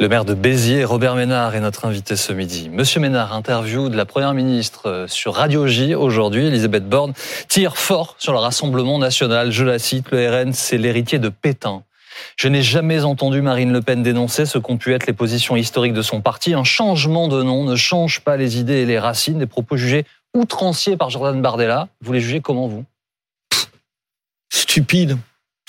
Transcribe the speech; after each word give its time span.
Le 0.00 0.08
maire 0.08 0.24
de 0.24 0.34
Béziers, 0.34 0.84
Robert 0.84 1.16
Ménard, 1.16 1.56
est 1.56 1.60
notre 1.60 1.84
invité 1.84 2.14
ce 2.14 2.32
midi. 2.32 2.68
Monsieur 2.68 3.00
Ménard, 3.00 3.34
interview 3.34 3.88
de 3.88 3.96
la 3.96 4.06
Première 4.06 4.32
ministre 4.32 4.88
euh, 4.88 5.08
sur 5.08 5.34
Radio 5.34 5.66
J 5.66 5.96
aujourd'hui. 5.96 6.46
Elisabeth 6.46 6.88
Borne 6.88 7.14
tire 7.48 7.76
fort 7.76 8.14
sur 8.16 8.32
le 8.32 8.38
Rassemblement 8.38 9.00
national. 9.00 9.50
Je 9.50 9.64
la 9.64 9.80
cite, 9.80 10.12
le 10.12 10.30
RN, 10.30 10.52
c'est 10.52 10.78
l'héritier 10.78 11.18
de 11.18 11.28
Pétain. 11.28 11.82
Je 12.36 12.46
n'ai 12.46 12.62
jamais 12.62 13.02
entendu 13.02 13.42
Marine 13.42 13.72
Le 13.72 13.82
Pen 13.82 14.04
dénoncer 14.04 14.46
ce 14.46 14.58
qu'ont 14.58 14.76
pu 14.76 14.94
être 14.94 15.08
les 15.08 15.12
positions 15.12 15.56
historiques 15.56 15.94
de 15.94 16.02
son 16.02 16.20
parti. 16.20 16.54
Un 16.54 16.62
changement 16.62 17.26
de 17.26 17.42
nom 17.42 17.64
ne 17.64 17.74
change 17.74 18.20
pas 18.20 18.36
les 18.36 18.60
idées 18.60 18.82
et 18.82 18.86
les 18.86 19.00
racines. 19.00 19.40
Des 19.40 19.46
propos 19.46 19.76
jugés 19.76 20.06
outranciers 20.32 20.96
par 20.96 21.10
Jordan 21.10 21.42
Bardella. 21.42 21.88
Vous 22.02 22.12
les 22.12 22.20
jugez 22.20 22.40
comment, 22.40 22.68
vous? 22.68 22.84
Stupide. 24.48 25.18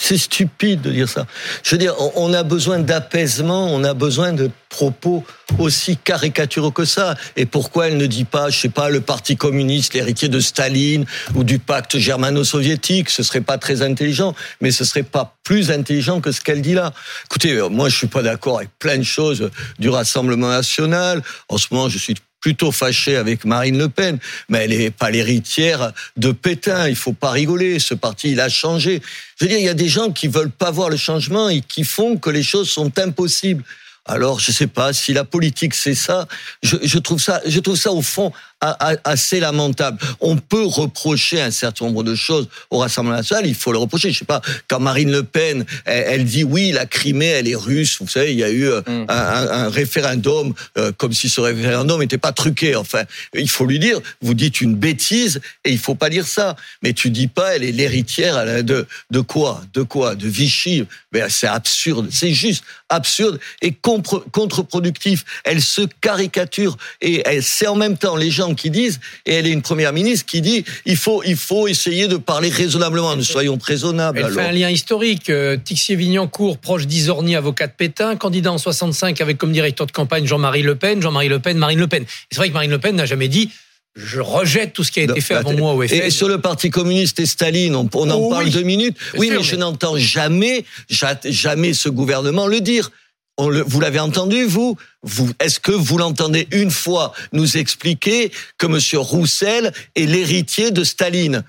C'est 0.01 0.17
stupide 0.17 0.79
de 0.79 0.91
dire 0.91 1.09
ça. 1.09 1.27
Je 1.61 1.71
veux 1.71 1.77
dire, 1.77 1.93
on 2.15 2.33
a 2.33 2.43
besoin 2.43 2.79
d'apaisement, 2.79 3.67
on 3.67 3.83
a 3.83 3.93
besoin 3.93 4.31
de 4.31 4.49
propos 4.69 5.25
aussi 5.57 5.97
caricaturaux 5.97 6.71
que 6.71 6.85
ça. 6.85 7.15
Et 7.35 7.45
pourquoi 7.45 7.89
elle 7.89 7.97
ne 7.97 8.05
dit 8.05 8.23
pas, 8.23 8.49
je 8.49 8.57
sais 8.57 8.69
pas, 8.69 8.89
le 8.89 9.01
Parti 9.01 9.35
communiste, 9.35 9.93
l'héritier 9.93 10.29
de 10.29 10.39
Staline 10.39 11.05
ou 11.35 11.43
du 11.43 11.59
pacte 11.59 11.97
germano-soviétique? 11.97 13.09
Ce 13.09 13.23
serait 13.23 13.41
pas 13.41 13.57
très 13.57 13.81
intelligent, 13.81 14.33
mais 14.61 14.71
ce 14.71 14.85
serait 14.85 15.03
pas 15.03 15.35
plus 15.43 15.69
intelligent 15.69 16.21
que 16.21 16.31
ce 16.31 16.39
qu'elle 16.39 16.61
dit 16.61 16.75
là. 16.75 16.93
Écoutez, 17.25 17.51
euh, 17.55 17.67
moi 17.67 17.89
je 17.89 17.97
suis 17.97 18.07
pas 18.07 18.21
d'accord 18.21 18.59
avec 18.59 18.69
plein 18.79 18.97
de 18.97 19.03
choses 19.03 19.49
du 19.79 19.89
Rassemblement 19.89 20.47
national. 20.47 21.21
En 21.49 21.57
ce 21.57 21.67
moment, 21.71 21.89
je 21.89 21.97
suis 21.97 22.15
plutôt 22.39 22.71
fâché 22.71 23.15
avec 23.15 23.45
Marine 23.45 23.77
Le 23.77 23.89
Pen, 23.89 24.19
mais 24.47 24.59
elle 24.59 24.77
n'est 24.77 24.91
pas 24.91 25.09
l'héritière 25.09 25.91
de 26.17 26.31
Pétain. 26.31 26.87
Il 26.87 26.95
faut 26.95 27.13
pas 27.13 27.31
rigoler. 27.31 27.79
Ce 27.79 27.93
parti, 27.93 28.31
il 28.31 28.39
a 28.39 28.49
changé. 28.49 29.01
Je 29.39 29.45
veux 29.45 29.49
dire, 29.49 29.59
il 29.59 29.65
y 29.65 29.69
a 29.69 29.73
des 29.73 29.89
gens 29.89 30.11
qui 30.11 30.27
veulent 30.27 30.51
pas 30.51 30.71
voir 30.71 30.89
le 30.89 30.97
changement 30.97 31.49
et 31.49 31.61
qui 31.61 31.83
font 31.83 32.17
que 32.17 32.29
les 32.29 32.43
choses 32.43 32.69
sont 32.69 32.97
impossibles. 32.97 33.63
Alors, 34.05 34.39
je 34.39 34.51
sais 34.51 34.67
pas 34.67 34.91
si 34.91 35.13
la 35.13 35.23
politique 35.23 35.75
c'est 35.75 35.93
ça. 35.93 36.27
Je, 36.63 36.77
je, 36.81 36.97
trouve 36.97 37.21
ça, 37.21 37.41
je 37.45 37.59
trouve 37.59 37.75
ça 37.75 37.91
au 37.91 38.01
fond 38.01 38.31
assez 38.61 39.39
lamentable. 39.39 39.97
On 40.19 40.35
peut 40.37 40.65
reprocher 40.65 41.41
un 41.41 41.51
certain 41.51 41.85
nombre 41.85 42.03
de 42.03 42.15
choses 42.15 42.49
au 42.69 42.79
Rassemblement 42.79 43.17
national. 43.17 43.47
Il 43.47 43.55
faut 43.55 43.71
le 43.71 43.77
reprocher. 43.77 44.11
Je 44.11 44.19
sais 44.19 44.25
pas 44.25 44.41
quand 44.67 44.79
Marine 44.79 45.11
Le 45.11 45.23
Pen, 45.23 45.65
elle, 45.85 46.25
dit 46.25 46.43
oui, 46.43 46.71
la 46.71 46.85
Crimée, 46.85 47.27
elle 47.27 47.47
est 47.47 47.55
russe. 47.55 47.97
Vous 48.01 48.07
savez, 48.07 48.33
il 48.33 48.39
y 48.39 48.43
a 48.43 48.49
eu 48.49 48.67
euh, 48.67 48.81
mm. 48.85 49.05
un, 49.07 49.47
un, 49.65 49.69
référendum 49.69 50.53
euh, 50.77 50.91
comme 50.97 51.13
si 51.13 51.29
ce 51.29 51.41
référendum 51.41 51.99
n'était 51.99 52.17
pas 52.17 52.31
truqué. 52.31 52.75
Enfin, 52.75 53.03
il 53.33 53.49
faut 53.49 53.65
lui 53.65 53.79
dire, 53.79 53.99
vous 54.21 54.33
dites 54.33 54.61
une 54.61 54.75
bêtise 54.75 55.39
et 55.63 55.71
il 55.71 55.79
faut 55.79 55.95
pas 55.95 56.09
dire 56.09 56.27
ça. 56.27 56.55
Mais 56.83 56.93
tu 56.93 57.09
dis 57.09 57.27
pas, 57.27 57.55
elle 57.55 57.63
est 57.63 57.71
l'héritière 57.71 58.63
de 58.63 58.85
de 59.09 59.19
quoi, 59.21 59.61
de 59.73 59.83
quoi, 59.83 60.15
de 60.15 60.27
Vichy. 60.27 60.85
Mais 61.13 61.23
c'est 61.29 61.47
absurde. 61.47 62.09
C'est 62.11 62.33
juste 62.33 62.63
absurde 62.89 63.39
et 63.61 63.73
contre-productif. 63.73 65.23
Elle 65.43 65.61
se 65.61 65.81
caricature 66.01 66.77
et 67.01 67.23
c'est 67.41 67.67
en 67.67 67.75
même 67.75 67.97
temps 67.97 68.15
les 68.15 68.31
gens 68.31 68.48
qui 68.55 68.69
disent, 68.69 68.99
et 69.25 69.33
elle 69.33 69.47
est 69.47 69.51
une 69.51 69.61
première 69.61 69.93
ministre 69.93 70.25
qui 70.25 70.41
dit, 70.41 70.63
il 70.85 70.97
faut, 70.97 71.21
il 71.25 71.35
faut 71.35 71.67
essayer 71.67 72.07
de 72.07 72.17
parler 72.17 72.49
raisonnablement. 72.49 73.15
Nous 73.15 73.23
soyons 73.23 73.57
raisonnables. 73.61 74.21
Elle 74.25 74.33
fait 74.33 74.41
un 74.41 74.51
lien 74.51 74.69
historique. 74.69 75.29
Euh, 75.29 75.57
Tixier 75.57 75.95
Vignancourt, 75.95 76.57
proche 76.57 76.87
d'Isorni, 76.87 77.35
avocat 77.35 77.67
de 77.67 77.73
Pétain, 77.73 78.15
candidat 78.15 78.51
en 78.51 78.57
65 78.57 79.21
avec 79.21 79.37
comme 79.37 79.51
directeur 79.51 79.87
de 79.87 79.91
campagne 79.91 80.25
Jean-Marie 80.25 80.61
Le 80.61 80.75
Pen, 80.75 81.01
Jean-Marie 81.01 81.29
Le 81.29 81.39
Pen, 81.39 81.57
Marine 81.57 81.79
Le 81.79 81.87
Pen. 81.87 82.05
C'est 82.31 82.37
vrai 82.37 82.49
que 82.49 82.53
Marine 82.53 82.71
Le 82.71 82.79
Pen 82.79 82.95
n'a 82.95 83.05
jamais 83.05 83.27
dit 83.27 83.49
je 83.95 84.21
rejette 84.21 84.73
tout 84.73 84.83
ce 84.83 84.91
qui 84.91 84.99
a 85.01 85.03
été 85.03 85.19
fait 85.19 85.33
avant 85.33 85.53
moi 85.53 85.73
au 85.73 85.85
FN. 85.85 85.93
Et 85.93 86.09
sur 86.09 86.27
le 86.27 86.39
Parti 86.39 86.69
communiste 86.69 87.19
et 87.19 87.25
Staline, 87.25 87.75
on, 87.75 87.87
en 87.87 88.11
oh 88.11 88.29
parle 88.29 88.49
deux 88.49 88.61
minutes. 88.61 88.95
oui, 89.17 89.29
mais 89.31 89.43
je 89.43 89.55
n'entends 89.55 89.97
jamais, 89.97 90.63
jamais 90.89 91.73
ce 91.73 91.89
gouvernement 91.89 92.47
le 92.47 92.61
dire 92.61 92.91
vous 93.39 93.79
l'avez 93.79 93.99
entendu, 93.99 94.45
vous, 94.45 94.77
vous 95.03 95.31
Est-ce 95.39 95.59
que 95.59 95.71
vous 95.71 95.97
l'entendez 95.97 96.47
une 96.51 96.71
fois 96.71 97.13
nous 97.31 97.57
expliquer 97.57 98.31
que 98.57 98.65
M. 98.65 99.01
Roussel 99.01 99.73
est 99.95 100.05
l'héritier 100.05 100.71
de 100.71 100.83
Staline? 100.83 101.43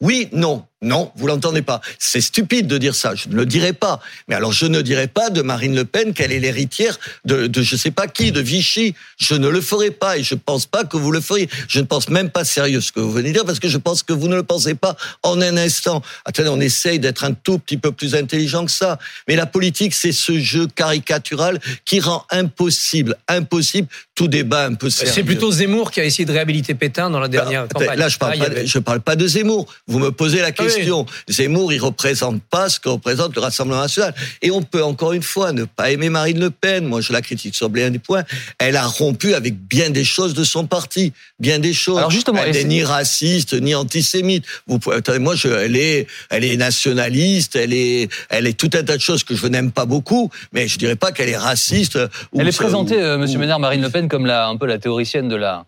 Oui, 0.00 0.28
non. 0.32 0.64
Non, 0.82 1.12
vous 1.14 1.26
l'entendez 1.26 1.60
pas. 1.60 1.82
C'est 1.98 2.22
stupide 2.22 2.66
de 2.66 2.78
dire 2.78 2.94
ça. 2.94 3.14
Je 3.14 3.28
ne 3.28 3.34
le 3.34 3.44
dirai 3.44 3.74
pas. 3.74 4.00
Mais 4.28 4.34
alors, 4.34 4.52
je 4.52 4.64
ne 4.64 4.80
dirai 4.80 5.08
pas 5.08 5.28
de 5.28 5.42
Marine 5.42 5.74
Le 5.74 5.84
Pen 5.84 6.14
qu'elle 6.14 6.32
est 6.32 6.38
l'héritière 6.38 6.98
de, 7.26 7.46
de 7.46 7.60
je 7.60 7.76
sais 7.76 7.90
pas 7.90 8.06
qui, 8.06 8.32
de 8.32 8.40
Vichy. 8.40 8.94
Je 9.18 9.34
ne 9.34 9.48
le 9.48 9.60
ferai 9.60 9.90
pas 9.90 10.16
et 10.16 10.22
je 10.22 10.34
pense 10.34 10.64
pas 10.64 10.84
que 10.84 10.96
vous 10.96 11.12
le 11.12 11.20
feriez. 11.20 11.50
Je 11.68 11.80
ne 11.80 11.84
pense 11.84 12.08
même 12.08 12.30
pas 12.30 12.44
sérieux 12.44 12.80
ce 12.80 12.92
que 12.92 13.00
vous 13.00 13.12
venez 13.12 13.28
de 13.28 13.34
dire 13.34 13.44
parce 13.44 13.60
que 13.60 13.68
je 13.68 13.76
pense 13.76 14.02
que 14.02 14.14
vous 14.14 14.28
ne 14.28 14.36
le 14.36 14.42
pensez 14.42 14.74
pas 14.74 14.96
en 15.22 15.42
un 15.42 15.58
instant. 15.58 16.00
Attendez, 16.24 16.48
on 16.48 16.60
essaye 16.60 16.98
d'être 16.98 17.24
un 17.24 17.34
tout 17.34 17.58
petit 17.58 17.76
peu 17.76 17.92
plus 17.92 18.14
intelligent 18.14 18.64
que 18.64 18.72
ça. 18.72 18.98
Mais 19.28 19.36
la 19.36 19.46
politique, 19.46 19.92
c'est 19.92 20.12
ce 20.12 20.38
jeu 20.38 20.66
caricatural 20.66 21.60
qui 21.84 22.00
rend 22.00 22.24
impossible, 22.30 23.16
impossible 23.28 23.88
tout 24.14 24.28
débat 24.28 24.64
un 24.64 24.74
peu 24.74 24.88
sérieux. 24.88 25.12
C'est 25.14 25.24
plutôt 25.24 25.50
Zemmour 25.52 25.90
qui 25.90 26.00
a 26.00 26.04
essayé 26.04 26.24
de 26.24 26.32
réhabiliter 26.32 26.74
Pétain 26.74 27.10
dans 27.10 27.20
la 27.20 27.28
dernière 27.28 27.68
campagne. 27.68 27.98
Là, 27.98 28.08
je 28.08 28.16
parle, 28.16 28.38
pas, 28.38 28.64
je 28.64 28.78
parle 28.78 29.00
pas 29.00 29.16
de 29.16 29.26
Zemmour. 29.26 29.66
Vous 29.86 29.98
me 29.98 30.10
posez 30.10 30.40
la 30.40 30.52
question. 30.52 30.69
Zemmour, 30.70 31.06
Zemmour, 31.28 31.72
il 31.72 31.78
représente 31.78 32.42
pas 32.42 32.68
ce 32.68 32.80
que 32.80 32.88
représente 32.88 33.34
le 33.34 33.40
Rassemblement 33.40 33.80
national. 33.80 34.14
Et 34.42 34.50
on 34.50 34.62
peut 34.62 34.82
encore 34.82 35.12
une 35.12 35.22
fois 35.22 35.52
ne 35.52 35.64
pas 35.64 35.90
aimer 35.90 36.08
Marine 36.08 36.40
Le 36.40 36.50
Pen. 36.50 36.86
Moi, 36.86 37.00
je 37.00 37.12
la 37.12 37.22
critique 37.22 37.54
sur 37.54 37.68
bien 37.68 37.90
des 37.90 37.98
points. 37.98 38.24
Elle 38.58 38.76
a 38.76 38.86
rompu 38.86 39.34
avec 39.34 39.56
bien 39.56 39.90
des 39.90 40.04
choses 40.04 40.34
de 40.34 40.44
son 40.44 40.66
parti, 40.66 41.12
bien 41.38 41.58
des 41.58 41.72
choses. 41.72 41.98
Alors 41.98 42.10
justement, 42.10 42.42
elle 42.44 42.52
n'est 42.52 42.64
ni 42.64 42.84
raciste 42.84 43.54
ni 43.54 43.74
antisémite. 43.74 44.44
Vous 44.66 44.78
pouvez, 44.78 45.18
moi, 45.18 45.34
je, 45.34 45.48
elle 45.48 45.76
est, 45.76 46.06
elle 46.30 46.44
est 46.44 46.56
nationaliste. 46.56 47.56
Elle 47.56 47.72
est, 47.72 48.08
elle 48.28 48.46
est 48.46 48.58
tout 48.58 48.70
un 48.74 48.82
tas 48.82 48.96
de 48.96 49.02
choses 49.02 49.24
que 49.24 49.34
je 49.34 49.46
n'aime 49.46 49.72
pas 49.72 49.86
beaucoup, 49.86 50.30
mais 50.52 50.68
je 50.68 50.78
dirais 50.78 50.96
pas 50.96 51.12
qu'elle 51.12 51.28
est 51.28 51.36
raciste. 51.36 51.98
Elle 52.36 52.48
est 52.48 52.56
présentée, 52.56 53.00
euh, 53.00 53.18
Monsieur 53.18 53.38
Ménard, 53.38 53.60
Marine 53.60 53.82
Le 53.82 53.90
Pen, 53.90 54.08
comme 54.08 54.26
la, 54.26 54.48
un 54.48 54.56
peu 54.56 54.66
la 54.66 54.78
théoricienne 54.78 55.28
de 55.28 55.36
la 55.36 55.66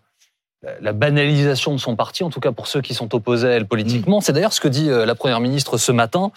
la 0.81 0.93
banalisation 0.93 1.73
de 1.73 1.79
son 1.79 1.95
parti, 1.95 2.23
en 2.23 2.29
tout 2.29 2.39
cas 2.39 2.51
pour 2.51 2.67
ceux 2.67 2.81
qui 2.81 2.93
sont 2.93 3.13
opposés 3.15 3.47
à 3.47 3.51
elle 3.51 3.67
politiquement. 3.67 4.19
Mm. 4.19 4.21
C'est 4.21 4.33
d'ailleurs 4.33 4.53
ce 4.53 4.61
que 4.61 4.67
dit 4.67 4.89
euh, 4.89 5.05
la 5.05 5.15
Première 5.15 5.39
ministre 5.39 5.77
ce 5.77 5.91
matin, 5.91 6.31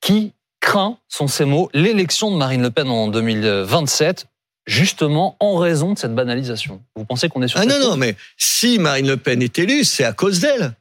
qui 0.00 0.32
craint, 0.60 0.98
sont 1.08 1.26
ces 1.26 1.44
mots, 1.44 1.70
l'élection 1.72 2.30
de 2.30 2.36
Marine 2.36 2.62
Le 2.62 2.70
Pen 2.70 2.88
en 2.88 3.08
2027 3.08 4.26
justement 4.66 5.36
en 5.40 5.56
raison 5.56 5.94
de 5.94 5.98
cette 5.98 6.14
banalisation. 6.14 6.82
Vous 6.94 7.04
pensez 7.04 7.28
qu'on 7.28 7.42
est 7.42 7.48
sur 7.48 7.58
Ah 7.58 7.64
non, 7.64 7.80
non, 7.80 7.96
mais 7.96 8.14
si 8.36 8.78
Marine 8.78 9.08
Le 9.08 9.16
Pen 9.16 9.42
est 9.42 9.58
élue, 9.58 9.84
c'est 9.84 10.04
à 10.04 10.12
cause 10.12 10.40
d'elle. 10.40 10.74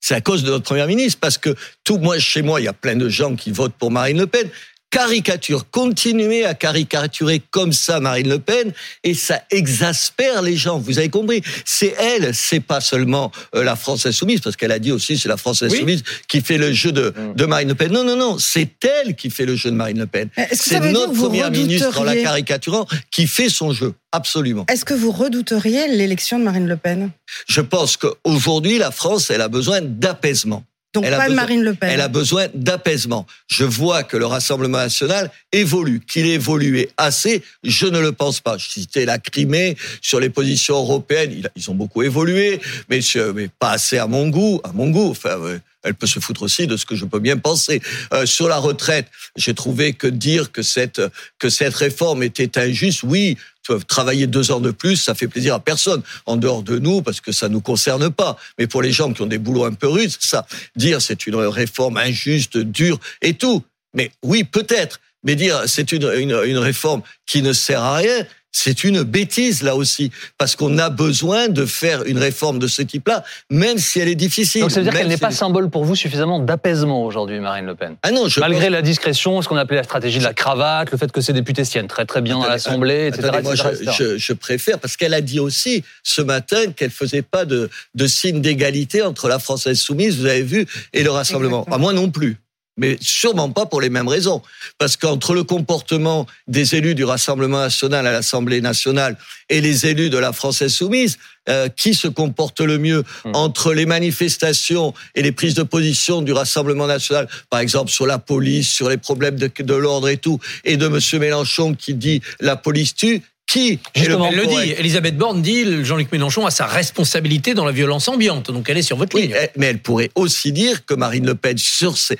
C'est 0.00 0.14
à 0.14 0.20
cause 0.20 0.42
de 0.42 0.50
notre 0.50 0.64
première 0.64 0.86
ministre, 0.86 1.18
parce 1.20 1.38
que 1.38 1.54
tout, 1.84 1.98
moi, 1.98 2.18
chez 2.18 2.42
moi, 2.42 2.60
il 2.60 2.64
y 2.64 2.68
a 2.68 2.72
plein 2.72 2.96
de 2.96 3.08
gens 3.08 3.36
qui 3.36 3.50
votent 3.50 3.74
pour 3.74 3.90
Marine 3.90 4.18
Le 4.18 4.26
Pen 4.26 4.48
caricature, 4.90 5.70
continuer 5.70 6.44
à 6.44 6.54
caricaturer 6.54 7.40
comme 7.50 7.72
ça 7.72 8.00
Marine 8.00 8.28
Le 8.28 8.38
Pen, 8.38 8.72
et 9.04 9.14
ça 9.14 9.42
exaspère 9.50 10.42
les 10.42 10.56
gens. 10.56 10.78
Vous 10.78 10.98
avez 10.98 11.08
compris 11.08 11.42
C'est 11.64 11.94
elle, 11.98 12.34
c'est 12.34 12.60
pas 12.60 12.80
seulement 12.80 13.30
euh, 13.54 13.62
la 13.62 13.76
France 13.76 14.06
insoumise, 14.06 14.40
parce 14.40 14.56
qu'elle 14.56 14.72
a 14.72 14.78
dit 14.78 14.92
aussi 14.92 15.16
c'est 15.16 15.28
la 15.28 15.36
France 15.36 15.62
insoumise 15.62 16.02
qui 16.28 16.40
fait 16.40 16.58
le 16.58 16.72
jeu 16.72 16.92
de, 16.92 17.14
mm. 17.16 17.34
de 17.34 17.46
Marine 17.46 17.68
Le 17.68 17.74
Pen. 17.74 17.92
Non, 17.92 18.04
non, 18.04 18.16
non, 18.16 18.38
c'est 18.38 18.84
elle 18.84 19.14
qui 19.14 19.30
fait 19.30 19.46
le 19.46 19.56
jeu 19.56 19.70
de 19.70 19.76
Marine 19.76 19.98
Le 19.98 20.06
Pen. 20.06 20.28
C'est 20.52 20.80
notre 20.80 21.12
première 21.12 21.50
ministre 21.50 21.98
en 22.00 22.04
la 22.04 22.16
caricaturant 22.16 22.86
qui 23.10 23.26
fait 23.26 23.48
son 23.48 23.72
jeu. 23.72 23.94
Absolument. 24.12 24.66
Est-ce 24.68 24.84
que 24.84 24.94
vous 24.94 25.12
redouteriez 25.12 25.86
l'élection 25.86 26.38
de 26.38 26.44
Marine 26.44 26.66
Le 26.66 26.76
Pen? 26.76 27.10
Je 27.48 27.60
pense 27.60 27.96
qu'aujourd'hui, 27.96 28.78
la 28.78 28.90
France, 28.90 29.30
elle 29.30 29.40
a 29.40 29.48
besoin 29.48 29.80
d'apaisement. 29.80 30.64
Donc 30.92 31.04
elle 31.04 31.16
pas 31.16 31.28
de 31.28 31.34
Marine 31.34 31.62
Le 31.62 31.74
Pen. 31.74 31.90
Elle 31.90 32.00
a 32.00 32.08
besoin 32.08 32.46
d'apaisement. 32.52 33.26
Je 33.46 33.64
vois 33.64 34.02
que 34.02 34.16
le 34.16 34.26
Rassemblement 34.26 34.78
national 34.78 35.30
évolue, 35.52 36.00
qu'il 36.00 36.26
évolué 36.26 36.90
assez. 36.96 37.42
Je 37.62 37.86
ne 37.86 38.00
le 38.00 38.12
pense 38.12 38.40
pas. 38.40 38.58
Je 38.58 38.68
citais 38.68 39.04
la 39.04 39.18
Crimée 39.18 39.76
sur 40.02 40.18
les 40.18 40.30
positions 40.30 40.76
européennes. 40.76 41.42
Ils 41.54 41.70
ont 41.70 41.74
beaucoup 41.74 42.02
évolué, 42.02 42.60
mais, 42.88 43.00
mais 43.34 43.48
pas 43.58 43.70
assez 43.70 43.98
à 43.98 44.08
mon 44.08 44.28
goût. 44.28 44.60
À 44.64 44.72
mon 44.72 44.90
goût. 44.90 45.10
Enfin, 45.10 45.38
elle 45.82 45.94
peut 45.94 46.06
se 46.06 46.18
foutre 46.20 46.42
aussi 46.42 46.66
de 46.66 46.76
ce 46.76 46.84
que 46.84 46.96
je 46.96 47.04
peux 47.04 47.20
bien 47.20 47.36
penser. 47.36 47.80
Euh, 48.12 48.26
sur 48.26 48.48
la 48.48 48.58
retraite, 48.58 49.06
j'ai 49.36 49.54
trouvé 49.54 49.92
que 49.92 50.06
dire 50.06 50.52
que 50.52 50.62
cette 50.62 51.00
que 51.38 51.48
cette 51.48 51.74
réforme 51.74 52.22
était 52.22 52.58
injuste, 52.58 53.02
oui, 53.04 53.38
travailler 53.78 54.26
deux 54.26 54.50
ans 54.50 54.60
de 54.60 54.70
plus, 54.70 54.96
ça 54.96 55.14
fait 55.14 55.28
plaisir 55.28 55.54
à 55.54 55.60
personne 55.60 56.02
en 56.26 56.36
dehors 56.36 56.62
de 56.62 56.78
nous 56.78 57.02
parce 57.02 57.20
que 57.20 57.32
ça 57.32 57.48
nous 57.48 57.60
concerne 57.60 58.10
pas. 58.10 58.36
Mais 58.58 58.66
pour 58.66 58.82
les 58.82 58.92
gens 58.92 59.12
qui 59.12 59.22
ont 59.22 59.26
des 59.26 59.38
boulots 59.38 59.64
un 59.64 59.72
peu 59.72 59.88
rudes, 59.88 60.12
ça 60.18 60.46
dire 60.76 61.00
c'est 61.00 61.26
une 61.26 61.36
réforme 61.36 61.96
injuste, 61.96 62.58
dure 62.58 62.98
et 63.22 63.34
tout. 63.34 63.62
Mais 63.94 64.10
oui, 64.22 64.44
peut-être. 64.44 65.00
Mais 65.24 65.34
dire 65.34 65.62
c'est 65.66 65.92
une, 65.92 66.10
une 66.10 66.58
réforme 66.58 67.02
qui 67.26 67.42
ne 67.42 67.52
sert 67.52 67.82
à 67.82 67.96
rien, 67.96 68.26
c'est 68.52 68.84
une 68.84 69.02
bêtise 69.02 69.62
là 69.62 69.76
aussi, 69.76 70.10
parce 70.38 70.56
qu'on 70.56 70.78
a 70.78 70.90
besoin 70.90 71.48
de 71.48 71.64
faire 71.64 72.02
une 72.04 72.18
réforme 72.18 72.58
de 72.58 72.66
ce 72.66 72.82
type-là, 72.82 73.24
même 73.48 73.78
si 73.78 74.00
elle 74.00 74.08
est 74.08 74.14
difficile. 74.14 74.62
Donc 74.62 74.70
ça 74.70 74.80
veut 74.80 74.84
dire 74.84 74.92
qu'elle 74.92 75.08
n'est 75.08 75.16
pas 75.16 75.30
symbole 75.30 75.70
pour 75.70 75.84
vous 75.84 75.94
suffisamment 75.94 76.40
d'apaisement 76.40 77.04
aujourd'hui, 77.04 77.38
Marine 77.40 77.66
Le 77.66 77.74
Pen. 77.74 77.96
Ah 78.02 78.10
non, 78.10 78.28
je 78.28 78.40
malgré 78.40 78.70
la 78.70 78.82
discrétion, 78.82 79.40
ce 79.42 79.48
qu'on 79.48 79.56
appelait 79.56 79.76
la 79.76 79.84
stratégie 79.84 80.18
de 80.18 80.24
la 80.24 80.34
cravate, 80.34 80.90
le 80.90 80.98
fait 80.98 81.10
que 81.12 81.20
ces 81.20 81.32
députés 81.32 81.64
se 81.64 81.70
tiennent 81.70 81.88
très 81.88 82.06
très 82.06 82.22
bien 82.22 82.40
à 82.40 82.48
l'Assemblée, 82.48 83.08
etc. 83.08 83.38
moi, 83.42 83.54
je, 83.54 84.18
je, 84.18 84.32
préfère 84.32 84.78
parce 84.78 84.96
qu'elle 84.96 85.14
a 85.14 85.20
dit 85.20 85.40
aussi 85.40 85.84
ce 86.02 86.22
matin 86.22 86.72
qu'elle 86.72 86.90
faisait 86.90 87.22
pas 87.22 87.44
de, 87.44 87.70
de 87.94 88.06
signe 88.06 88.40
d'égalité 88.40 89.02
entre 89.02 89.28
la 89.28 89.38
France 89.38 89.66
insoumise, 89.66 90.18
vous 90.18 90.26
avez 90.26 90.42
vu, 90.42 90.66
et 90.92 91.02
le 91.02 91.10
Rassemblement. 91.10 91.66
Ah, 91.70 91.78
moi 91.78 91.92
non 91.92 92.10
plus. 92.10 92.36
Mais 92.80 92.96
sûrement 93.00 93.50
pas 93.50 93.66
pour 93.66 93.80
les 93.80 93.90
mêmes 93.90 94.08
raisons. 94.08 94.42
Parce 94.78 94.96
qu'entre 94.96 95.34
le 95.34 95.44
comportement 95.44 96.26
des 96.48 96.74
élus 96.74 96.94
du 96.94 97.04
Rassemblement 97.04 97.60
national 97.60 98.06
à 98.06 98.12
l'Assemblée 98.12 98.60
nationale 98.60 99.16
et 99.50 99.60
les 99.60 99.86
élus 99.86 100.10
de 100.10 100.18
la 100.18 100.32
France 100.32 100.62
insoumise, 100.62 101.18
euh, 101.48 101.68
qui 101.68 101.94
se 101.94 102.08
comporte 102.08 102.60
le 102.60 102.78
mieux 102.78 103.04
hmm. 103.24 103.34
entre 103.34 103.74
les 103.74 103.86
manifestations 103.86 104.94
et 105.14 105.22
les 105.22 105.32
prises 105.32 105.54
de 105.54 105.62
position 105.62 106.22
du 106.22 106.32
Rassemblement 106.32 106.86
national, 106.86 107.28
par 107.50 107.60
exemple 107.60 107.90
sur 107.90 108.06
la 108.06 108.18
police, 108.18 108.68
sur 108.68 108.88
les 108.88 108.96
problèmes 108.96 109.36
de, 109.36 109.50
de 109.58 109.74
l'ordre 109.74 110.08
et 110.08 110.16
tout, 110.16 110.40
et 110.64 110.76
de 110.76 110.86
M. 110.86 111.20
Mélenchon 111.20 111.74
qui 111.74 111.94
dit 111.94 112.22
la 112.40 112.56
police 112.56 112.94
tue, 112.94 113.22
qui 113.46 113.80
Justement, 113.96 114.30
le, 114.30 114.46
dit. 114.46 114.74
Elisabeth 114.78 115.16
Borne 115.16 115.42
dit 115.42 115.84
Jean-Luc 115.84 116.12
Mélenchon 116.12 116.46
a 116.46 116.50
sa 116.50 116.66
responsabilité 116.66 117.52
dans 117.52 117.64
la 117.64 117.72
violence 117.72 118.06
ambiante. 118.06 118.50
Donc 118.50 118.70
elle 118.70 118.78
est 118.78 118.82
sur 118.82 118.96
votre 118.96 119.18
ligne. 119.18 119.34
Mais 119.56 119.66
elle 119.66 119.80
pourrait 119.80 120.10
aussi 120.14 120.52
dire 120.52 120.86
que 120.86 120.94
Marine 120.94 121.26
Le 121.26 121.34
Pen, 121.34 121.58
sur 121.58 121.98
ces, 121.98 122.16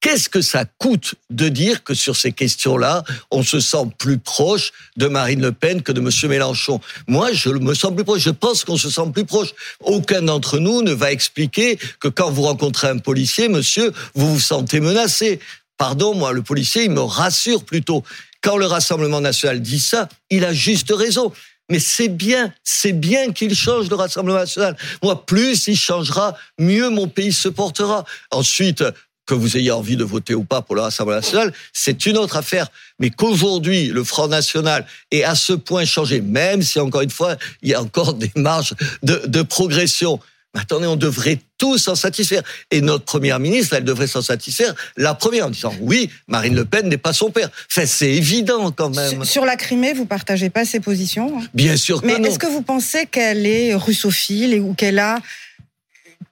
Qu'est-ce 0.00 0.28
que 0.28 0.42
ça 0.42 0.64
coûte 0.64 1.16
de 1.28 1.48
dire 1.48 1.82
que 1.82 1.92
sur 1.92 2.16
ces 2.16 2.30
questions-là, 2.30 3.02
on 3.32 3.42
se 3.42 3.58
sent 3.58 3.90
plus 3.98 4.18
proche 4.18 4.70
de 4.96 5.08
Marine 5.08 5.42
Le 5.42 5.50
Pen 5.50 5.82
que 5.82 5.90
de 5.90 6.00
M. 6.00 6.10
Mélenchon? 6.30 6.80
Moi, 7.08 7.32
je 7.32 7.50
me 7.50 7.74
sens 7.74 7.92
plus 7.92 8.04
proche. 8.04 8.20
Je 8.20 8.30
pense 8.30 8.64
qu'on 8.64 8.76
se 8.76 8.90
sent 8.90 9.10
plus 9.12 9.24
proche. 9.24 9.48
Aucun 9.80 10.22
d'entre 10.22 10.58
nous 10.58 10.82
ne 10.82 10.92
va 10.92 11.10
expliquer 11.10 11.78
que 11.98 12.06
quand 12.06 12.30
vous 12.30 12.42
rencontrez 12.42 12.88
un 12.88 12.98
policier, 12.98 13.48
monsieur, 13.48 13.92
vous 14.14 14.34
vous 14.34 14.40
sentez 14.40 14.78
menacé. 14.78 15.40
Pardon, 15.78 16.14
moi, 16.14 16.32
le 16.32 16.42
policier, 16.42 16.84
il 16.84 16.90
me 16.90 17.00
rassure 17.00 17.64
plutôt. 17.64 18.04
Quand 18.40 18.56
le 18.56 18.66
Rassemblement 18.66 19.20
national 19.20 19.60
dit 19.60 19.80
ça, 19.80 20.08
il 20.30 20.44
a 20.44 20.52
juste 20.52 20.92
raison. 20.92 21.32
Mais 21.70 21.80
c'est 21.80 22.08
bien, 22.08 22.52
c'est 22.64 22.92
bien 22.92 23.32
qu'il 23.32 23.54
change 23.54 23.90
le 23.90 23.96
Rassemblement 23.96 24.38
national. 24.38 24.76
Moi, 25.02 25.26
plus 25.26 25.66
il 25.66 25.76
changera, 25.76 26.36
mieux 26.58 26.88
mon 26.88 27.08
pays 27.08 27.32
se 27.32 27.48
portera. 27.48 28.04
Ensuite, 28.30 28.84
que 29.28 29.34
vous 29.34 29.58
ayez 29.58 29.70
envie 29.70 29.96
de 29.96 30.04
voter 30.04 30.34
ou 30.34 30.42
pas 30.42 30.62
pour 30.62 30.74
le 30.74 30.80
Rassemblement 30.80 31.18
national, 31.18 31.52
c'est 31.72 32.06
une 32.06 32.16
autre 32.16 32.36
affaire. 32.36 32.68
Mais 32.98 33.10
qu'aujourd'hui, 33.10 33.88
le 33.88 34.02
Front 34.02 34.26
national 34.26 34.86
est 35.10 35.22
à 35.22 35.34
ce 35.34 35.52
point 35.52 35.84
changé, 35.84 36.22
même 36.22 36.62
si, 36.62 36.80
encore 36.80 37.02
une 37.02 37.10
fois, 37.10 37.36
il 37.62 37.68
y 37.68 37.74
a 37.74 37.82
encore 37.82 38.14
des 38.14 38.32
marges 38.34 38.74
de, 39.02 39.22
de 39.26 39.42
progression. 39.42 40.18
Mais 40.54 40.62
attendez, 40.62 40.86
on 40.86 40.96
devrait 40.96 41.38
tous 41.58 41.76
s'en 41.76 41.94
satisfaire. 41.94 42.42
Et 42.70 42.80
notre 42.80 43.04
première 43.04 43.38
ministre, 43.38 43.74
elle 43.74 43.84
devrait 43.84 44.06
s'en 44.06 44.22
satisfaire, 44.22 44.74
la 44.96 45.14
première, 45.14 45.46
en 45.46 45.50
disant 45.50 45.74
oui, 45.80 46.08
Marine 46.26 46.54
Le 46.54 46.64
Pen 46.64 46.88
n'est 46.88 46.96
pas 46.96 47.12
son 47.12 47.30
père. 47.30 47.50
Enfin, 47.70 47.84
c'est 47.84 48.10
évident 48.10 48.70
quand 48.70 48.96
même. 48.96 49.24
Sur 49.24 49.44
la 49.44 49.56
Crimée, 49.56 49.92
vous 49.92 50.06
partagez 50.06 50.48
pas 50.48 50.64
ses 50.64 50.80
positions 50.80 51.38
hein? 51.38 51.44
Bien 51.52 51.76
sûr 51.76 52.00
que 52.00 52.06
Mais 52.06 52.14
est-ce 52.14 52.38
que 52.38 52.46
vous 52.46 52.62
pensez 52.62 53.04
qu'elle 53.04 53.44
est 53.44 53.74
russophile 53.74 54.58
ou 54.62 54.72
qu'elle 54.72 54.98
a 54.98 55.18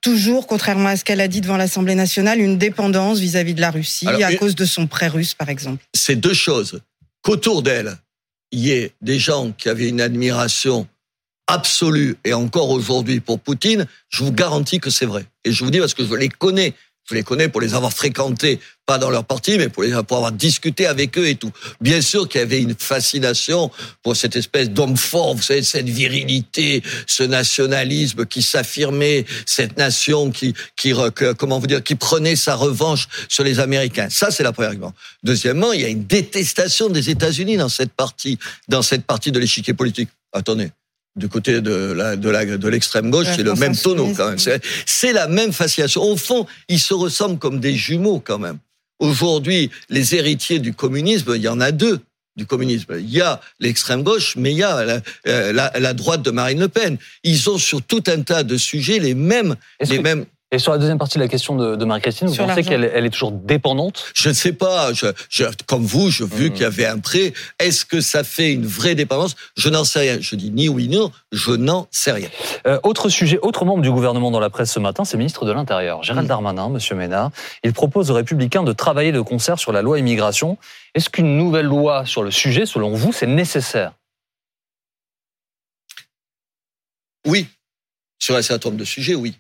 toujours, 0.00 0.46
contrairement 0.46 0.88
à 0.88 0.96
ce 0.96 1.04
qu'elle 1.04 1.20
a 1.20 1.28
dit 1.28 1.40
devant 1.40 1.56
l'Assemblée 1.56 1.94
nationale, 1.94 2.40
une 2.40 2.58
dépendance 2.58 3.18
vis-à-vis 3.18 3.54
de 3.54 3.60
la 3.60 3.70
Russie 3.70 4.08
à 4.08 4.34
cause 4.36 4.54
de 4.54 4.64
son 4.64 4.86
prêt 4.86 5.08
russe, 5.08 5.34
par 5.34 5.48
exemple. 5.48 5.84
C'est 5.94 6.16
deux 6.16 6.34
choses. 6.34 6.80
Qu'autour 7.22 7.62
d'elle, 7.62 7.96
il 8.52 8.60
y 8.60 8.72
ait 8.72 8.92
des 9.02 9.18
gens 9.18 9.52
qui 9.52 9.68
avaient 9.68 9.88
une 9.88 10.00
admiration 10.00 10.86
absolue 11.46 12.16
et 12.24 12.34
encore 12.34 12.70
aujourd'hui 12.70 13.20
pour 13.20 13.38
Poutine, 13.38 13.86
je 14.08 14.24
vous 14.24 14.32
garantis 14.32 14.80
que 14.80 14.90
c'est 14.90 15.06
vrai. 15.06 15.26
Et 15.44 15.52
je 15.52 15.64
vous 15.64 15.70
dis 15.70 15.78
parce 15.78 15.94
que 15.94 16.04
je 16.04 16.14
les 16.14 16.28
connais 16.28 16.74
je 17.08 17.14
les 17.14 17.22
connais 17.22 17.48
pour 17.48 17.60
les 17.60 17.74
avoir 17.74 17.92
fréquentés, 17.92 18.58
pas 18.84 18.98
dans 18.98 19.10
leur 19.10 19.24
parti, 19.24 19.58
mais 19.58 19.68
pour, 19.68 19.84
les, 19.84 19.92
avoir 19.92 20.32
discuté 20.32 20.86
avec 20.86 21.16
eux 21.18 21.28
et 21.28 21.36
tout. 21.36 21.52
Bien 21.80 22.00
sûr 22.00 22.28
qu'il 22.28 22.40
y 22.40 22.42
avait 22.42 22.60
une 22.60 22.74
fascination 22.76 23.70
pour 24.02 24.16
cette 24.16 24.34
espèce 24.34 24.70
d'homme 24.70 24.96
fort, 24.96 25.34
vous 25.34 25.42
savez, 25.42 25.62
cette 25.62 25.88
virilité, 25.88 26.82
ce 27.06 27.22
nationalisme 27.22 28.26
qui 28.26 28.42
s'affirmait, 28.42 29.24
cette 29.46 29.76
nation 29.76 30.30
qui, 30.30 30.54
qui, 30.76 30.92
comment 31.38 31.60
vous 31.60 31.66
dire, 31.68 31.82
qui 31.82 31.94
prenait 31.94 32.36
sa 32.36 32.56
revanche 32.56 33.08
sur 33.28 33.44
les 33.44 33.60
Américains. 33.60 34.08
Ça, 34.10 34.30
c'est 34.30 34.42
la 34.42 34.52
première 34.52 34.70
argument. 34.70 34.94
Deuxièmement, 35.22 35.72
il 35.72 35.80
y 35.80 35.84
a 35.84 35.88
une 35.88 36.04
détestation 36.04 36.88
des 36.88 37.10
États-Unis 37.10 37.56
dans 37.56 37.68
cette 37.68 37.92
partie, 37.92 38.38
dans 38.68 38.82
cette 38.82 39.04
partie 39.04 39.30
de 39.30 39.38
l'échiquier 39.38 39.74
politique. 39.74 40.08
Attendez 40.32 40.70
du 41.16 41.28
côté 41.28 41.60
de 41.60 41.92
la 41.92 42.16
de 42.16 42.28
la 42.28 42.44
de 42.44 42.68
l'extrême 42.68 43.10
gauche, 43.10 43.26
c'est 43.34 43.42
le 43.42 43.54
même 43.54 43.76
tonneau 43.76 44.12
quand 44.16 44.28
même. 44.28 44.60
C'est 44.84 45.12
la 45.12 45.26
même 45.28 45.52
fascination. 45.52 46.02
Au 46.02 46.16
fond, 46.16 46.46
ils 46.68 46.78
se 46.78 46.94
ressemblent 46.94 47.38
comme 47.38 47.58
des 47.58 47.74
jumeaux 47.74 48.20
quand 48.20 48.38
même. 48.38 48.58
Aujourd'hui, 48.98 49.70
les 49.88 50.14
héritiers 50.14 50.58
du 50.58 50.72
communisme, 50.72 51.32
il 51.34 51.42
y 51.42 51.48
en 51.48 51.60
a 51.60 51.72
deux 51.72 52.00
du 52.36 52.46
communisme. 52.46 52.94
Il 52.98 53.10
y 53.10 53.20
a 53.20 53.40
l'extrême 53.60 54.02
gauche, 54.02 54.36
mais 54.36 54.52
il 54.52 54.58
y 54.58 54.62
a 54.62 54.84
la, 54.84 55.00
euh, 55.26 55.52
la, 55.52 55.72
la, 55.78 55.94
droite 55.94 56.22
de 56.22 56.30
Marine 56.30 56.60
Le 56.60 56.68
Pen. 56.68 56.98
Ils 57.24 57.48
ont 57.48 57.58
sur 57.58 57.82
tout 57.82 58.04
un 58.08 58.22
tas 58.22 58.42
de 58.42 58.56
sujets 58.56 58.98
les 58.98 59.14
mêmes, 59.14 59.56
les 59.80 59.98
mêmes. 59.98 60.26
Et 60.56 60.58
sur 60.58 60.72
la 60.72 60.78
deuxième 60.78 60.96
partie 60.96 61.18
de 61.18 61.22
la 61.22 61.28
question 61.28 61.54
de, 61.54 61.76
de 61.76 61.84
Marie-Christine, 61.84 62.28
vous 62.28 62.34
pensez 62.34 62.62
qu'elle 62.62 62.90
elle 62.94 63.04
est 63.04 63.10
toujours 63.10 63.30
dépendante? 63.30 64.04
Je 64.14 64.30
ne 64.30 64.32
sais 64.32 64.54
pas. 64.54 64.90
Je, 64.94 65.08
je, 65.28 65.44
comme 65.66 65.84
vous, 65.84 66.08
j'ai 66.08 66.24
vu 66.24 66.48
mmh. 66.48 66.52
qu'il 66.54 66.62
y 66.62 66.64
avait 66.64 66.86
un 66.86 66.98
prêt. 66.98 67.34
Est-ce 67.58 67.84
que 67.84 68.00
ça 68.00 68.24
fait 68.24 68.54
une 68.54 68.64
vraie 68.64 68.94
dépendance? 68.94 69.36
Je 69.58 69.68
n'en 69.68 69.84
sais 69.84 69.98
rien. 69.98 70.16
Je 70.18 70.34
dis 70.34 70.50
ni 70.50 70.70
oui 70.70 70.88
ni 70.88 70.96
non. 70.96 71.12
Je 71.30 71.50
n'en 71.50 71.88
sais 71.90 72.10
rien. 72.10 72.30
Euh, 72.66 72.80
autre 72.84 73.10
sujet, 73.10 73.38
autre 73.42 73.66
membre 73.66 73.82
du 73.82 73.90
gouvernement 73.90 74.30
dans 74.30 74.40
la 74.40 74.48
presse 74.48 74.72
ce 74.72 74.80
matin, 74.80 75.04
c'est 75.04 75.18
le 75.18 75.18
ministre 75.18 75.44
de 75.44 75.52
l'Intérieur, 75.52 76.02
Gérald 76.02 76.24
mmh. 76.24 76.28
Darmanin, 76.28 76.70
Monsieur 76.70 76.94
Ménard. 76.94 77.32
Il 77.62 77.74
propose 77.74 78.10
aux 78.10 78.14
Républicains 78.14 78.62
de 78.62 78.72
travailler 78.72 79.12
de 79.12 79.20
concert 79.20 79.58
sur 79.58 79.72
la 79.72 79.82
loi 79.82 79.98
immigration. 79.98 80.56
Est-ce 80.94 81.10
qu'une 81.10 81.36
nouvelle 81.36 81.66
loi 81.66 82.06
sur 82.06 82.22
le 82.22 82.30
sujet, 82.30 82.64
selon 82.64 82.94
vous, 82.94 83.12
c'est 83.12 83.26
nécessaire? 83.26 83.92
Oui. 87.26 87.46
Sur 88.18 88.36
un 88.36 88.40
certain 88.40 88.70
nombre 88.70 88.80
de 88.80 88.86
sujets, 88.86 89.14
oui. 89.14 89.36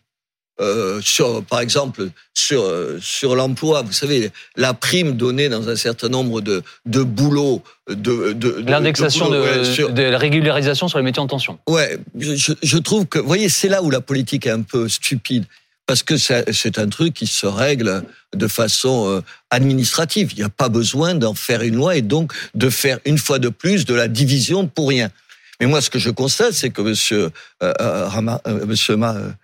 Euh, 0.58 1.00
sur, 1.02 1.44
par 1.44 1.60
exemple, 1.60 2.08
sur 2.32 2.64
sur 3.00 3.36
l'emploi, 3.36 3.82
vous 3.82 3.92
savez, 3.92 4.30
la 4.56 4.72
prime 4.72 5.12
donnée 5.12 5.48
dans 5.48 5.68
un 5.68 5.76
certain 5.76 6.08
nombre 6.08 6.40
de 6.40 6.62
de 6.86 7.02
boulots, 7.02 7.62
de, 7.88 8.32
de 8.32 8.64
l'indexation 8.66 9.28
de, 9.28 9.90
de, 9.90 10.02
la 10.02 10.18
régularisation 10.18 10.88
sur 10.88 10.98
les 10.98 11.04
métiers 11.04 11.22
en 11.22 11.26
tension. 11.26 11.58
Ouais, 11.68 11.98
je, 12.18 12.54
je 12.62 12.78
trouve 12.78 13.06
que, 13.06 13.18
vous 13.18 13.26
voyez, 13.26 13.48
c'est 13.48 13.68
là 13.68 13.82
où 13.82 13.90
la 13.90 14.00
politique 14.00 14.46
est 14.46 14.50
un 14.50 14.62
peu 14.62 14.88
stupide. 14.88 15.44
Parce 15.86 16.02
que 16.02 16.16
c'est 16.16 16.78
un 16.80 16.88
truc 16.88 17.14
qui 17.14 17.28
se 17.28 17.46
règle 17.46 18.02
de 18.34 18.48
façon 18.48 19.08
euh, 19.08 19.20
administrative. 19.50 20.32
Il 20.32 20.38
n'y 20.38 20.42
a 20.42 20.48
pas 20.48 20.68
besoin 20.68 21.14
d'en 21.14 21.34
faire 21.34 21.62
une 21.62 21.76
loi 21.76 21.96
et 21.96 22.02
donc 22.02 22.32
de 22.54 22.70
faire 22.70 22.98
une 23.04 23.18
fois 23.18 23.38
de 23.38 23.48
plus 23.50 23.84
de 23.84 23.94
la 23.94 24.08
division 24.08 24.66
pour 24.66 24.88
rien. 24.88 25.10
Mais 25.60 25.66
moi, 25.66 25.80
ce 25.80 25.90
que 25.90 25.98
je 25.98 26.10
constate, 26.10 26.52
c'est 26.52 26.70
que 26.70 26.82
Monsieur, 26.82 27.30
euh, 27.62 27.72
euh, 27.80 28.08
euh 28.46 28.66
monsieur 28.66 28.96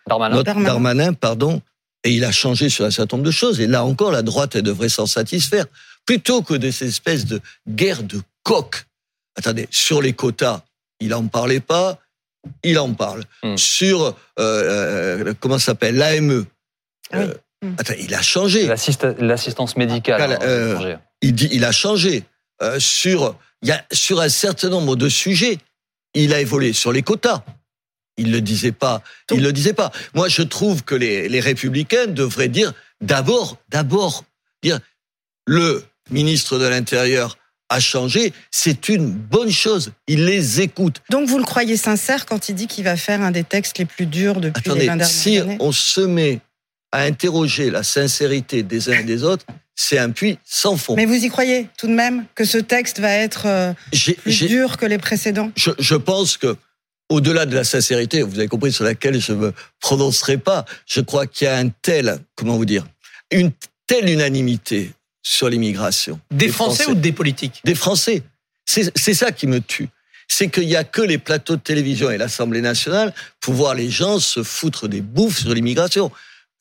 Darmanin. 0.06 0.42
Darmanin. 0.42 1.12
pardon, 1.14 1.62
et 2.04 2.10
il 2.10 2.24
a 2.24 2.32
changé 2.32 2.68
sur 2.68 2.84
un 2.84 2.90
certain 2.90 3.16
nombre 3.16 3.26
de 3.26 3.32
choses. 3.32 3.60
Et 3.60 3.66
là 3.66 3.84
encore, 3.84 4.10
la 4.10 4.22
droite, 4.22 4.56
elle 4.56 4.62
devrait 4.62 4.88
s'en 4.88 5.06
satisfaire. 5.06 5.66
Plutôt 6.04 6.42
que 6.42 6.54
de 6.54 6.70
ces 6.70 6.88
espèces 6.88 7.26
de 7.26 7.40
guerre 7.68 8.02
de 8.02 8.20
coq. 8.42 8.86
Attendez, 9.36 9.68
sur 9.70 10.02
les 10.02 10.12
quotas, 10.12 10.62
il 11.00 11.08
n'en 11.08 11.26
parlait 11.26 11.60
pas, 11.60 11.98
il 12.64 12.78
en 12.78 12.92
parle. 12.92 13.22
Hmm. 13.42 13.56
Sur, 13.56 14.06
euh, 14.06 14.14
euh 14.38 15.34
comment 15.38 15.58
ça 15.58 15.66
s'appelle, 15.66 15.96
l'AME. 15.96 16.44
Ah 17.12 17.24
hmm. 17.62 17.74
attends, 17.78 17.94
il 18.00 18.14
a 18.14 18.22
changé. 18.22 18.66
L'assistance 18.66 19.76
médicale. 19.76 20.38
Euh, 20.42 20.96
il 21.20 21.34
dit, 21.34 21.48
il 21.52 21.64
a 21.64 21.72
changé. 21.72 22.24
sur, 22.78 23.36
il 23.62 23.68
y 23.68 23.72
a, 23.72 23.84
sur 23.92 24.20
un 24.20 24.28
certain 24.28 24.70
nombre 24.70 24.96
de 24.96 25.08
sujets, 25.08 25.58
il 26.14 26.34
a 26.34 26.40
évolué 26.40 26.72
sur 26.72 26.92
les 26.92 27.02
quotas. 27.02 27.44
Il 28.18 28.30
le 28.30 28.40
disait 28.40 28.72
pas. 28.72 29.02
Il 29.32 29.42
le 29.42 29.52
disait 29.52 29.72
pas. 29.72 29.90
Moi, 30.14 30.28
je 30.28 30.42
trouve 30.42 30.84
que 30.84 30.94
les, 30.94 31.28
les 31.28 31.40
républicains 31.40 32.06
devraient 32.06 32.48
dire 32.48 32.72
d'abord, 33.00 33.56
d'abord, 33.70 34.24
dire 34.62 34.78
le 35.46 35.82
ministre 36.10 36.58
de 36.58 36.66
l'Intérieur 36.66 37.38
a 37.72 37.80
changé, 37.80 38.32
c'est 38.50 38.88
une 38.88 39.10
bonne 39.10 39.50
chose. 39.50 39.92
Il 40.06 40.26
les 40.26 40.60
écoute. 40.60 40.96
Donc 41.10 41.28
vous 41.28 41.38
le 41.38 41.44
croyez 41.44 41.76
sincère 41.76 42.26
quand 42.26 42.48
il 42.48 42.54
dit 42.54 42.66
qu'il 42.66 42.84
va 42.84 42.96
faire 42.96 43.22
un 43.22 43.30
des 43.30 43.44
textes 43.44 43.78
les 43.78 43.86
plus 43.86 44.06
durs 44.06 44.40
depuis 44.40 44.70
les 44.70 44.86
20 44.86 44.96
dernières 44.96 45.06
si 45.06 45.40
on 45.58 45.72
se 45.72 46.02
met 46.02 46.40
à 46.92 47.02
interroger 47.04 47.70
la 47.70 47.82
sincérité 47.82 48.62
des 48.62 48.90
uns 48.90 48.98
et 48.98 49.04
des 49.04 49.24
autres, 49.24 49.46
c'est 49.82 49.98
un 49.98 50.10
puits 50.10 50.38
sans 50.44 50.76
fond. 50.76 50.94
Mais 50.94 51.06
vous 51.06 51.24
y 51.24 51.28
croyez 51.28 51.68
tout 51.76 51.88
de 51.88 51.92
même 51.92 52.24
que 52.34 52.44
ce 52.44 52.58
texte 52.58 53.00
va 53.00 53.10
être 53.10 53.46
euh, 53.46 53.72
plus 53.90 54.46
dur 54.46 54.76
que 54.76 54.86
les 54.86 54.98
précédents? 54.98 55.50
Je, 55.56 55.70
je, 55.78 55.96
pense 55.96 56.36
que, 56.36 56.56
au-delà 57.08 57.46
de 57.46 57.54
la 57.54 57.64
sincérité, 57.64 58.22
vous 58.22 58.38
avez 58.38 58.48
compris 58.48 58.72
sur 58.72 58.84
laquelle 58.84 59.20
je 59.20 59.32
ne 59.32 59.38
me 59.38 59.52
prononcerai 59.80 60.38
pas, 60.38 60.64
je 60.86 61.00
crois 61.00 61.26
qu'il 61.26 61.46
y 61.46 61.48
a 61.48 61.56
un 61.56 61.68
tel, 61.68 62.20
comment 62.36 62.56
vous 62.56 62.64
dire, 62.64 62.86
une 63.32 63.50
telle 63.88 64.08
unanimité 64.08 64.92
sur 65.22 65.48
l'immigration. 65.48 66.20
Des, 66.30 66.48
Français, 66.48 66.86
ou 66.86 66.94
des 66.94 67.12
politiques? 67.12 67.60
Des 67.64 67.74
Français. 67.74 68.22
C'est 68.64 69.14
ça 69.14 69.32
qui 69.32 69.46
me 69.46 69.60
tue 69.60 69.88
c'est 70.28 70.48
qu'il 70.48 70.66
n'y 70.66 70.76
a 70.76 70.84
que 70.84 71.02
les 71.02 71.18
plateaux 71.18 71.56
de 71.56 71.60
télévision 71.60 72.10
et 72.10 72.16
l'Assemblée 72.16 72.62
nationale 72.62 73.12
pour 73.40 73.52
voir 73.52 73.74
les 73.74 73.90
gens 73.90 74.18
se 74.18 74.42
foutre 74.42 74.88
des 74.88 75.02
bouffes 75.02 75.40
sur 75.40 75.52
l'immigration. 75.52 76.10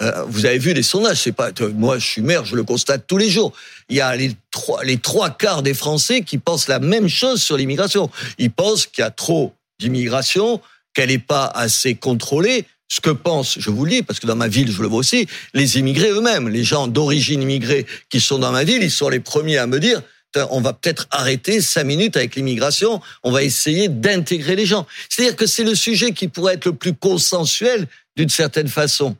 Euh, 0.01 0.23
vous 0.27 0.45
avez 0.45 0.57
vu 0.57 0.73
les 0.73 0.83
sondages, 0.83 1.21
c'est 1.21 1.31
pas 1.31 1.51
moi 1.75 1.99
je 1.99 2.07
suis 2.07 2.21
maire, 2.21 2.43
je 2.45 2.55
le 2.55 2.63
constate 2.63 3.05
tous 3.07 3.17
les 3.17 3.29
jours. 3.29 3.53
Il 3.89 3.97
y 3.97 4.01
a 4.01 4.15
les 4.15 4.31
trois 4.49 4.83
les 4.83 4.97
trois 4.97 5.29
quarts 5.29 5.61
des 5.61 5.73
Français 5.73 6.21
qui 6.21 6.37
pensent 6.37 6.67
la 6.67 6.79
même 6.79 7.07
chose 7.07 7.41
sur 7.41 7.57
l'immigration. 7.57 8.09
Ils 8.37 8.51
pensent 8.51 8.87
qu'il 8.87 9.03
y 9.03 9.05
a 9.05 9.11
trop 9.11 9.53
d'immigration, 9.79 10.61
qu'elle 10.93 11.09
n'est 11.09 11.19
pas 11.19 11.45
assez 11.45 11.95
contrôlée. 11.95 12.65
ce 12.87 12.99
que 12.99 13.09
pensent, 13.09 13.57
je 13.57 13.69
vous 13.69 13.85
le 13.85 13.91
dis, 13.91 14.03
parce 14.03 14.19
que 14.19 14.27
dans 14.27 14.35
ma 14.35 14.49
ville, 14.49 14.69
je 14.69 14.81
le 14.81 14.87
vois 14.89 14.99
aussi, 14.99 15.25
les 15.53 15.79
immigrés 15.79 16.09
eux-mêmes, 16.09 16.49
les 16.49 16.65
gens 16.65 16.87
d'origine 16.87 17.41
immigrée 17.41 17.85
qui 18.09 18.19
sont 18.19 18.37
dans 18.37 18.51
ma 18.51 18.65
ville, 18.65 18.83
ils 18.83 18.91
sont 18.91 19.07
les 19.07 19.21
premiers 19.21 19.57
à 19.57 19.65
me 19.65 19.79
dire, 19.79 20.01
on 20.49 20.61
va 20.61 20.73
peut-être 20.73 21.07
arrêter 21.11 21.61
cinq 21.61 21.85
minutes 21.85 22.17
avec 22.17 22.35
l'immigration, 22.35 23.01
on 23.23 23.31
va 23.31 23.43
essayer 23.43 23.87
d'intégrer 23.87 24.55
les 24.55 24.65
gens. 24.65 24.85
C'est-à-dire 25.09 25.35
que 25.35 25.45
c'est 25.45 25.63
le 25.63 25.75
sujet 25.75 26.11
qui 26.11 26.27
pourrait 26.27 26.55
être 26.55 26.65
le 26.65 26.73
plus 26.73 26.93
consensuel 26.93 27.87
d'une 28.17 28.29
certaine 28.29 28.67
façon, 28.67 29.15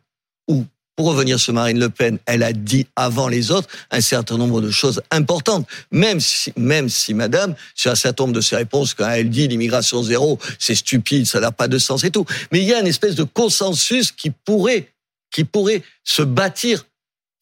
ou 0.52 0.66
pour 0.96 1.08
revenir 1.08 1.40
sur 1.40 1.54
Marine 1.54 1.80
Le 1.80 1.90
Pen, 1.90 2.20
elle 2.26 2.44
a 2.44 2.54
dit 2.54 2.86
avant 2.96 3.28
les 3.28 3.50
autres 3.50 3.68
un 3.90 4.02
certain 4.02 4.38
nombre 4.38 4.62
de 4.62 4.70
choses 4.70 5.02
importantes. 5.10 5.66
Même 5.90 6.20
si, 6.20 6.54
même 6.58 6.90
si 6.90 7.14
Madame, 7.14 7.56
sur 7.74 7.92
un 7.92 7.96
certain 7.96 8.26
nombre 8.26 8.36
de 8.36 8.42
ses 8.42 8.58
réponses, 8.58 8.94
quand 8.94 9.10
elle 9.10 9.30
dit 9.30 9.48
l'immigration 9.48 10.04
zéro, 10.04 10.38
c'est 10.60 10.76
stupide, 10.76 11.26
ça 11.26 11.40
n'a 11.40 11.52
pas 11.52 11.68
de 11.68 11.80
sens 11.80 12.04
et 12.04 12.12
tout. 12.12 12.26
Mais 12.52 12.60
il 12.60 12.66
y 12.66 12.74
a 12.74 12.80
une 12.80 12.88
espèce 12.88 13.16
de 13.16 13.24
consensus 13.24 14.12
qui 14.12 14.30
pourrait, 14.30 14.92
qui 15.32 15.44
pourrait 15.44 15.82
se 16.04 16.22
bâtir 16.22 16.86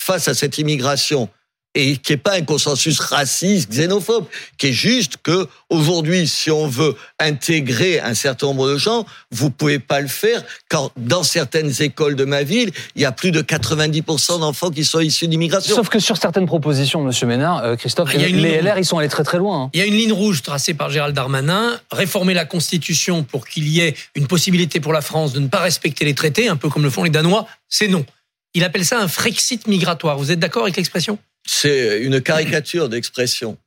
face 0.01 0.27
à 0.27 0.33
cette 0.33 0.57
immigration 0.57 1.27
et 1.75 1.97
qui 1.97 2.13
n'est 2.13 2.17
pas 2.17 2.33
un 2.33 2.41
consensus 2.41 2.99
raciste, 2.99 3.69
xénophobe, 3.69 4.25
qui 4.57 4.67
est 4.67 4.73
juste 4.73 5.17
que 5.21 5.47
aujourd'hui, 5.69 6.27
si 6.27 6.49
on 6.49 6.67
veut 6.67 6.95
intégrer 7.19 7.99
un 7.99 8.15
certain 8.15 8.47
nombre 8.47 8.67
de 8.69 8.77
gens, 8.77 9.05
vous 9.31 9.51
pouvez 9.51 9.77
pas 9.77 10.01
le 10.01 10.07
faire 10.07 10.43
quand 10.69 10.91
dans 10.97 11.21
certaines 11.23 11.71
écoles 11.81 12.15
de 12.15 12.25
ma 12.25 12.43
ville, 12.43 12.71
il 12.95 13.03
y 13.03 13.05
a 13.05 13.11
plus 13.11 13.31
de 13.31 13.41
90% 13.41 14.39
d'enfants 14.39 14.71
qui 14.71 14.83
sont 14.83 14.99
issus 14.99 15.27
d'immigration. 15.27 15.75
Sauf 15.75 15.89
que 15.89 15.99
sur 15.99 16.17
certaines 16.17 16.47
propositions, 16.47 17.03
Monsieur 17.03 17.27
Ménard, 17.27 17.63
euh, 17.63 17.75
Christophe, 17.75 18.13
il 18.15 18.21
y 18.21 18.25
a 18.25 18.27
les 18.27 18.61
LR, 18.61 18.79
ils 18.79 18.85
sont 18.85 18.97
allés 18.97 19.07
très 19.07 19.23
très 19.23 19.37
loin. 19.37 19.63
Hein. 19.63 19.69
Il 19.73 19.79
y 19.79 19.83
a 19.83 19.85
une 19.85 19.95
ligne 19.95 20.13
rouge 20.13 20.41
tracée 20.41 20.73
par 20.73 20.89
Gérald 20.89 21.15
Darmanin, 21.15 21.79
réformer 21.91 22.33
la 22.33 22.45
Constitution 22.45 23.23
pour 23.23 23.47
qu'il 23.47 23.67
y 23.67 23.81
ait 23.81 23.95
une 24.15 24.25
possibilité 24.25 24.79
pour 24.79 24.91
la 24.91 25.01
France 25.01 25.33
de 25.33 25.39
ne 25.39 25.47
pas 25.47 25.59
respecter 25.59 26.03
les 26.03 26.15
traités, 26.15 26.47
un 26.49 26.55
peu 26.55 26.69
comme 26.69 26.83
le 26.83 26.89
font 26.89 27.03
les 27.03 27.09
Danois, 27.11 27.45
c'est 27.67 27.87
non. 27.87 28.05
Il 28.55 28.63
appelle 28.63 28.85
ça 28.85 28.99
un 28.99 29.07
Frexit 29.07 29.67
migratoire. 29.67 30.17
Vous 30.17 30.31
êtes 30.31 30.39
d'accord 30.39 30.63
avec 30.63 30.75
l'expression? 30.75 31.19
C'est 31.45 32.01
une 32.01 32.21
caricature 32.21 32.89
d'expression. 32.89 33.57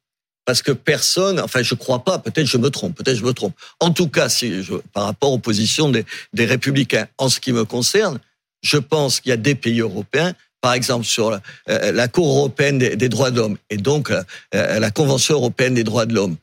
Parce 0.44 0.60
que 0.60 0.72
personne, 0.72 1.38
enfin 1.38 1.62
je 1.62 1.74
crois 1.74 2.02
pas, 2.02 2.18
peut-être 2.18 2.46
je 2.46 2.58
me 2.58 2.68
trompe, 2.70 2.96
peut-être 2.96 3.16
je 3.16 3.24
me 3.24 3.32
trompe. 3.32 3.54
En 3.78 3.92
tout 3.92 4.08
cas, 4.08 4.28
si 4.28 4.52
par 4.92 5.04
rapport 5.04 5.32
aux 5.32 5.38
positions 5.38 5.88
des, 5.88 6.04
républicains, 6.44 7.06
en 7.18 7.28
ce 7.28 7.38
qui 7.38 7.52
me 7.52 7.64
concerne, 7.64 8.18
je 8.62 8.78
pense 8.78 9.20
qu'il 9.20 9.30
y 9.30 9.32
a 9.32 9.36
des 9.36 9.54
pays 9.54 9.80
européens 9.80 10.34
par 10.60 10.74
exemple 10.74 11.04
sur 11.04 11.30
la, 11.30 11.40
euh, 11.68 12.06
Cour 12.08 12.38
européenne 12.38 12.78
des, 12.78 13.08
droits 13.08 13.30
de 13.30 13.36
l'homme 13.36 13.56
et 13.68 13.76
donc 13.76 14.10
euh, 14.10 14.22
la 14.52 14.90
Convention 14.90 15.34
européenne 15.34 15.74
des 15.74 15.84
droits 15.84 16.06
de 16.06 16.14
l'homme, 16.14 16.36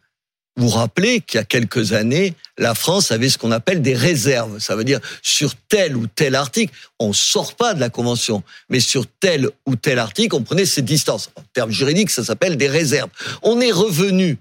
vous 0.58 0.70
rappelez 0.70 1.22
qu'il 1.22 1.38
y 1.38 1.42
a 1.42 1.46
quelques 1.46 1.94
années, 1.94 2.34
la 2.58 2.76
France 2.76 3.12
avait 3.12 3.30
ce 3.30 3.38
qu'on 3.38 3.52
appelle 3.52 3.82
des 3.82 3.94
réserves. 3.94 4.60
Ça 4.60 4.76
veut 4.76 4.84
dire 4.84 5.00
sur 5.22 5.56
tel 5.70 5.96
ou 5.96 6.08
tel 6.08 6.36
article, 6.36 6.74
on 7.00 7.14
sort 7.14 7.56
pas 7.56 7.74
de 7.74 7.80
la 7.80 7.90
convention, 7.90 8.44
mais 8.70 8.80
sur 8.80 9.06
tel 9.20 9.50
ou 9.66 9.76
tel 9.76 10.00
article, 10.00 10.36
on 10.36 10.44
prenait 10.44 10.66
ses 10.66 10.82
distances. 10.82 11.32
En 11.36 11.44
termes 11.54 11.72
juridiques, 11.72 12.10
ça 12.10 12.24
s'appelle 12.24 12.58
des 12.58 12.68
réserves. 12.68 13.10
On 13.42 13.62
est 13.62 13.72
revenu 13.72 14.38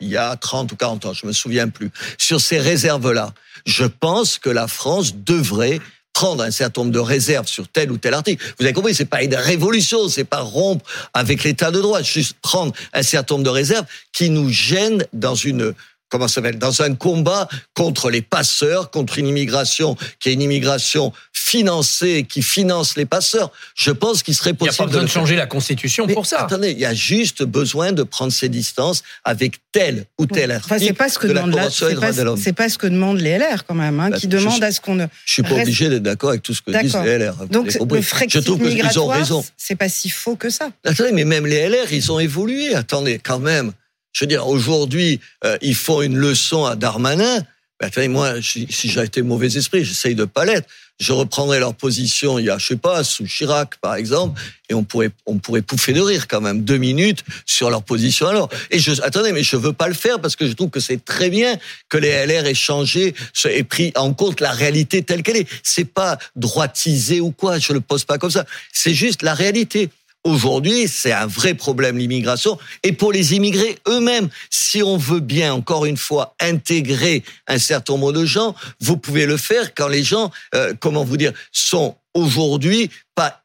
il 0.00 0.08
y 0.08 0.16
a 0.16 0.36
30 0.36 0.72
ou 0.72 0.76
40 0.76 1.06
ans, 1.06 1.12
je 1.14 1.26
me 1.26 1.32
souviens 1.32 1.68
plus, 1.68 1.90
sur 2.18 2.40
ces 2.40 2.58
réserves-là. 2.58 3.32
Je 3.64 3.84
pense 3.84 4.38
que 4.38 4.50
la 4.50 4.68
France 4.68 5.14
devrait 5.16 5.80
prendre 6.16 6.42
un 6.42 6.50
certain 6.50 6.80
nombre 6.80 6.94
de 6.94 6.98
réserves 6.98 7.46
sur 7.46 7.68
tel 7.68 7.92
ou 7.92 7.98
tel 7.98 8.14
article. 8.14 8.42
Vous 8.58 8.64
avez 8.64 8.72
compris, 8.72 8.94
c'est 8.94 9.04
pas 9.04 9.22
une 9.22 9.34
révolution, 9.34 10.08
c'est 10.08 10.24
pas 10.24 10.40
rompre 10.40 10.82
avec 11.12 11.44
l'état 11.44 11.70
de 11.70 11.78
droit, 11.78 12.00
juste 12.00 12.38
prendre 12.40 12.72
un 12.94 13.02
certain 13.02 13.34
nombre 13.34 13.44
de 13.44 13.50
réserves 13.50 13.84
qui 14.14 14.30
nous 14.30 14.48
gênent 14.48 15.04
dans 15.12 15.34
une 15.34 15.74
comment 16.08 16.28
ça 16.28 16.36
s'appelle? 16.36 16.58
Dans 16.58 16.82
un 16.82 16.94
combat 16.94 17.48
contre 17.74 18.10
les 18.10 18.22
passeurs, 18.22 18.90
contre 18.90 19.18
une 19.18 19.26
immigration 19.26 19.96
qui 20.20 20.30
est 20.30 20.32
une 20.32 20.42
immigration 20.42 21.12
financée, 21.32 22.26
qui 22.28 22.42
finance 22.42 22.96
les 22.96 23.06
passeurs. 23.06 23.52
Je 23.74 23.90
pense 23.90 24.22
qu'il 24.22 24.34
serait 24.34 24.54
possible. 24.54 24.72
Il 24.72 24.72
n'y 24.72 24.76
a 24.76 24.86
pas 24.86 24.86
besoin 24.86 25.02
de, 25.02 25.08
changer 25.08 25.36
la 25.36 25.46
Constitution 25.46 26.06
pour 26.06 26.26
ça. 26.26 26.40
Attendez, 26.40 26.72
il 26.72 26.78
y 26.78 26.86
a 26.86 26.94
juste 26.94 27.42
besoin 27.42 27.92
de 27.92 28.02
prendre 28.02 28.32
ses 28.32 28.48
distances 28.48 29.02
avec 29.24 29.58
tel 29.72 30.06
ou 30.18 30.26
tel 30.26 30.50
article 30.50 30.86
c'est 30.86 30.92
pas 30.92 31.08
ce 31.08 31.18
que 31.18 31.26
de 31.26 31.32
la 31.32 31.42
Convention 31.42 31.88
des 31.88 31.94
droits 31.94 32.12
de 32.12 32.22
l'homme. 32.22 32.40
C'est 32.42 32.52
pas 32.52 32.68
ce 32.68 32.78
que 32.78 32.86
demandent 32.86 33.20
les 33.20 33.38
LR 33.38 33.64
quand 33.66 33.74
même, 33.74 34.00
hein, 34.00 34.10
bah, 34.10 34.18
qui 34.18 34.28
demandent 34.28 34.62
à 34.62 34.72
ce 34.72 34.80
qu'on 34.80 34.94
ne. 34.94 35.06
Je 35.24 35.32
suis 35.32 35.42
pas 35.42 35.54
obligé 35.54 35.88
d'être 35.88 36.02
d'accord 36.02 36.30
avec 36.30 36.42
tout 36.42 36.54
ce 36.54 36.62
que 36.62 36.70
disent 36.80 36.96
les 37.04 37.18
LR. 37.18 37.46
Donc 37.46 37.72
le 37.72 38.02
Frexit 38.02 38.40
je 38.40 38.44
trouve 38.44 38.60
qu'ils 38.60 38.98
ont 38.98 39.06
raison. 39.06 39.44
C'est 39.56 39.76
pas 39.76 39.88
si 39.88 40.08
faux 40.08 40.36
que 40.36 40.50
ça. 40.50 40.70
Attendez, 40.84 41.12
mais 41.12 41.24
même 41.24 41.46
les 41.46 41.68
LR, 41.68 41.92
ils 41.92 42.12
ont 42.12 42.18
évolué. 42.18 42.74
Attendez, 42.74 43.18
quand 43.22 43.38
même. 43.38 43.72
Je 44.16 44.24
veux 44.24 44.28
dire, 44.28 44.48
aujourd'hui, 44.48 45.20
euh, 45.44 45.58
ils 45.60 45.74
font 45.74 46.00
une 46.00 46.16
leçon 46.16 46.64
à 46.64 46.74
Darmanin. 46.74 47.44
Ben, 47.78 48.10
moi, 48.10 48.40
si 48.40 48.66
j'ai 48.70 49.02
été 49.02 49.20
mauvais 49.20 49.58
esprit, 49.58 49.84
j'essaye 49.84 50.14
de 50.14 50.24
pas 50.24 50.46
l'être. 50.46 50.66
Je 50.98 51.12
reprendrai 51.12 51.58
leur 51.58 51.74
position 51.74 52.38
il 52.38 52.46
y 52.46 52.50
a, 52.50 52.56
je 52.56 52.68
sais 52.68 52.76
pas, 52.76 53.04
sous 53.04 53.26
Chirac, 53.26 53.76
par 53.82 53.96
exemple, 53.96 54.40
et 54.70 54.74
on 54.74 54.84
pourrait, 54.84 55.10
on 55.26 55.36
pourrait 55.36 55.60
pouffer 55.60 55.92
de 55.92 56.00
rire 56.00 56.28
quand 56.28 56.40
même 56.40 56.64
deux 56.64 56.78
minutes 56.78 57.24
sur 57.44 57.68
leur 57.68 57.82
position 57.82 58.26
alors. 58.26 58.48
Et 58.70 58.78
je, 58.78 58.92
attendez, 59.02 59.32
mais 59.32 59.42
je 59.42 59.56
veux 59.56 59.74
pas 59.74 59.88
le 59.88 59.94
faire 59.94 60.18
parce 60.18 60.34
que 60.34 60.46
je 60.48 60.54
trouve 60.54 60.70
que 60.70 60.80
c'est 60.80 61.04
très 61.04 61.28
bien 61.28 61.58
que 61.90 61.98
les 61.98 62.24
LR 62.24 62.46
aient 62.46 62.54
changé 62.54 63.14
et 63.50 63.64
pris 63.64 63.92
en 63.96 64.14
compte 64.14 64.40
la 64.40 64.52
réalité 64.52 65.02
telle 65.02 65.22
qu'elle 65.22 65.36
est. 65.36 65.48
C'est 65.62 65.84
pas 65.84 66.16
droitisé 66.36 67.20
ou 67.20 67.32
quoi, 67.32 67.58
je 67.58 67.74
le 67.74 67.82
pose 67.82 68.06
pas 68.06 68.16
comme 68.16 68.30
ça. 68.30 68.46
C'est 68.72 68.94
juste 68.94 69.20
la 69.20 69.34
réalité. 69.34 69.90
Aujourd'hui, 70.26 70.88
c'est 70.88 71.12
un 71.12 71.26
vrai 71.26 71.54
problème 71.54 71.98
l'immigration. 71.98 72.58
Et 72.82 72.90
pour 72.90 73.12
les 73.12 73.34
immigrés 73.34 73.78
eux-mêmes, 73.86 74.28
si 74.50 74.82
on 74.82 74.96
veut 74.96 75.20
bien, 75.20 75.54
encore 75.54 75.86
une 75.86 75.96
fois, 75.96 76.34
intégrer 76.40 77.22
un 77.46 77.58
certain 77.58 77.92
nombre 77.92 78.12
de 78.12 78.24
gens, 78.24 78.56
vous 78.80 78.96
pouvez 78.96 79.24
le 79.24 79.36
faire 79.36 79.72
quand 79.72 79.86
les 79.86 80.02
gens, 80.02 80.32
euh, 80.56 80.74
comment 80.80 81.04
vous 81.04 81.16
dire, 81.16 81.32
sont 81.52 81.94
aujourd'hui 82.12 82.90
pas 83.14 83.40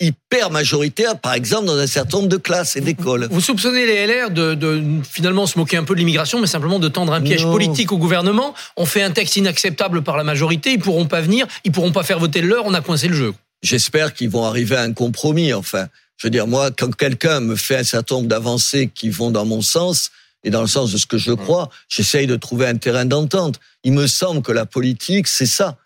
hyper 0.00 0.50
majoritaires, 0.50 1.20
par 1.20 1.34
exemple, 1.34 1.66
dans 1.66 1.78
un 1.78 1.86
certain 1.86 2.16
nombre 2.16 2.28
de 2.28 2.36
classes 2.36 2.74
et 2.74 2.80
d'écoles. 2.80 3.28
Vous 3.30 3.40
soupçonnez 3.40 3.86
les 3.86 4.08
LR 4.08 4.30
de, 4.32 4.82
finalement 5.08 5.46
se 5.46 5.56
moquer 5.56 5.76
un 5.76 5.84
peu 5.84 5.94
de 5.94 6.00
l'immigration, 6.00 6.40
mais 6.40 6.48
simplement 6.48 6.80
de 6.80 6.88
tendre 6.88 7.12
un 7.12 7.20
piège 7.20 7.44
politique 7.44 7.92
au 7.92 7.98
gouvernement. 7.98 8.54
On 8.76 8.86
fait 8.86 9.02
un 9.02 9.12
texte 9.12 9.36
inacceptable 9.36 10.02
par 10.02 10.16
la 10.16 10.24
majorité, 10.24 10.72
ils 10.72 10.80
pourront 10.80 11.06
pas 11.06 11.20
venir, 11.20 11.46
ils 11.62 11.70
pourront 11.70 11.92
pas 11.92 12.02
faire 12.02 12.18
voter 12.18 12.40
le 12.40 12.48
leur, 12.48 12.66
on 12.66 12.74
a 12.74 12.80
coincé 12.80 13.06
le 13.06 13.14
jeu. 13.14 13.34
J'espère 13.62 14.14
qu'ils 14.14 14.30
vont 14.30 14.44
arriver 14.44 14.74
à 14.74 14.82
un 14.82 14.92
compromis, 14.92 15.52
enfin. 15.52 15.86
Je 16.18 16.26
veux 16.26 16.30
dire, 16.30 16.46
moi, 16.46 16.70
quand 16.72 16.94
quelqu'un 16.94 17.40
me 17.40 17.54
fait 17.56 17.76
un 17.76 17.84
certain 17.84 18.16
nombre 18.16 18.28
d'avancées 18.28 18.90
qui 18.92 19.08
vont 19.08 19.30
dans 19.30 19.44
mon 19.44 19.62
sens 19.62 20.10
et 20.42 20.50
dans 20.50 20.60
le 20.60 20.66
sens 20.66 20.92
de 20.92 20.98
ce 20.98 21.06
que 21.06 21.16
je 21.16 21.32
crois, 21.32 21.70
j'essaye 21.88 22.26
de 22.26 22.36
trouver 22.36 22.66
un 22.66 22.76
terrain 22.76 23.04
d'entente. 23.04 23.60
Il 23.84 23.92
me 23.92 24.06
semble 24.08 24.42
que 24.42 24.52
la 24.52 24.66
politique, 24.66 25.28
c'est 25.28 25.46
ça. 25.46 25.76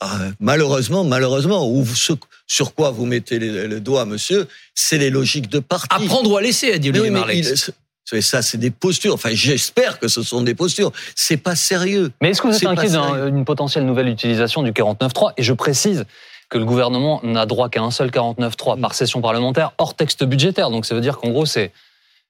Ah, 0.00 0.18
malheureusement, 0.40 1.04
malheureusement, 1.04 1.70
ou 1.70 1.86
sur 2.46 2.74
quoi 2.74 2.90
vous 2.90 3.06
mettez 3.06 3.38
le, 3.38 3.78
doigt, 3.78 4.04
monsieur, 4.04 4.48
c'est 4.74 4.98
les 4.98 5.10
logiques 5.10 5.48
de 5.48 5.60
parti. 5.60 5.86
Apprendre 5.90 6.32
ou 6.32 6.36
à 6.36 6.42
laisser, 6.42 6.72
a 6.72 6.78
dit 6.78 6.90
Olivier 6.90 7.10
Marleix. 7.10 7.44
Ça, 8.20 8.42
c'est 8.42 8.58
des 8.58 8.70
postures. 8.70 9.14
Enfin, 9.14 9.30
j'espère 9.32 9.98
que 9.98 10.08
ce 10.08 10.22
sont 10.22 10.42
des 10.42 10.54
postures. 10.54 10.92
C'est 11.14 11.36
pas 11.36 11.56
sérieux. 11.56 12.12
Mais 12.20 12.30
est-ce 12.30 12.42
que 12.42 12.48
vous 12.48 12.56
êtes 12.56 12.66
inquiet 12.66 12.90
d'une 13.30 13.44
potentielle 13.44 13.84
nouvelle 13.84 14.08
utilisation 14.08 14.62
du 14.62 14.72
49.3 14.72 15.32
Et 15.36 15.42
je 15.42 15.52
précise, 15.52 16.04
que 16.48 16.58
le 16.58 16.64
gouvernement 16.64 17.20
n'a 17.22 17.46
droit 17.46 17.68
qu'à 17.68 17.82
un 17.82 17.90
seul 17.90 18.10
49.3 18.10 18.80
par 18.80 18.94
session 18.94 19.20
parlementaire 19.20 19.72
hors 19.78 19.94
texte 19.94 20.24
budgétaire. 20.24 20.70
Donc 20.70 20.86
ça 20.86 20.94
veut 20.94 21.00
dire 21.00 21.18
qu'en 21.18 21.30
gros, 21.30 21.46
c'est 21.46 21.72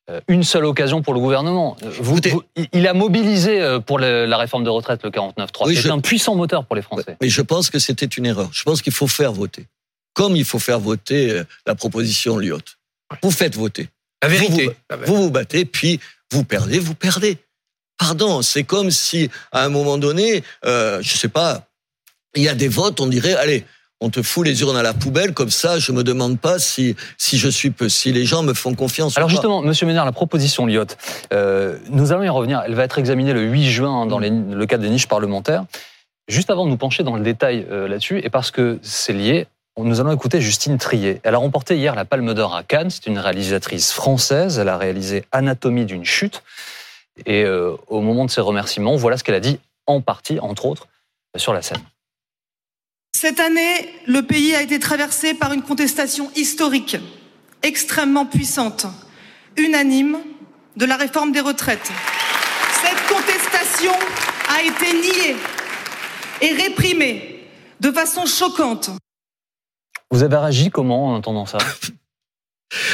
euh, 0.08 0.20
une 0.28 0.42
seule 0.42 0.64
occasion 0.64 1.02
pour 1.02 1.14
le 1.14 1.20
gouvernement. 1.20 1.76
il 2.72 2.86
a 2.86 2.94
mobilisé 2.94 3.60
euh, 3.60 3.80
pour 3.80 3.98
la 3.98 4.36
réforme 4.36 4.64
de 4.64 4.70
retraite 4.70 5.02
le 5.02 5.10
49.3. 5.10 5.74
c'est 5.74 5.90
un 5.90 6.00
puissant 6.00 6.34
moteur 6.34 6.64
pour 6.64 6.76
les 6.76 6.82
Français. 6.82 7.16
Mais 7.20 7.28
je 7.28 7.42
pense 7.42 7.70
que 7.70 7.78
c'était 7.78 8.06
une 8.06 8.26
erreur. 8.26 8.48
Je 8.52 8.62
pense 8.62 8.82
qu'il 8.82 8.92
faut 8.92 9.08
faire 9.08 9.32
voter. 9.32 9.66
Comme 10.14 10.34
il 10.34 10.44
faut 10.44 10.58
faire 10.58 10.80
voter 10.80 11.30
euh, 11.30 11.44
la 11.66 11.74
proposition 11.74 12.38
Lyotte. 12.38 12.78
Vous 13.22 13.30
faites 13.30 13.56
voter. 13.56 13.88
La 14.22 14.28
vérité. 14.28 14.70
Vous 15.04 15.24
vous, 15.24 15.30
battez, 15.30 15.64
puis 15.64 16.00
vous 16.32 16.42
perdez, 16.42 16.78
vous 16.78 16.94
perdez. 16.94 17.38
Pardon, 17.98 18.42
c'est 18.42 18.64
comme 18.64 18.90
si 18.90 19.30
à 19.52 19.64
un 19.64 19.68
moment 19.68 19.98
donné, 19.98 20.42
euh, 20.64 21.00
je 21.02 21.16
sais 21.16 21.28
pas, 21.28 21.66
il 22.34 22.42
y 22.42 22.48
a 22.48 22.54
des 22.54 22.68
votes, 22.68 23.00
on 23.00 23.06
dirait, 23.06 23.34
allez, 23.34 23.64
on 24.00 24.10
te 24.10 24.22
fout 24.22 24.46
les 24.46 24.60
urnes 24.60 24.76
à 24.76 24.82
la 24.82 24.92
poubelle, 24.92 25.32
comme 25.32 25.50
ça, 25.50 25.78
je 25.78 25.90
me 25.92 26.04
demande 26.04 26.38
pas 26.38 26.58
si, 26.58 26.96
si 27.16 27.38
je 27.38 27.48
suis 27.48 27.70
peu, 27.70 27.88
si 27.88 28.12
les 28.12 28.24
gens 28.24 28.42
me 28.42 28.52
font 28.52 28.74
confiance. 28.74 29.16
Alors 29.16 29.28
justement, 29.28 29.62
Monsieur 29.62 29.86
Ménard, 29.86 30.04
la 30.04 30.12
proposition 30.12 30.66
Lyotte, 30.66 30.98
euh, 31.32 31.78
nous 31.88 32.12
allons 32.12 32.22
y 32.22 32.28
revenir. 32.28 32.62
Elle 32.66 32.74
va 32.74 32.84
être 32.84 32.98
examinée 32.98 33.32
le 33.32 33.42
8 33.42 33.64
juin 33.64 34.06
dans 34.06 34.18
le 34.18 34.66
cadre 34.66 34.82
des 34.82 34.90
niches 34.90 35.08
parlementaires. 35.08 35.64
Juste 36.28 36.50
avant 36.50 36.66
de 36.66 36.70
nous 36.70 36.76
pencher 36.76 37.04
dans 37.04 37.16
le 37.16 37.22
détail 37.22 37.66
euh, 37.70 37.88
là-dessus, 37.88 38.20
et 38.22 38.30
parce 38.30 38.50
que 38.50 38.78
c'est 38.82 39.12
lié, 39.12 39.46
nous 39.78 40.00
allons 40.00 40.12
écouter 40.12 40.40
Justine 40.40 40.78
Trier. 40.78 41.20
Elle 41.22 41.34
a 41.34 41.38
remporté 41.38 41.76
hier 41.76 41.94
la 41.94 42.04
Palme 42.04 42.32
d'Or 42.34 42.54
à 42.54 42.62
Cannes. 42.62 42.90
C'est 42.90 43.06
une 43.06 43.18
réalisatrice 43.18 43.92
française. 43.92 44.58
Elle 44.58 44.70
a 44.70 44.78
réalisé 44.78 45.24
Anatomie 45.32 45.84
d'une 45.84 46.04
chute. 46.04 46.42
Et 47.26 47.44
euh, 47.44 47.76
au 47.88 48.00
moment 48.00 48.24
de 48.24 48.30
ses 48.30 48.40
remerciements, 48.40 48.96
voilà 48.96 49.18
ce 49.18 49.24
qu'elle 49.24 49.34
a 49.34 49.40
dit 49.40 49.58
en 49.86 50.00
partie, 50.00 50.40
entre 50.40 50.66
autres, 50.66 50.88
sur 51.36 51.52
la 51.52 51.62
scène. 51.62 51.80
Cette 53.18 53.40
année, 53.40 53.94
le 54.06 54.20
pays 54.20 54.54
a 54.54 54.60
été 54.60 54.78
traversé 54.78 55.32
par 55.32 55.54
une 55.54 55.62
contestation 55.62 56.30
historique, 56.36 56.98
extrêmement 57.62 58.26
puissante, 58.26 58.84
unanime, 59.56 60.18
de 60.76 60.84
la 60.84 60.98
réforme 60.98 61.32
des 61.32 61.40
retraites. 61.40 61.90
Cette 62.82 63.06
contestation 63.08 63.92
a 64.50 64.62
été 64.62 64.92
niée 64.92 65.36
et 66.42 66.52
réprimée 66.62 67.48
de 67.80 67.90
façon 67.90 68.26
choquante. 68.26 68.90
Vous 70.10 70.22
avez 70.22 70.36
réagi 70.36 70.68
comment 70.68 71.06
en 71.06 71.14
entendant 71.14 71.46
ça? 71.46 71.56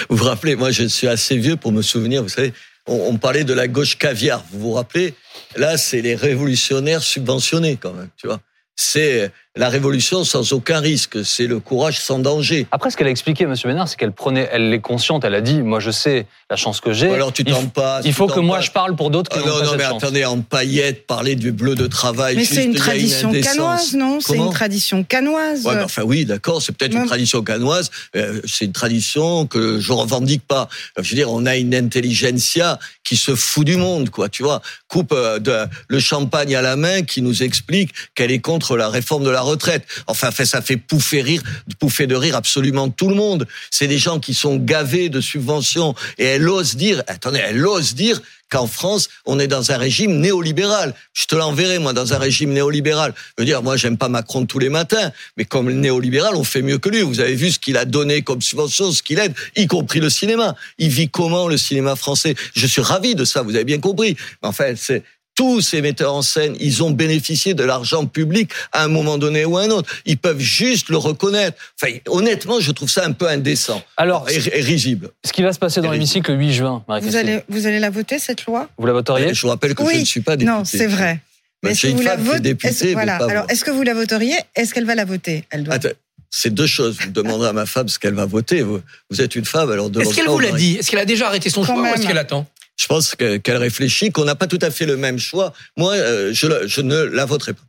Vous 0.09 0.19
vous 0.19 0.25
rappelez, 0.25 0.55
moi 0.55 0.71
je 0.71 0.85
suis 0.85 1.09
assez 1.09 1.37
vieux 1.37 1.57
pour 1.57 1.73
me 1.73 1.83
souvenir, 1.83 2.23
vous 2.23 2.29
savez, 2.29 2.53
on, 2.87 2.95
on 3.09 3.19
parlait 3.19 3.43
de 3.43 3.55
la 3.55 3.67
gauche 3.67 3.99
caviar, 3.99 4.45
vous 4.53 4.61
vous 4.61 4.73
rappelez? 4.73 5.15
Là, 5.57 5.77
c'est 5.77 6.01
les 6.01 6.15
révolutionnaires 6.15 7.03
subventionnés 7.03 7.77
quand 7.77 7.93
même, 7.93 8.11
tu 8.17 8.29
vois. 8.29 8.39
C'est 8.77 9.33
la 9.55 9.69
révolution 9.69 10.25
sans 10.25 10.55
aucun 10.55 10.81
risque, 10.81 11.25
c'est 11.25 11.47
le 11.47 11.61
courage 11.61 12.01
sans 12.01 12.19
danger. 12.19 12.67
Après, 12.71 12.91
ce 12.91 12.97
qu'elle 12.97 13.07
a 13.07 13.11
expliqué, 13.11 13.45
Monsieur 13.45 13.69
Ménard, 13.69 13.87
c'est 13.87 13.99
qu'elle 13.99 14.13
prenait, 14.13 14.49
elle 14.51 14.73
est 14.73 14.81
consciente, 14.81 15.25
elle 15.25 15.35
a 15.35 15.43
dit, 15.43 15.61
moi 15.61 15.79
je 15.79 15.91
sais 15.91 16.27
la 16.49 16.57
chance 16.57 16.81
que 16.81 16.95
j'ai. 16.95 17.13
Alors 17.13 17.35
tu 17.35 17.45
t'en 17.45 17.67
passes. 17.67 18.07
Il 18.07 18.15
faut 18.15 18.27
que 18.27 18.41
moi 18.41 18.61
je 18.61 18.71
parle 18.71 18.97
pour 18.97 19.11
d'autres 19.11 19.31
qui 19.31 19.39
n'ont 19.39 19.47
Non, 19.47 19.61
pas 19.61 19.67
non, 19.67 19.75
mais 19.77 19.85
attendez, 19.85 20.25
en 20.25 20.41
paillettes, 20.41 21.07
parler 21.07 21.35
du 21.35 21.53
bleu 21.53 21.75
de 21.75 21.87
travail. 21.87 22.37
Mais 22.37 22.47
c'est 22.47 22.65
une 22.65 22.75
tradition 22.75 23.31
canoise, 23.31 23.95
non? 23.95 24.21
C'est 24.21 24.37
une 24.37 24.51
tradition 24.51 25.05
canoise. 25.05 25.67
Enfin 25.67 26.03
oui, 26.03 26.25
d'accord, 26.25 26.63
c'est 26.63 26.73
peut-être 26.73 26.95
une 26.95 27.07
tradition 27.07 27.43
canoise. 27.43 27.91
euh, 28.17 28.41
c'est 28.47 28.65
une 28.65 28.73
tradition 28.73 29.47
que 29.47 29.79
je 29.79 29.93
revendique 29.93 30.47
pas. 30.47 30.69
Je 30.97 31.11
veux 31.11 31.17
dire, 31.17 31.31
on 31.31 31.45
a 31.45 31.57
une 31.57 31.75
intelligentsia 31.75 32.79
qui 33.05 33.17
se 33.17 33.35
fout 33.35 33.67
du 33.67 33.77
monde, 33.77 34.11
quoi. 34.11 34.29
Tu 34.29 34.43
vois, 34.43 34.63
coupe 34.89 35.13
euh, 35.13 35.39
de, 35.39 35.67
le 35.89 35.99
champagne 35.99 36.55
à 36.55 36.63
la 36.63 36.77
main, 36.77 37.03
qui 37.03 37.21
nous 37.21 37.43
explique 37.43 37.91
qu'elle 38.15 38.31
est 38.31 38.41
contre 38.41 38.77
la 38.77 38.89
réforme 38.89 39.25
de 39.25 39.31
la 39.31 39.42
retraite. 39.43 39.85
Enfin, 40.07 40.31
ça 40.31 40.63
fait 40.63 40.77
pouffer 40.77 41.23
rire, 41.23 41.43
pouffer 41.79 42.07
de 42.07 42.15
rire 42.15 42.37
absolument 42.37 42.89
tout 42.89 43.09
le 43.09 43.15
monde. 43.15 43.47
C'est 43.71 43.89
des 43.89 43.99
gens 43.99 44.21
qui 44.21 44.35
sont 44.35 44.57
gavés 44.57 45.09
de 45.09 45.21
subventions 45.21 45.95
et 46.19 46.25
elle 46.25 46.49
ose 46.49 46.77
dire, 46.77 47.03
attendez, 47.07 47.41
elle 47.45 47.67
ose 47.67 47.95
dire 47.95 48.21
qu'en 48.51 48.67
France, 48.67 49.09
on 49.25 49.39
est 49.39 49.47
dans 49.47 49.73
un 49.73 49.79
régime 49.79 50.21
néolibéral. 50.21 50.95
Je 51.15 51.25
te 51.25 51.35
l'enverrai, 51.35 51.79
moi, 51.79 51.95
dans 51.95 52.13
un 52.13 52.19
régime 52.19 52.53
néolibéral. 52.53 53.15
Je 53.17 53.43
veux 53.43 53.47
dire, 53.47 53.63
moi, 53.63 53.79
j'aime 53.79 53.97
pas 53.97 54.11
Macron 54.11 54.45
tous 54.45 54.59
les 54.59 54.69
matins, 54.69 55.11
mais 55.39 55.47
comme 55.47 55.73
néolibéral, 55.73 56.35
on 56.37 56.45
fait 56.45 56.61
mieux 56.61 56.77
que 56.77 56.91
lui. 56.91 57.01
Vous 57.01 57.21
avez 57.21 57.35
vu 57.35 57.51
ce 57.51 57.59
qu'il 57.59 57.79
a 57.79 57.87
donné 57.87 58.21
comme 58.21 58.43
subvention, 58.43 58.93
ce 58.93 59.03
qu'il 59.03 59.19
aide, 59.19 59.35
y 59.57 59.67
compris 59.67 60.01
le 60.01 60.11
cinéma. 60.11 60.55
Il 60.77 60.91
vit 60.91 61.09
comment, 61.09 61.49
le 61.49 61.57
cinéma 61.57 61.97
français? 61.97 62.35
Je 62.55 62.67
suis 62.67 62.83
ravi 62.83 63.15
de 63.15 63.25
ça, 63.25 63.41
vous 63.41 63.55
avez 63.55 63.65
bien 63.65 63.81
compris. 63.81 64.17
Enfin, 64.43 64.75
c'est... 64.77 65.03
Tous 65.43 65.61
ces 65.61 65.83
metteurs 65.83 66.15
en 66.15 66.23
scène, 66.23 66.55
ils 66.61 66.85
ont 66.85 66.93
bénéficié 66.93 67.53
de 67.55 67.65
l'argent 67.65 68.07
public 68.07 68.53
à 68.71 68.85
un 68.85 68.89
moment 68.89 69.19
donné 69.19 69.45
ou 69.45 69.57
à 69.59 69.63
un 69.63 69.71
autre. 69.71 69.91
Ils 70.07 70.17
peuvent 70.17 70.39
juste 70.39 70.89
le 70.89 70.97
reconnaître. 70.99 71.59
Enfin, 71.83 71.93
honnêtement, 72.07 72.61
je 72.61 72.71
trouve 72.71 72.89
ça 72.89 73.05
un 73.05 73.11
peu 73.11 73.27
indécent 73.27 73.83
Alors, 73.97 74.31
et, 74.31 74.37
et 74.37 74.61
risible. 74.61 75.11
ce 75.25 75.33
qui 75.33 75.43
va 75.43 75.53
se 75.53 75.59
passer 75.59 75.81
dans 75.81 75.91
l'hémicycle 75.91 76.31
le 76.31 76.39
8 76.39 76.53
juin, 76.53 76.71
Vous 76.71 76.85
Marie-Christine, 76.87 77.19
allez, 77.29 77.41
vous 77.49 77.67
allez 77.67 77.81
la 77.81 77.91
voter, 77.91 78.21
cette 78.21 78.47
loi? 78.47 78.69
Vous 78.79 78.87
la 78.87 78.93
voteriez? 78.93 79.35
Je 79.35 79.43
vous 79.43 79.49
rappelle 79.49 79.75
que 79.75 79.85
je 79.85 79.99
ne 79.99 80.05
suis 80.05 80.21
pas 80.21 80.37
député. 80.37 80.57
Non, 80.57 80.65
c'est 80.65 80.87
vrai. 80.87 81.19
Ben, 81.61 81.71
est-ce 81.71 81.81
j'ai 81.81 81.89
que 81.89 81.93
une 81.93 81.99
vous 81.99 82.05
la 82.05 82.17
qui 82.39 82.87
est 82.87 82.93
Voilà. 82.93 83.19
pas 83.19 83.29
Alors, 83.29 83.47
est-ce 83.49 83.65
que 83.65 83.73
vous 83.73 83.83
la 83.83 83.95
voteriez? 83.95 84.37
Est-ce 84.55 84.73
qu'elle 84.73 84.87
va 84.87 84.95
la 84.95 85.05
voter 85.05 85.43
Elle 85.51 85.65
doit. 85.65 85.75
Attends, 85.75 85.89
c'est 86.31 86.55
deux 86.55 86.67
choses. 86.67 86.99
Vous 87.01 87.11
demanderez 87.11 87.49
à 87.49 87.53
ma 87.53 87.67
femme 87.67 87.89
ce 87.89 87.99
qu'elle 87.99 88.15
va 88.15 88.27
voter. 88.27 88.63
Vous, 88.63 88.81
vous 89.11 89.21
êtes 89.21 89.37
une 89.37 89.45
femme, 89.45 89.71
alors 89.71 89.91
demandez 89.91 90.09
Est-ce 90.09 90.17
qu'elle 90.17 90.29
vous 90.31 90.39
l'a 90.39 90.53
dit? 90.53 90.77
Est-ce 90.79 90.91
qu'elle 90.91 91.01
a 91.01 91.05
déjà 91.05 91.27
arrêté 91.27 91.51
son 91.51 91.65
Quand 91.65 91.75
choix 91.75 91.83
ou 91.83 91.95
est-ce 91.95 92.07
qu'elle 92.07 92.17
attend? 92.19 92.47
Je 92.77 92.87
pense 92.87 93.15
que- 93.15 93.37
qu'elle 93.37 93.57
réfléchit, 93.59 94.11
qu'on 94.11 94.25
n'a 94.25 94.35
pas 94.35 94.47
tout 94.47 94.59
à 94.63 94.71
fait 94.71 94.87
le 94.87 94.97
même 94.97 95.19
choix. 95.19 95.53
Moi, 95.77 95.93
euh, 95.95 96.31
je, 96.33 96.47
la- 96.47 96.67
je 96.67 96.81
ne 96.81 97.03
la 97.03 97.25
voterai 97.25 97.53
pas. 97.53 97.63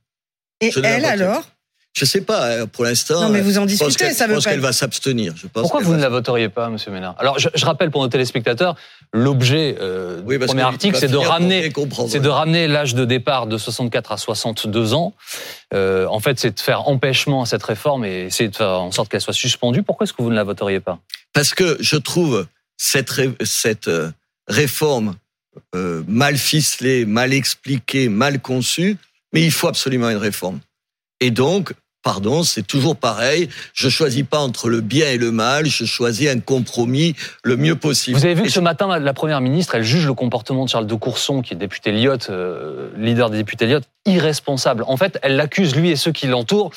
Et 0.61 0.71
je 0.71 0.79
ne 0.79 0.85
elle 0.85 1.05
alors? 1.05 1.43
Je 1.95 2.05
sais 2.05 2.21
pas, 2.21 2.45
euh, 2.47 2.65
pour 2.65 2.85
l'instant. 2.85 3.21
Non, 3.21 3.29
mais 3.29 3.41
vous 3.41 3.59
en 3.59 3.67
discutez, 3.67 4.13
ça 4.13 4.23
Je 4.25 4.29
veut 4.29 4.35
pense 4.37 4.45
qu'elle 4.45 4.59
va 4.59 4.71
s'abstenir. 4.73 5.33
Je 5.37 5.45
pense 5.45 5.61
Pourquoi 5.61 5.81
vous 5.81 5.91
va 5.91 5.97
ne 5.97 6.01
la 6.01 6.09
voteriez 6.09 6.49
pas, 6.49 6.69
Monsieur 6.69 6.89
Ménard? 6.91 7.13
Alors, 7.19 7.37
je, 7.37 7.49
je 7.53 7.65
rappelle 7.65 7.91
pour 7.91 8.01
nos 8.01 8.07
téléspectateurs, 8.07 8.75
l'objet 9.13 9.75
euh, 9.79 10.19
Oui, 10.25 10.39
du 10.39 10.45
premier 10.47 10.63
article, 10.63 10.97
c'est 10.97 11.07
de 11.07 11.17
ramener, 11.17 11.59
rien 11.59 11.69
comprendre. 11.69 12.09
c'est 12.09 12.19
de 12.19 12.29
ramener 12.29 12.67
l'âge 12.67 12.95
de 12.95 13.05
départ 13.05 13.45
de 13.45 13.59
64 13.59 14.11
à 14.13 14.17
62 14.17 14.95
ans. 14.95 15.13
Euh, 15.75 16.07
en 16.07 16.19
fait, 16.19 16.39
c'est 16.39 16.55
de 16.55 16.59
faire 16.59 16.87
empêchement 16.87 17.43
à 17.43 17.45
cette 17.45 17.63
réforme 17.63 18.05
et 18.05 18.21
essayer 18.25 18.49
de 18.49 18.55
faire 18.55 18.69
en 18.69 18.91
sorte 18.91 19.09
qu'elle 19.11 19.21
soit 19.21 19.33
suspendue. 19.33 19.83
Pourquoi 19.83 20.05
est-ce 20.05 20.13
que 20.13 20.23
vous 20.23 20.31
ne 20.31 20.35
la 20.35 20.43
voteriez 20.43 20.79
pas? 20.79 20.97
Parce 21.31 21.53
que 21.53 21.77
je 21.79 21.97
trouve 21.97 22.47
cette, 22.75 23.09
ré- 23.11 23.35
cette 23.43 23.87
euh, 23.87 24.09
réforme 24.47 25.15
euh, 25.75 26.03
mal 26.07 26.37
ficelée, 26.37 27.05
mal 27.05 27.33
expliquée, 27.33 28.09
mal 28.09 28.39
conçue, 28.41 28.97
mais 29.33 29.43
il 29.43 29.51
faut 29.51 29.67
absolument 29.67 30.09
une 30.09 30.17
réforme. 30.17 30.59
Et 31.19 31.31
donc, 31.31 31.73
pardon, 32.01 32.43
c'est 32.43 32.63
toujours 32.65 32.95
pareil. 32.97 33.49
Je 33.73 33.87
choisis 33.87 34.23
pas 34.23 34.39
entre 34.39 34.67
le 34.69 34.81
bien 34.81 35.07
et 35.11 35.17
le 35.17 35.31
mal. 35.31 35.67
Je 35.67 35.85
choisis 35.85 36.27
un 36.29 36.39
compromis 36.39 37.15
le 37.43 37.55
mieux 37.55 37.75
possible. 37.75 38.17
Vous 38.17 38.25
avez 38.25 38.33
vu 38.33 38.43
que 38.43 38.49
ce 38.49 38.59
matin, 38.59 38.87
la- 38.87 38.99
la 38.99 39.13
première 39.13 39.39
ministre, 39.41 39.75
elle 39.75 39.83
juge 39.83 40.05
le 40.05 40.13
comportement 40.13 40.65
de 40.65 40.69
Charles 40.69 40.87
de 40.87 40.95
Courson, 40.95 41.41
qui 41.41 41.53
est 41.53 41.57
député 41.57 41.91
Lyotte, 41.91 42.29
euh, 42.29 42.89
leader 42.97 43.29
des 43.29 43.37
députés 43.37 43.67
Lyotte, 43.67 43.87
irresponsable. 44.05 44.83
En 44.87 44.97
fait, 44.97 45.17
elle 45.21 45.35
l'accuse, 45.35 45.75
lui 45.75 45.91
et 45.91 45.95
ceux 45.95 46.11
qui 46.11 46.27
l'entourent, 46.27 46.71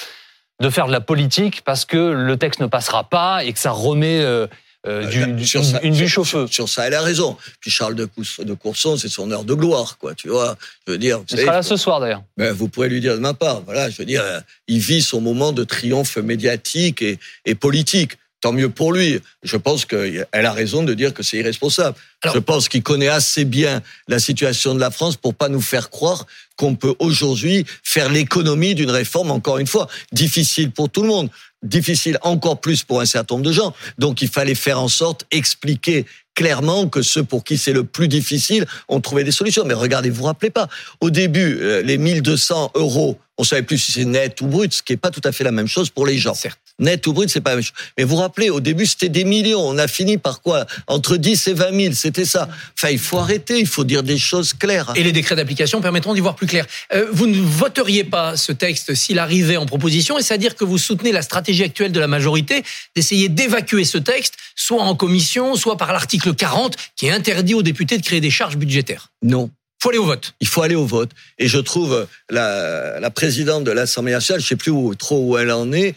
de 0.61 0.71
faire 0.71 0.87
de 0.87 0.93
la 0.93 1.01
politique 1.01 1.63
parce 1.65 1.85
que 1.85 1.97
le 1.97 2.37
texte 2.37 2.61
ne 2.61 2.67
passera 2.67 3.05
pas 3.05 3.45
et 3.45 3.53
que 3.53 3.59
ça 3.59 3.73
remet 3.73 4.21
euh, 4.21 4.47
euh, 4.87 5.07
du- 5.07 5.21
Là, 5.21 5.27
du- 5.27 5.47
sur 5.47 5.61
une, 5.61 5.67
ça- 5.67 5.81
une 5.83 5.95
sur- 5.95 6.03
bûche 6.05 6.19
au 6.19 6.25
feu. 6.25 6.47
Sur, 6.47 6.55
sur 6.55 6.69
ça, 6.69 6.87
elle 6.87 6.95
a 6.95 7.03
raison. 7.03 7.37
Puis 7.61 7.71
Charles 7.71 7.95
de, 7.95 8.05
Cous- 8.07 8.45
de 8.45 8.55
Courson, 8.55 8.97
c'est 8.97 9.09
son 9.09 9.31
heure 9.31 9.45
de 9.45 9.55
gloire, 9.55 9.99
quoi. 9.99 10.15
Tu 10.15 10.29
vois, 10.29 10.57
je 10.87 10.93
veux 10.93 10.99
dire. 10.99 11.19
vous 11.19 11.25
savez, 11.29 11.43
sera 11.43 11.53
là 11.55 11.63
ce 11.63 11.77
soir 11.77 12.01
d'ailleurs. 12.01 12.23
Ben, 12.37 12.53
vous 12.53 12.69
pourrez 12.69 12.89
lui 12.89 13.01
dire 13.01 13.15
de 13.15 13.21
ma 13.21 13.35
part. 13.35 13.63
Voilà, 13.63 13.91
je 13.91 13.97
veux 13.99 14.05
dire, 14.05 14.23
euh, 14.25 14.41
il 14.69 14.79
vit 14.79 15.03
son 15.03 15.21
moment 15.21 15.53
de 15.53 15.65
triomphe 15.65 16.17
médiatique 16.19 17.03
et, 17.03 17.19
et 17.45 17.55
politique. 17.55 18.19
Tant 18.47 18.53
mieux 18.53 18.69
pour 18.69 18.93
lui. 18.93 19.19
Je 19.43 19.57
pense 19.57 19.87
qu'elle 19.87 20.25
a 20.33 20.53
raison 20.53 20.85
de 20.85 20.95
dire 20.95 21.13
que 21.13 21.25
c'est 21.25 21.37
irresponsable. 21.39 21.97
Alors- 22.23 22.37
je 22.37 22.39
pense 22.39 22.69
qu'il 22.69 22.81
connaît 22.85 23.09
assez 23.09 23.45
bien 23.45 23.83
la 24.07 24.21
situation 24.21 24.73
de 24.73 24.79
la 24.79 24.93
France 24.93 25.17
pour 25.17 25.35
pas 25.35 25.49
nous 25.49 25.61
faire 25.61 25.91
croire 25.91 26.27
qu'on 26.55 26.77
peut 26.77 26.95
aujourd'hui 27.01 27.67
faire 27.83 28.09
l'économie 28.09 28.77
d'une 28.77 28.93
réforme, 28.93 29.33
encore 29.33 29.59
une 29.59 29.67
fois, 29.67 29.89
difficile 30.13 30.71
pour 30.71 30.89
tout 30.91 31.03
le 31.03 31.09
monde, 31.09 31.29
difficile 31.65 32.19
encore 32.23 32.61
plus 32.61 32.85
pour 32.85 33.01
un 33.01 33.05
certain 33.05 33.35
nombre 33.35 33.47
de 33.47 33.51
gens. 33.51 33.75
Donc 33.99 34.23
il 34.23 34.29
fallait 34.29 34.55
faire 34.55 34.81
en 34.81 34.87
sorte, 34.87 35.27
expliquer 35.33 36.07
clairement 36.37 36.87
que 36.87 37.03
ceux 37.03 37.25
pour 37.25 37.43
qui 37.43 37.59
c'est 37.59 37.73
le 37.73 37.83
plus 37.83 38.07
difficile 38.07 38.65
ont 38.87 39.01
trouvé 39.01 39.25
des 39.25 39.33
solutions. 39.33 39.65
Mais 39.65 39.75
regardez, 39.75 40.09
vous 40.09 40.19
vous 40.19 40.25
rappelez 40.27 40.51
pas, 40.51 40.69
au 41.01 41.11
début, 41.11 41.59
euh, 41.61 41.83
les 41.83 41.99
1200 41.99 42.71
euros, 42.77 43.19
on 43.39 43.45
savait 43.45 43.63
plus 43.63 43.79
si 43.79 43.93
c'est 43.93 44.05
net 44.05 44.41
ou 44.41 44.47
brut, 44.47 44.73
ce 44.73 44.83
qui 44.83 44.93
est 44.93 44.97
pas 44.97 45.11
tout 45.11 45.21
à 45.25 45.33
fait 45.33 45.45
la 45.45 45.53
même 45.53 45.69
chose 45.69 45.91
pour 45.91 46.07
les 46.07 46.19
gens. 46.19 46.35
Certes. 46.35 46.59
Net 46.79 47.07
ou 47.07 47.15
brut, 47.15 47.31
c'est 47.31 47.41
pas 47.41 47.51
la 47.51 47.57
même 47.57 47.65
chose. 47.65 47.75
Mais 47.97 48.05
vous 48.05 48.17
vous 48.17 48.23
rappelez, 48.23 48.51
au 48.51 48.61
début, 48.61 48.85
c'était 48.85 49.09
des 49.09 49.25
millions. 49.25 49.61
On 49.61 49.79
a 49.79 49.89
fini 49.89 50.19
par 50.19 50.43
quoi? 50.43 50.67
Entre 50.87 51.17
10 51.17 51.49
et 51.49 51.55
20 51.55 51.81
000, 51.81 51.95
c'était 51.95 52.27
ça. 52.27 52.49
Enfin, 52.77 52.91
il 52.91 52.99
faut 52.99 53.17
arrêter, 53.19 53.59
il 53.59 53.67
faut 53.67 53.85
dire 53.85 54.03
des 54.03 54.19
choses 54.19 54.53
claires. 54.53 54.93
Et 54.95 55.03
les 55.03 55.13
décrets 55.13 55.37
d'application 55.37 55.81
permettront 55.81 56.13
d'y 56.13 56.21
voir 56.21 56.35
plus 56.35 56.47
clair. 56.47 56.67
Euh, 56.93 57.09
vous 57.13 57.27
ne 57.27 57.41
voteriez 57.41 58.05
pas 58.05 58.37
ce 58.37 58.53
texte 58.53 58.95
s'il 58.95 59.19
arrivait 59.19 59.57
en 59.57 59.65
proposition, 59.65 60.19
et 60.19 60.23
c'est-à-dire 60.23 60.55
que 60.55 60.65
vous 60.65 60.79
soutenez 60.79 61.13
la 61.13 61.23
stratégie 61.23 61.65
actuelle 61.65 61.93
de 61.93 62.01
la 62.01 62.09
majorité 62.09 62.63
d'essayer 62.95 63.31
d'évacuer 63.31 63.85
ce 63.85 63.97
texte, 63.97 64.35
soit 64.55 64.83
en 64.83 64.95
commission, 64.95 65.57
soit 65.57 65.79
par 65.79 65.93
l'article 65.93 66.35
40, 66.35 66.77
qui 66.95 67.09
interdit 67.09 67.55
aux 67.55 67.63
députés 67.63 67.97
de 67.97 68.05
créer 68.05 68.21
des 68.21 68.31
charges 68.31 68.57
budgétaires. 68.57 69.11
Non. 69.23 69.51
Faut 69.83 69.91
aller 69.91 69.99
au 69.99 70.07
vote. 70.07 70.35
Il 70.41 70.49
faut 70.49 70.63
aller 70.63 70.75
au 70.75 70.87
vote. 70.87 71.11
Et 71.39 71.49
je 71.49 71.59
trouve 71.59 72.07
la, 72.31 72.99
la 72.99 73.11
présidente 73.11 73.65
de 73.65 73.71
l'Assemblée 73.71 74.13
nationale, 74.13 74.41
je 74.41 74.47
sais 74.47 74.57
plus 74.57 74.73
trop 74.97 75.23
où 75.23 75.39
elle 75.39 75.53
en 75.53 75.71
est, 75.73 75.95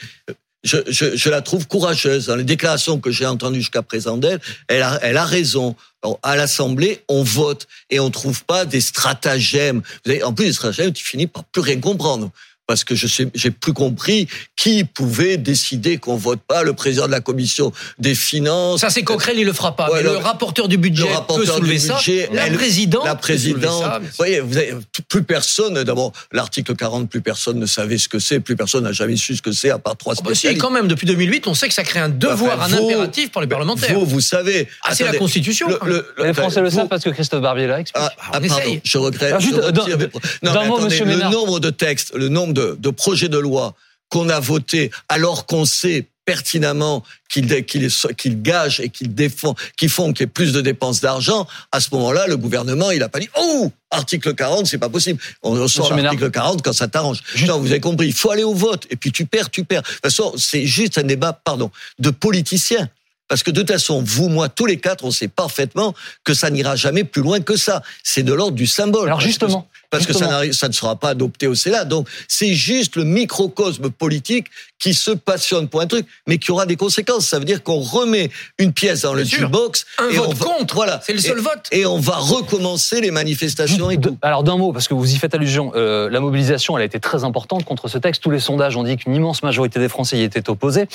je, 0.63 1.29
la 1.29 1.41
trouve 1.41 1.67
courageuse. 1.67 2.27
Dans 2.27 2.35
les 2.35 2.43
déclarations 2.43 2.99
que 2.99 3.11
j'ai 3.11 3.25
entendues 3.25 3.59
jusqu'à 3.59 3.81
présent 3.81 4.17
d'elle, 4.17 4.39
elle 4.67 4.81
a, 4.83 5.25
raison. 5.25 5.75
À 6.23 6.35
l'Assemblée, 6.35 7.03
on 7.09 7.23
vote 7.23 7.67
et 7.89 7.99
on 7.99 8.09
trouve 8.09 8.45
pas 8.45 8.65
des 8.65 8.81
stratagèmes. 8.81 9.81
Vous 10.05 10.11
avez, 10.11 10.23
en 10.23 10.33
plus, 10.33 10.45
des 10.45 10.53
stratagèmes, 10.53 10.93
tu 10.93 11.03
finis 11.03 11.27
par 11.27 11.43
plus 11.45 11.61
rien 11.61 11.79
comprendre. 11.79 12.31
Parce 12.69 12.83
que 12.83 12.93
je 12.93 13.07
sais, 13.07 13.27
j'ai 13.33 13.49
plus 13.49 13.73
compris 13.73 14.27
qui 14.55 14.83
pouvait 14.83 15.37
décider 15.37 15.97
qu'on 15.97 16.17
vote 16.17 16.39
pas 16.47 16.61
le 16.61 16.73
président 16.73 17.07
de 17.07 17.11
la 17.11 17.19
commission 17.19 17.71
des 17.97 18.13
finances. 18.13 18.81
Ça, 18.81 18.91
c'est 18.91 19.01
Coquerel, 19.01 19.39
il 19.39 19.45
le 19.45 19.53
fera 19.53 19.75
pas. 19.75 19.89
Ouais, 19.89 19.97
mais 19.97 20.03
le- 20.03 20.11
le 20.11 20.17
rapporteur 20.17 20.67
du 20.67 20.77
budget 20.77 21.07
le 21.07 21.13
rapporteur 21.15 21.55
peut 21.55 21.61
soulever 21.61 21.73
du 21.79 21.87
ça. 21.87 21.95
budget, 21.95 22.29
la 22.31 22.45
elle- 22.45 22.53
présidente. 22.53 23.05
la 23.05 23.15
présidente. 23.15 23.81
ça. 23.81 23.97
Vous 23.99 24.07
voyez, 24.19 24.39
vous 24.41 24.55
avez, 24.55 24.75
plus 25.07 25.23
personne. 25.23 25.81
D'abord, 25.83 26.11
l'article 26.31 26.75
40, 26.75 27.09
plus 27.09 27.21
personne 27.21 27.57
ne 27.57 27.65
savait 27.65 27.97
ce 27.97 28.07
que 28.07 28.19
c'est. 28.19 28.39
Plus 28.39 28.55
personne 28.55 28.83
n'a 28.83 28.91
jamais 28.91 29.15
su 29.15 29.35
ce 29.35 29.41
que 29.41 29.51
c'est, 29.51 29.71
à 29.71 29.79
part 29.79 29.97
trois 29.97 30.13
Oh, 30.15 30.21
bah 30.21 30.29
si, 30.29 30.41
spécialistes. 30.41 30.61
quand 30.61 30.69
même, 30.69 30.87
depuis 30.87 31.07
2008, 31.07 31.47
on 31.47 31.55
sait 31.55 31.69
que 31.69 31.73
ça 31.73 31.83
crée 31.83 31.99
un 32.01 32.09
devoir, 32.09 32.59
Enfin, 32.59 32.71
un 32.71 32.77
vous- 32.77 32.85
impératif 32.85 33.31
pour 33.31 33.41
les 33.41 33.47
parlementaires. 33.47 33.97
Vous, 33.97 34.05
vous 34.05 34.21
savez. 34.21 34.67
ah, 34.83 34.93
c'est 34.93 35.05
la 35.05 35.13
Constitution. 35.17 35.67
le- 35.69 35.79
le- 36.19 36.23
Les 36.27 36.33
Français 36.35 36.61
le 36.61 36.69
savent 36.69 36.87
parce 36.87 37.03
que 37.03 37.09
Christophe 37.09 37.41
Barbier 37.41 37.65
l'a 37.65 37.79
expliqué. 37.79 38.07
Ah, 38.19 38.29
ah, 38.33 38.39
pardon, 38.39 38.79
je 38.83 38.97
regrette. 38.99 39.29
Alors, 39.29 39.41
juste, 39.41 39.55
je 39.55 39.59
retire 39.61 39.97
mes 39.97 40.07
pro- 40.07 40.19
non, 40.43 40.51
mais 40.53 40.67
mot, 40.67 40.75
attendez, 40.75 40.83
monsieur 40.83 41.05
le 41.05 41.17
nombre 41.31 41.59
de 41.59 41.71
textes, 41.71 42.13
le 42.13 42.29
nombre 42.29 42.53
de, 42.53 42.58
de 42.59 42.89
projets 42.89 43.29
de 43.29 43.37
loi 43.37 43.75
qu'on 44.09 44.29
a 44.29 44.39
votés 44.39 44.91
alors 45.07 45.45
qu'on 45.45 45.65
sait 45.65 46.07
pertinemment 46.25 47.03
qu'ils 47.27 47.47
dé- 47.47 47.65
qu'ils 47.65 47.89
qu'ils 48.15 48.41
gagent 48.43 48.79
et 48.81 48.89
qu'ils 48.89 49.15
défendent, 49.15 49.55
qu'ils 49.79 49.89
font 49.89 50.13
qu'il 50.13 50.21
y 50.21 50.25
ait 50.25 50.27
plus 50.27 50.53
de 50.53 50.61
dépenses 50.61 51.01
d'argent, 51.01 51.47
à 51.71 51.79
ce 51.79 51.89
moment-là, 51.93 52.27
le 52.27 52.37
gouvernement, 52.37 52.91
il 52.91 53.01
a 53.01 53.09
pas 53.09 53.19
dit, 53.19 53.29
oh, 53.35 53.71
article 53.89 54.35
40, 54.35 54.67
c'est 54.67 54.77
pas 54.77 54.89
possible. 54.89 55.19
On 55.41 55.67
sort 55.67 55.95
l'article 55.95 56.29
40 56.29 56.61
quand 56.61 56.73
ça 56.73 56.87
t'arrange. 56.87 57.21
Non, 57.47 57.57
vous 57.59 57.71
avez 57.71 57.79
compris, 57.79 58.07
il 58.07 58.13
faut 58.13 58.29
aller 58.29 58.43
au 58.43 58.53
vote. 58.53 58.85
Et 58.91 58.95
puis 58.95 59.11
tu 59.11 59.25
perds, 59.25 59.49
tu 59.49 59.63
perds. 59.63 59.81
De 59.81 59.87
toute 59.87 60.01
façon, 60.01 60.33
c'est 60.37 60.67
juste 60.67 60.99
un 60.99 61.03
débat, 61.03 61.33
pardon, 61.33 61.71
de 61.97 62.11
politiciens. 62.11 62.89
Parce 63.27 63.41
que 63.41 63.49
de 63.51 63.61
toute 63.61 63.71
façon, 63.71 64.03
vous, 64.03 64.29
moi, 64.29 64.49
tous 64.49 64.65
les 64.67 64.77
quatre, 64.77 65.05
on 65.05 65.11
sait 65.11 65.27
parfaitement 65.27 65.95
que 66.23 66.35
ça 66.35 66.51
n'ira 66.51 66.75
jamais 66.75 67.03
plus 67.03 67.21
loin 67.23 67.39
que 67.41 67.55
ça. 67.55 67.81
C'est 68.03 68.23
de 68.23 68.33
l'ordre 68.33 68.55
du 68.55 68.67
symbole. 68.67 69.07
Alors 69.07 69.21
justement, 69.21 69.67
parce 69.89 70.05
que 70.05 70.13
ça, 70.13 70.41
ça, 70.51 70.67
ne 70.67 70.73
sera 70.73 70.95
pas 70.95 71.09
adopté 71.09 71.47
au 71.47 71.55
Sénat. 71.55 71.85
Donc 71.85 72.07
c'est 72.27 72.53
juste 72.53 72.95
le 72.95 73.03
microcosme 73.03 73.89
politique 73.89 74.47
qui 74.77 74.93
se 74.93 75.11
passionne 75.11 75.67
pour 75.67 75.81
un 75.81 75.87
truc, 75.87 76.05
mais 76.27 76.37
qui 76.37 76.51
aura 76.51 76.65
des 76.65 76.75
conséquences. 76.75 77.27
Ça 77.27 77.39
veut 77.39 77.45
dire 77.45 77.63
qu'on 77.63 77.79
remet 77.79 78.29
une 78.57 78.71
pièce 78.71 79.01
dans 79.01 79.13
le 79.13 79.23
jukebox. 79.23 79.85
Un 79.97 80.09
et 80.09 80.15
vote 80.15 80.27
on 80.29 80.33
va, 80.33 80.45
contre, 80.45 80.75
voilà. 80.75 81.01
c'est 81.03 81.13
le 81.13 81.19
seul 81.19 81.39
et, 81.39 81.41
vote. 81.41 81.67
Et 81.71 81.85
on 81.85 81.99
va 81.99 82.15
recommencer 82.15 83.01
les 83.01 83.11
manifestations 83.11 83.89
et 83.89 83.99
tout. 83.99 84.17
Alors 84.21 84.43
d'un 84.43 84.57
mot, 84.57 84.71
parce 84.71 84.87
que 84.87 84.93
vous 84.93 85.11
y 85.11 85.17
faites 85.17 85.33
allusion, 85.33 85.71
euh, 85.75 86.09
la 86.09 86.19
mobilisation, 86.19 86.77
elle 86.77 86.83
a 86.83 86.85
été 86.85 86.99
très 86.99 87.23
importante 87.23 87.65
contre 87.65 87.87
ce 87.87 87.97
texte. 87.97 88.21
Tous 88.21 88.31
les 88.31 88.39
sondages 88.39 88.77
ont 88.77 88.83
dit 88.83 88.95
qu'une 88.97 89.15
immense 89.15 89.43
majorité 89.43 89.79
des 89.79 89.89
Français 89.89 90.17
y 90.17 90.23
étaient 90.23 90.49
opposés. 90.49 90.87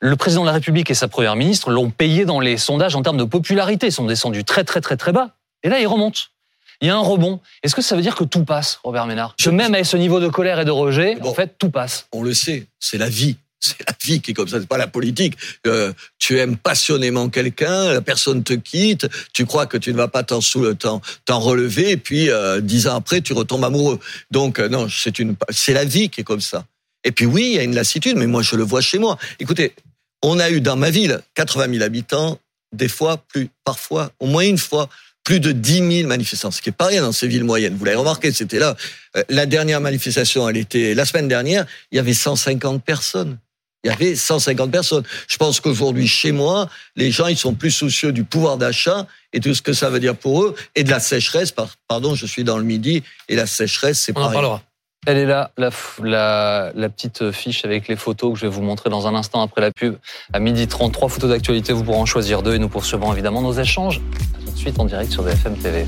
Le 0.00 0.16
président 0.16 0.42
de 0.42 0.46
la 0.46 0.54
République 0.54 0.90
et 0.90 0.94
sa 0.94 1.08
première 1.08 1.36
ministre 1.36 1.70
l'ont 1.70 1.90
payé 1.90 2.24
dans 2.24 2.40
les 2.40 2.56
sondages 2.56 2.96
en 2.96 3.02
termes 3.02 3.18
de 3.18 3.24
popularité. 3.24 3.88
Ils 3.88 3.92
sont 3.92 4.06
descendus 4.06 4.44
très 4.44 4.64
très 4.64 4.80
très 4.80 4.96
très 4.96 5.12
bas. 5.12 5.30
Et 5.62 5.68
là, 5.68 5.78
ils 5.78 5.86
remontent. 5.86 6.20
Il 6.80 6.86
y 6.88 6.90
a 6.90 6.96
un 6.96 7.00
rebond. 7.00 7.40
Est-ce 7.62 7.74
que 7.74 7.82
ça 7.82 7.94
veut 7.96 8.02
dire 8.02 8.14
que 8.14 8.24
tout 8.24 8.44
passe, 8.44 8.80
Robert 8.82 9.06
Ménard? 9.06 9.34
Que 9.36 9.50
même 9.50 9.74
avec 9.74 9.86
ce 9.86 9.96
niveau 9.96 10.18
de 10.20 10.28
colère 10.28 10.58
et 10.60 10.64
de 10.64 10.70
rejet, 10.70 11.16
Bon. 11.16 11.30
en 11.30 11.34
fait, 11.34 11.56
tout 11.58 11.70
passe. 11.70 12.06
On 12.12 12.22
le 12.22 12.32
sait, 12.34 12.66
c'est 12.78 12.98
la 12.98 13.08
vie. 13.08 13.36
C'est 13.62 13.76
la 13.86 13.94
vie 14.02 14.22
qui 14.22 14.30
est 14.30 14.34
comme 14.34 14.48
ça, 14.48 14.58
c'est 14.58 14.66
pas 14.66 14.78
la 14.78 14.86
politique. 14.86 15.34
Euh, 15.66 15.92
tu 16.18 16.38
aimes 16.38 16.56
passionnément 16.56 17.28
quelqu'un, 17.28 17.92
la 17.92 18.00
personne 18.00 18.42
te 18.42 18.54
quitte, 18.54 19.06
tu 19.34 19.44
crois 19.44 19.66
que 19.66 19.76
tu 19.76 19.92
ne 19.92 19.98
vas 19.98 20.08
pas 20.08 20.22
t'en 20.22 20.40
t'en 21.26 21.38
relever, 21.40 21.90
et 21.90 21.96
puis 21.98 22.30
euh, 22.30 22.62
dix 22.62 22.88
ans 22.88 22.96
après, 22.96 23.20
tu 23.20 23.34
retombes 23.34 23.62
amoureux. 23.62 24.00
Donc 24.30 24.58
euh, 24.60 24.70
non, 24.70 24.88
c'est 24.88 25.18
une, 25.18 25.36
c'est 25.50 25.74
la 25.74 25.84
vie 25.84 26.08
qui 26.08 26.22
est 26.22 26.24
comme 26.24 26.40
ça. 26.40 26.64
Et 27.04 27.12
puis 27.12 27.26
oui, 27.26 27.48
il 27.50 27.56
y 27.56 27.58
a 27.58 27.62
une 27.62 27.74
lassitude, 27.74 28.16
mais 28.16 28.26
moi 28.26 28.40
je 28.40 28.56
le 28.56 28.62
vois 28.62 28.80
chez 28.80 28.98
moi. 28.98 29.18
Écoutez, 29.40 29.74
on 30.22 30.38
a 30.38 30.48
eu 30.50 30.62
dans 30.62 30.76
ma 30.76 30.88
ville 30.88 31.20
80 31.34 31.70
000 31.70 31.84
habitants, 31.84 32.38
des 32.72 32.88
fois 32.88 33.18
plus, 33.18 33.50
parfois 33.64 34.10
au 34.20 34.26
moins 34.26 34.44
une 34.46 34.56
fois 34.56 34.88
plus 35.24 35.40
de 35.40 35.52
10 35.52 35.96
000 35.98 36.08
manifestants, 36.08 36.50
ce 36.50 36.60
qui 36.62 36.68
est 36.70 36.72
pas 36.72 36.86
rien 36.86 37.02
dans 37.02 37.12
ces 37.12 37.28
villes 37.28 37.44
moyennes. 37.44 37.76
Vous 37.76 37.84
l'avez 37.84 37.96
remarqué, 37.98 38.32
c'était 38.32 38.58
là. 38.58 38.76
Euh, 39.16 39.22
La 39.28 39.46
dernière 39.46 39.80
manifestation, 39.80 40.48
elle 40.48 40.56
était 40.56 40.94
la 40.94 41.04
semaine 41.04 41.28
dernière. 41.28 41.66
Il 41.92 41.96
y 41.96 41.98
avait 41.98 42.14
150 42.14 42.82
personnes. 42.84 43.38
Il 43.84 43.88
y 43.88 43.90
avait 43.94 44.14
150 44.14 44.70
personnes. 44.70 45.04
Je 45.28 45.36
pense 45.38 45.58
qu'aujourd'hui, 45.60 46.06
chez 46.06 46.32
moi, 46.32 46.68
les 46.96 47.10
gens, 47.10 47.28
ils 47.28 47.36
sont 47.36 47.54
plus 47.54 47.70
soucieux 47.70 48.12
du 48.12 48.24
pouvoir 48.24 48.58
d'achat 48.58 49.06
et 49.32 49.40
tout 49.40 49.54
ce 49.54 49.62
que 49.62 49.72
ça 49.72 49.88
veut 49.88 50.00
dire 50.00 50.16
pour 50.16 50.42
eux 50.44 50.54
et 50.74 50.84
de 50.84 50.90
la 50.90 51.00
sécheresse. 51.00 51.50
Par- 51.52 51.74
Pardon, 51.88 52.14
je 52.14 52.26
suis 52.26 52.44
dans 52.44 52.58
le 52.58 52.64
midi 52.64 53.02
et 53.28 53.36
la 53.36 53.46
sécheresse, 53.46 54.00
c'est 54.00 54.12
On 54.16 54.20
en 54.22 54.32
parlera. 54.32 54.62
Elle 55.06 55.16
est 55.16 55.24
là, 55.24 55.50
la, 55.56 56.88
petite 56.90 57.30
fiche 57.30 57.64
avec 57.64 57.88
les 57.88 57.96
photos 57.96 58.34
que 58.34 58.38
je 58.38 58.44
vais 58.44 58.52
vous 58.52 58.60
montrer 58.60 58.90
dans 58.90 59.06
un 59.06 59.14
instant 59.14 59.40
après 59.40 59.62
la 59.62 59.70
pub. 59.70 59.96
À 60.34 60.40
midi 60.40 60.68
30, 60.68 60.92
trois 60.92 61.08
photos 61.08 61.30
d'actualité, 61.30 61.72
vous 61.72 61.82
pourrez 61.82 61.96
en 61.96 62.04
choisir 62.04 62.42
deux 62.42 62.54
et 62.54 62.58
nous 62.58 62.68
poursuivrons 62.68 63.10
évidemment 63.14 63.40
nos 63.40 63.54
échanges. 63.54 64.02
Tout 64.44 64.52
de 64.52 64.58
suite 64.58 64.78
en 64.78 64.84
direct 64.84 65.10
sur 65.10 65.22
BFM 65.22 65.56
TV. 65.56 65.86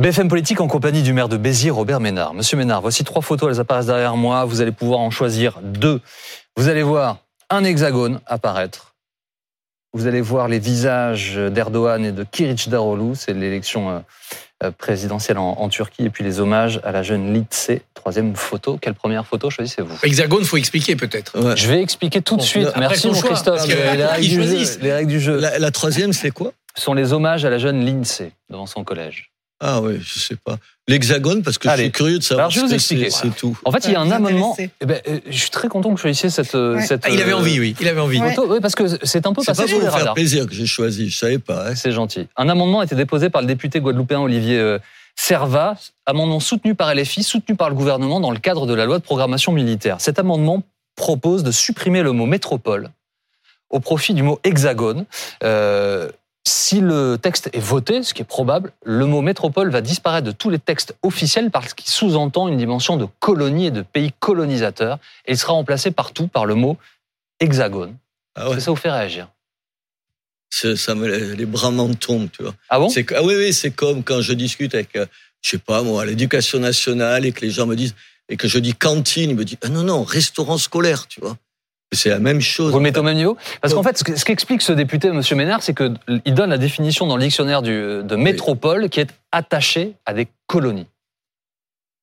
BFM 0.00 0.28
Politique 0.28 0.60
en 0.60 0.66
compagnie 0.66 1.02
du 1.02 1.12
maire 1.12 1.28
de 1.28 1.36
Béziers, 1.36 1.70
Robert 1.70 2.00
Ménard. 2.00 2.34
Monsieur 2.34 2.56
Ménard, 2.56 2.80
voici 2.80 3.04
trois 3.04 3.22
photos, 3.22 3.52
elles 3.52 3.60
apparaissent 3.60 3.86
derrière 3.86 4.16
moi. 4.16 4.46
Vous 4.46 4.60
allez 4.60 4.72
pouvoir 4.72 4.98
en 4.98 5.10
choisir 5.10 5.60
deux. 5.62 6.00
Vous 6.56 6.66
allez 6.66 6.82
voir 6.82 7.18
un 7.50 7.62
hexagone 7.62 8.20
apparaître. 8.26 8.89
Vous 9.92 10.06
allez 10.06 10.20
voir 10.20 10.46
les 10.48 10.58
visages 10.60 11.34
d'Erdogan 11.36 12.04
et 12.04 12.12
de 12.12 12.22
Kılıçdaroğlu, 12.24 13.14
c'est 13.16 13.32
l'élection 13.32 13.90
euh, 13.90 13.98
euh, 14.62 14.70
présidentielle 14.70 15.36
en, 15.38 15.52
en 15.58 15.68
Turquie, 15.68 16.04
et 16.04 16.10
puis 16.10 16.22
les 16.22 16.38
hommages 16.38 16.80
à 16.84 16.92
la 16.92 17.02
jeune 17.02 17.34
Litse. 17.34 17.72
Troisième 17.94 18.36
photo. 18.36 18.78
Quelle 18.80 18.94
première 18.94 19.26
photo 19.26 19.50
choisissez-vous? 19.50 19.98
Hexagone, 20.04 20.44
faut 20.44 20.56
expliquer 20.56 20.94
peut-être. 20.96 21.38
Ouais. 21.38 21.56
Je 21.56 21.66
vais 21.68 21.82
expliquer 21.82 22.22
tout 22.22 22.36
de 22.36 22.40
Bon, 22.40 22.46
suite. 22.46 22.66
après 22.68 22.80
Merci 22.80 23.08
mon 23.08 23.14
choix, 23.14 23.30
Christophe. 23.30 23.66
que 23.66 23.72
les, 23.72 24.04
règles 24.04 24.28
du 24.28 24.42
jeu, 24.42 24.78
les 24.80 24.92
règles 24.92 25.10
du 25.10 25.20
jeu 25.20 25.36
La, 25.38 25.58
la 25.58 25.70
troisième, 25.70 26.12
c'est 26.12 26.30
quoi? 26.30 26.52
Sont 26.76 26.94
les 26.94 27.12
hommages 27.12 27.44
à 27.44 27.50
la 27.50 27.58
jeune 27.58 27.84
Lindsay 27.84 28.30
devant 28.48 28.66
son 28.66 28.84
collège. 28.84 29.32
Ah 29.60 29.80
oui, 29.82 29.98
je 30.02 30.18
sais 30.18 30.36
pas. 30.36 30.56
L'hexagone, 30.88 31.42
parce 31.42 31.58
que 31.58 31.68
je 31.68 31.72
Allez. 31.74 31.82
suis 31.84 31.92
curieux 31.92 32.18
de 32.18 32.22
savoir 32.24 32.46
Alors, 32.46 32.50
je 32.50 32.60
vais 32.60 32.66
ce 32.66 32.66
vous 32.72 32.76
que 32.76 32.80
c'est, 32.80 32.94
expliquer. 32.96 33.10
c'est 33.10 33.36
tout. 33.38 33.58
En 33.64 33.70
fait, 33.70 33.84
il 33.84 33.92
y 33.92 33.94
a 33.94 34.00
un 34.00 34.10
amendement. 34.10 34.56
Eh 34.58 34.86
ben, 34.86 35.00
euh, 35.06 35.20
je 35.28 35.36
suis 35.38 35.50
très 35.50 35.68
content 35.68 35.90
que 35.90 35.94
vous 35.94 36.00
choisissiez 36.00 36.30
cette. 36.30 36.54
euh, 36.54 36.76
Ouais. 36.76 36.86
cette 36.86 37.02
Ah, 37.04 37.10
il 37.10 37.20
avait 37.20 37.32
euh, 37.32 37.36
envie, 37.38 37.60
oui. 37.60 37.76
Il 37.80 37.86
avait 37.86 38.00
envie. 38.00 38.20
Ouais. 38.20 38.34
Oui, 38.48 38.58
parce 38.62 38.74
que 38.74 38.84
c'est 39.04 39.26
un 39.26 39.32
peu 39.34 39.42
C'est 39.42 39.48
passé 39.52 39.62
pas 39.62 39.68
sous 39.68 39.74
pour 39.74 39.80
les 39.80 39.86
vous 39.86 39.90
faire 39.92 40.00
radars. 40.00 40.14
plaisir 40.14 40.46
que 40.46 40.54
j'ai 40.54 40.66
choisi, 40.66 41.10
je 41.10 41.16
savais 41.18 41.38
pas. 41.38 41.68
hein. 41.68 41.74
C'est 41.74 41.92
gentil. 41.92 42.26
Un 42.36 42.48
amendement 42.48 42.80
a 42.80 42.84
été 42.84 42.94
déposé 42.96 43.28
par 43.30 43.42
le 43.42 43.46
député 43.46 43.80
guadeloupéen 43.80 44.20
Olivier 44.20 44.78
Servat, 45.14 45.76
amendement 46.06 46.40
soutenu 46.40 46.74
par 46.74 46.94
LFI, 46.94 47.22
soutenu 47.22 47.54
par 47.54 47.68
le 47.68 47.74
gouvernement 47.76 48.18
dans 48.20 48.30
le 48.30 48.38
cadre 48.38 48.66
de 48.66 48.72
la 48.74 48.86
loi 48.86 48.98
de 48.98 49.04
programmation 49.04 49.52
militaire. 49.52 49.96
Cet 50.00 50.18
amendement 50.18 50.62
propose 50.96 51.42
de 51.44 51.50
supprimer 51.52 52.02
le 52.02 52.12
mot 52.12 52.26
métropole 52.26 52.88
au 53.68 53.78
profit 53.80 54.14
du 54.14 54.22
mot 54.22 54.40
hexagone. 54.42 55.04
Euh, 55.44 56.10
si 56.50 56.80
le 56.80 57.16
texte 57.16 57.48
est 57.52 57.60
voté, 57.60 58.02
ce 58.02 58.12
qui 58.12 58.22
est 58.22 58.24
probable, 58.24 58.72
le 58.84 59.06
mot 59.06 59.22
métropole 59.22 59.70
va 59.70 59.80
disparaître 59.80 60.26
de 60.26 60.32
tous 60.32 60.50
les 60.50 60.58
textes 60.58 60.94
officiels 61.02 61.50
parce 61.50 61.74
qu'il 61.74 61.88
sous-entend 61.88 62.48
une 62.48 62.56
dimension 62.56 62.96
de 62.96 63.06
colonie 63.20 63.66
et 63.66 63.70
de 63.70 63.82
pays 63.82 64.12
colonisateur 64.18 64.98
et 65.26 65.32
il 65.32 65.38
sera 65.38 65.52
remplacé 65.52 65.90
partout 65.90 66.26
par 66.26 66.46
le 66.46 66.54
mot 66.54 66.76
hexagone. 67.38 67.96
Ah 68.34 68.50
ouais, 68.50 68.60
ça 68.60 68.70
vous 68.70 68.76
fait 68.76 68.90
réagir? 68.90 69.28
Ça 70.50 70.94
me, 70.96 71.34
les 71.34 71.46
bras 71.46 71.70
m'en 71.70 71.94
tombent, 71.94 72.30
tu 72.30 72.42
vois. 72.42 72.54
Ah 72.68 72.80
bon? 72.80 72.88
Ah 73.14 73.22
oui, 73.22 73.34
oui, 73.36 73.52
c'est 73.54 73.70
comme 73.70 74.02
quand 74.02 74.20
je 74.20 74.32
discute 74.32 74.74
avec, 74.74 74.96
euh, 74.96 75.06
je 75.42 75.50
sais 75.50 75.58
pas 75.58 75.82
moi, 75.82 76.04
l'éducation 76.04 76.58
nationale 76.58 77.24
et 77.24 77.32
que 77.32 77.42
les 77.42 77.50
gens 77.50 77.66
me 77.66 77.76
disent, 77.76 77.94
et 78.28 78.36
que 78.36 78.48
je 78.48 78.58
dis 78.58 78.74
cantine, 78.74 79.30
ils 79.30 79.36
me 79.36 79.44
disent, 79.44 79.58
ah 79.62 79.68
non, 79.68 79.84
non, 79.84 80.02
restaurant 80.02 80.58
scolaire, 80.58 81.06
tu 81.06 81.20
vois. 81.20 81.36
C'est 81.92 82.08
la 82.10 82.20
même 82.20 82.40
chose. 82.40 82.70
Vous 82.72 82.78
le 82.78 82.84
mettez 82.84 83.00
au 83.00 83.02
même 83.02 83.16
niveau 83.16 83.36
Parce 83.60 83.74
qu'en 83.74 83.82
fait, 83.82 83.98
ce 83.98 84.04
que- 84.04 84.14
ce 84.16 84.24
qu'explique 84.24 84.62
ce 84.62 84.72
député, 84.72 85.08
M. 85.08 85.20
Ménard, 85.32 85.62
c'est 85.62 85.74
qu'il 85.76 86.34
donne 86.34 86.50
la 86.50 86.58
définition 86.58 87.06
dans 87.06 87.16
le 87.16 87.22
dictionnaire 87.24 87.62
du- 87.62 88.02
de 88.04 88.16
métropole 88.16 88.88
qui 88.88 89.00
est 89.00 89.10
attachée 89.32 89.94
à 90.06 90.14
des 90.14 90.28
colonies. 90.46 90.86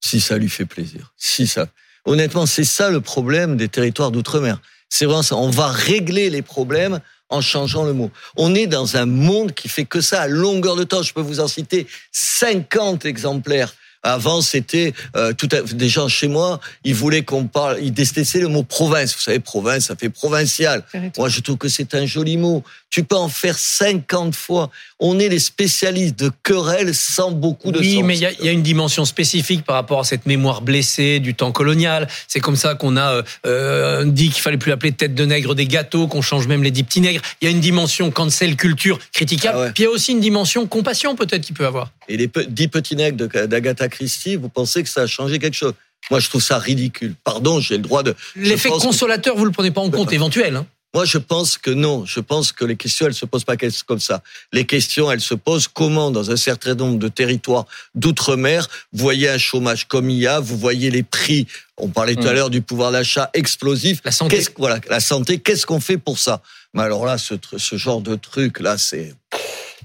Si 0.03 0.19
ça 0.19 0.37
lui 0.37 0.49
fait 0.49 0.65
plaisir. 0.65 1.13
Si 1.17 1.47
ça. 1.47 1.67
Honnêtement, 2.05 2.45
c'est 2.45 2.63
ça 2.65 2.89
le 2.89 3.01
problème 3.01 3.55
des 3.57 3.69
territoires 3.69 4.11
d'outre-mer. 4.11 4.59
C'est 4.89 5.05
vraiment 5.05 5.23
ça. 5.23 5.35
On 5.35 5.49
va 5.49 5.67
régler 5.67 6.29
les 6.29 6.41
problèmes 6.41 6.99
en 7.29 7.41
changeant 7.41 7.83
le 7.83 7.93
mot. 7.93 8.11
On 8.37 8.55
est 8.55 8.67
dans 8.67 8.95
un 8.97 9.05
monde 9.05 9.53
qui 9.53 9.67
fait 9.69 9.83
que 9.85 9.99
ça 10.01 10.21
à 10.21 10.27
longueur 10.27 10.75
de 10.75 10.83
temps. 10.83 11.01
Je 11.01 11.13
peux 11.13 11.21
vous 11.21 11.39
en 11.39 11.47
citer 11.47 11.87
50 12.11 13.05
exemplaires. 13.05 13.73
Avant, 14.07 14.41
c'était 14.41 14.93
euh, 15.15 15.33
tout 15.33 15.49
à, 15.51 15.61
des 15.61 15.89
gens 15.89 16.07
chez 16.07 16.27
moi, 16.27 16.59
ils 16.83 16.95
voulaient 16.95 17.23
qu'on 17.23 17.45
parle, 17.47 17.77
ils 17.81 17.91
détestaient 17.93 18.39
le 18.39 18.47
mot 18.47 18.63
province. 18.63 19.13
Vous 19.15 19.21
savez, 19.21 19.39
province, 19.39 19.85
ça 19.85 19.95
fait 19.95 20.09
provincial. 20.09 20.83
Moi, 21.17 21.29
je 21.29 21.39
trouve 21.41 21.57
que 21.57 21.67
c'est 21.69 21.93
un 21.95 22.05
joli 22.05 22.37
mot. 22.37 22.63
Tu 22.89 23.03
peux 23.03 23.17
en 23.17 23.27
faire 23.27 23.57
50 23.59 24.33
fois. 24.33 24.69
On 24.99 25.19
est 25.19 25.27
les 25.29 25.39
spécialistes 25.39 26.17
de 26.17 26.31
querelles 26.43 26.95
sans 26.95 27.31
beaucoup 27.31 27.71
de 27.71 27.79
Oui, 27.79 27.95
sens. 27.95 28.03
mais 28.05 28.15
il 28.17 28.21
y, 28.21 28.25
a- 28.25 28.31
il 28.39 28.45
y 28.45 28.49
a 28.49 28.51
une 28.51 28.63
dimension 28.63 29.03
spécifique 29.05 29.63
par 29.65 29.75
rapport 29.75 29.99
à 29.99 30.03
cette 30.05 30.25
mémoire 30.25 30.61
blessée 30.61 31.19
du 31.19 31.35
temps 31.35 31.51
colonial. 31.51 32.07
C'est 32.29 32.39
comme 32.39 32.55
ça 32.55 32.75
qu'on 32.75 32.95
a 32.95 33.11
euh, 33.11 33.23
euh, 33.45 34.05
dit 34.05 34.29
qu'il 34.29 34.41
fallait 34.41 34.57
plus 34.57 34.71
appeler 34.71 34.93
tête 34.93 35.13
de 35.15 35.25
nègre 35.25 35.53
des 35.53 35.67
gâteaux, 35.67 36.07
qu'on 36.07 36.21
change 36.21 36.47
même 36.47 36.63
les 36.63 36.71
dix 36.71 36.83
petits 36.83 37.01
nègres. 37.01 37.21
Il 37.41 37.45
y 37.45 37.47
a 37.49 37.51
une 37.51 37.59
dimension 37.59 38.09
cancel 38.09 38.55
culture 38.55 38.99
critiquable. 39.13 39.57
Ah 39.57 39.61
ouais. 39.65 39.71
Puis 39.73 39.83
il 39.83 39.85
y 39.85 39.89
a 39.89 39.91
aussi 39.91 40.13
une 40.13 40.21
dimension 40.21 40.65
compassion 40.65 41.15
peut-être 41.15 41.41
qu'il 41.43 41.55
peut 41.55 41.65
avoir. 41.67 41.91
Et 42.09 42.15
les 42.17 42.27
pe- 42.29 42.45
dix 42.47 42.69
petits 42.69 42.95
nègres 42.95 43.27
de- 43.27 43.45
d'Agatha 43.45 43.89
Christie, 43.97 44.35
vous 44.35 44.49
pensez 44.49 44.83
que 44.83 44.89
ça 44.89 45.01
a 45.01 45.07
changé 45.07 45.39
quelque 45.39 45.55
chose? 45.55 45.73
Moi, 46.11 46.19
je 46.19 46.29
trouve 46.29 46.43
ça 46.43 46.57
ridicule. 46.59 47.15
Pardon, 47.23 47.59
j'ai 47.59 47.77
le 47.77 47.83
droit 47.83 48.03
de. 48.03 48.15
L'effet 48.35 48.69
que- 48.69 48.79
consolateur, 48.79 49.35
vous 49.35 49.45
le 49.45 49.51
prenez 49.51 49.71
pas 49.71 49.81
en 49.81 49.89
compte, 49.89 50.13
éventuel. 50.13 50.55
hein. 50.55 50.65
Moi, 50.93 51.03
je 51.05 51.17
pense 51.17 51.57
que 51.57 51.69
non. 51.69 52.05
Je 52.05 52.21
pense 52.21 52.51
que 52.53 52.63
les 52.63 52.77
questions, 52.77 53.07
elles 53.07 53.13
se 53.13 53.25
posent 53.25 53.43
pas 53.43 53.57
comme 53.87 53.99
ça. 53.99 54.23
Les 54.53 54.65
questions, 54.65 55.11
elles 55.11 55.19
se 55.21 55.33
posent 55.33 55.67
comment, 55.67 56.11
dans 56.11 56.31
un 56.31 56.37
certain 56.37 56.75
nombre 56.75 56.97
de 56.97 57.07
territoires 57.09 57.65
d'outre-mer, 57.93 58.67
vous 58.93 59.03
voyez 59.03 59.27
un 59.29 59.37
chômage 59.37 59.85
comme 59.87 60.09
il 60.09 60.17
y 60.17 60.27
a, 60.27 60.39
vous 60.39 60.57
voyez 60.57 60.89
les 60.89 61.03
prix. 61.03 61.45
On 61.77 61.89
parlait 61.89 62.15
tout 62.15 62.27
à 62.27 62.31
Mm. 62.31 62.35
l'heure 62.35 62.49
du 62.49 62.61
pouvoir 62.61 62.91
d'achat 62.93 63.29
explosif. 63.33 63.99
La 64.05 64.11
santé. 64.11 64.41
Voilà, 64.57 64.79
la 64.89 64.99
santé. 65.01 65.39
Qu'est-ce 65.39 65.65
qu'on 65.65 65.81
fait 65.81 65.97
pour 65.97 66.17
ça? 66.19 66.41
Mais 66.73 66.83
alors 66.83 67.05
là, 67.05 67.17
ce, 67.17 67.33
ce 67.57 67.75
genre 67.75 68.01
de 68.01 68.15
truc 68.15 68.59
là, 68.59 68.77
c'est. 68.77 69.13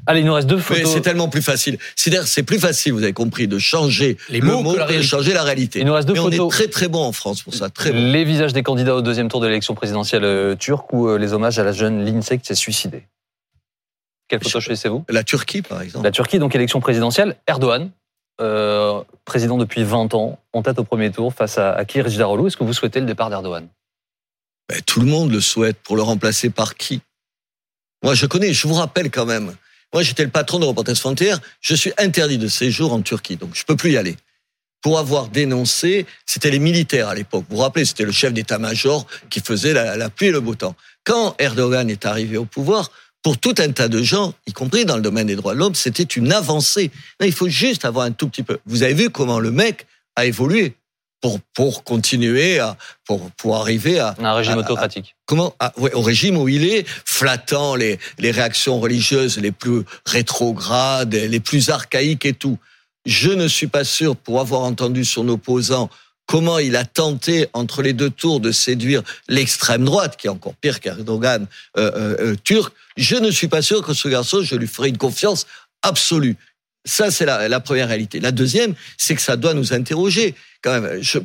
Allez, 0.07 0.21
il 0.21 0.27
nous 0.27 0.35
reste 0.35 0.49
deux 0.49 0.59
photos. 0.59 0.93
c'est 0.93 1.01
tellement 1.01 1.29
plus 1.29 1.43
facile. 1.43 1.79
C'est-à-dire, 1.97 2.27
c'est 2.27 2.43
plus 2.43 2.59
facile, 2.59 2.93
vous 2.93 3.03
avez 3.03 3.13
compris, 3.13 3.47
de 3.47 3.59
changer 3.59 4.17
Les 4.29 4.41
le 4.41 4.47
mots 4.47 4.63
mot 4.63 4.73
que 4.73 4.79
la 4.79 4.87
que 4.87 4.93
de 4.95 5.03
changer 5.03 5.33
la 5.33 5.43
réalité. 5.43 5.81
Il 5.81 5.87
nous 5.87 5.95
reste 5.95 6.09
deux 6.09 6.15
Mais 6.15 6.21
on 6.21 6.31
photos. 6.31 6.47
est 6.47 6.57
très 6.57 6.69
très 6.69 6.89
bon 6.89 7.03
en 7.05 7.13
France 7.13 7.43
pour 7.43 7.55
ça, 7.55 7.71
très 7.71 7.93
bon. 7.93 7.99
Les 7.99 8.25
visages 8.25 8.53
des 8.53 8.63
candidats 8.63 8.95
au 8.97 9.03
deuxième 9.03 9.29
tour 9.29 9.41
de 9.41 9.47
l'élection 9.47 9.75
présidentielle 9.75 10.25
euh, 10.25 10.55
turque 10.57 10.93
ou 10.93 11.09
euh, 11.09 11.19
les 11.19 11.33
hommages 11.33 11.59
à 11.59 11.65
la 11.65 11.73
jeune 11.73 12.05
Lindsay 12.05 12.39
qui 12.39 12.47
s'est 12.47 12.55
suicidée. 12.55 13.05
Quelle 14.29 14.43
photo 14.43 14.61
choisissez-vous? 14.61 15.05
La 15.09 15.25
Turquie, 15.25 15.63
par 15.63 15.83
exemple. 15.83 16.05
La 16.05 16.11
Turquie, 16.11 16.39
donc 16.39 16.55
élection 16.55 16.81
présidentielle. 16.81 17.37
Erdogan, 17.47 17.91
euh, 18.41 19.03
président 19.27 19.59
depuis 19.59 19.85
20 19.85 20.15
ans, 20.15 20.39
en 20.55 20.63
tête 20.63 20.79
au 20.79 20.85
premier 20.85 21.11
tour 21.11 21.35
face 21.35 21.59
à, 21.59 21.73
à 21.73 21.85
Kılıçdaroğlu. 21.85 22.47
Est-ce 22.47 22.57
que 22.57 22.65
vous 22.65 22.73
souhaitez 22.73 23.01
le 23.01 23.07
départ 23.07 23.29
d'Erdogan? 23.29 23.69
Ben, 24.69 24.81
tout 24.87 25.01
le 25.01 25.07
monde 25.07 25.31
le 25.31 25.41
souhaite 25.41 25.77
pour 25.83 25.97
le 25.97 26.03
remplacer 26.03 26.49
par 26.49 26.77
qui? 26.77 27.03
Moi, 28.03 28.15
je 28.15 28.25
connais, 28.27 28.53
je 28.53 28.67
vous 28.67 28.75
rappelle 28.75 29.11
quand 29.11 29.27
même. 29.27 29.53
Moi, 29.93 30.03
j'étais 30.03 30.25
le 30.25 30.31
patron 30.31 30.59
de 30.59 30.65
Reporters 30.65 30.97
Frontières. 30.97 31.39
Je 31.61 31.75
suis 31.75 31.93
interdit 31.99 32.39
de 32.39 32.49
séjour 32.49 32.93
en 32.93 33.03
Turquie, 33.03 33.37
donc 33.37 33.51
je 33.55 33.65
peux 33.65 33.77
plus 33.77 33.93
y 33.93 33.97
aller. 33.97 34.17
pour 34.81 34.99
avoir 34.99 35.29
dénoncé, 35.29 36.07
c'était 36.27 36.51
les 36.51 36.59
militaires 36.59 37.07
à 37.07 37.15
l'époque. 37.15 37.45
Vous 37.49 37.57
vous 37.57 37.63
rappelez, 37.63 37.85
c'était 37.85 38.05
le 38.05 38.11
chef 38.11 38.33
d'état-major 38.33 39.07
qui 39.31 39.39
faisait 39.39 39.73
la, 39.73 39.97
la 39.97 40.11
pluie 40.11 40.27
et 40.27 40.33
le 40.33 40.41
beau 40.41 40.57
temps. 40.57 40.75
Quand 41.05 41.37
Erdogan 41.39 41.89
est 41.89 42.05
arrivé 42.05 42.37
au 42.37 42.47
pouvoir, 42.47 42.91
pour 43.23 43.39
tout 43.39 43.55
un 43.59 43.71
tas 43.71 43.87
de 43.87 44.03
gens, 44.03 44.35
y 44.47 44.53
compris 44.53 44.85
dans 44.85 44.97
le 44.97 45.03
domaine 45.03 45.29
des 45.29 45.37
droits 45.37 45.55
de 45.55 45.61
l'homme, 45.61 45.77
c'était 45.77 46.03
une 46.03 46.33
avancée. 46.33 46.91
il 47.21 47.33
faut 47.33 47.49
juste 47.49 47.85
avoir 47.85 48.07
un 48.07 48.11
tout 48.11 48.29
petit 48.29 48.43
peu. 48.43 48.59
Vous 48.67 48.83
avez 48.83 48.95
vu 48.95 49.11
comment 49.11 49.39
le 49.39 49.53
mec 49.53 49.87
a 50.17 50.27
évolué 50.27 50.75
pour 51.23 51.41
pour 51.55 51.85
continuer 51.85 52.59
à 52.59 52.77
pour 53.07 53.31
pour 53.39 53.57
arriver 53.57 53.99
à 53.99 54.15
un 54.19 54.35
régime 54.35 54.59
autocratique. 54.59 55.17
comment? 55.25 55.55
Ouais, 55.79 55.95
au 55.95 56.03
régime 56.03 56.37
où 56.37 56.49
il 56.49 56.65
est 56.65 56.87
flattant 57.07 57.75
les 57.75 57.99
les 58.19 58.31
réactions 58.31 58.79
religieuses 58.79 59.39
les 59.39 59.53
plus 59.53 59.85
rétrogrades, 60.05 61.15
les 61.15 61.41
plus 61.41 61.71
archaïques 61.71 62.27
et 62.27 62.35
tout. 62.35 62.59
Je 63.07 63.31
ne 63.31 63.49
suis 63.49 63.67
pas 63.67 63.85
sûr 63.85 64.15
pour 64.15 64.41
avoir 64.41 64.61
entendu 64.61 65.05
son 65.05 65.29
opposant 65.29 65.89
comment 66.27 66.59
il 66.59 66.77
a 66.77 66.85
tenté 66.85 67.49
entre 67.53 67.83
les 67.83 67.93
deux 67.93 68.11
tours 68.11 68.41
de 68.41 68.53
séduire 68.53 69.03
l'extrême 69.29 69.85
droite, 69.85 70.17
qui 70.17 70.29
est 70.29 70.31
encore 70.31 70.55
pire 70.55 70.81
qu'Erdogan 70.81 71.47
euh, 71.77 71.91
euh, 71.95 72.17
euh, 72.21 72.37
turc. 72.45 72.73
Je 72.97 73.17
ne 73.17 73.31
suis 73.31 73.49
pas 73.49 73.63
sûr 73.63 73.83
que 73.83 73.93
ce 73.93 74.09
garçon, 74.09 74.43
je 74.43 74.55
lui 74.55 74.69
ferai 74.69 74.89
une 74.89 74.99
confiance 74.99 75.47
absolue. 75.83 76.37
Ça, 76.85 77.11
c'est 77.11 77.25
la, 77.25 77.49
la, 77.49 77.61
première 77.61 77.89
réalité. 77.89 78.21
La 78.21 78.33
deuxième, 78.33 78.75
c'est 78.99 79.15
que 79.15 79.23
ça 79.23 79.37
doit 79.37 79.55
nous 79.55 79.73
interroger. 79.73 80.35
Quand 80.63 80.81
même, 80.81 81.01
je, 81.01 81.19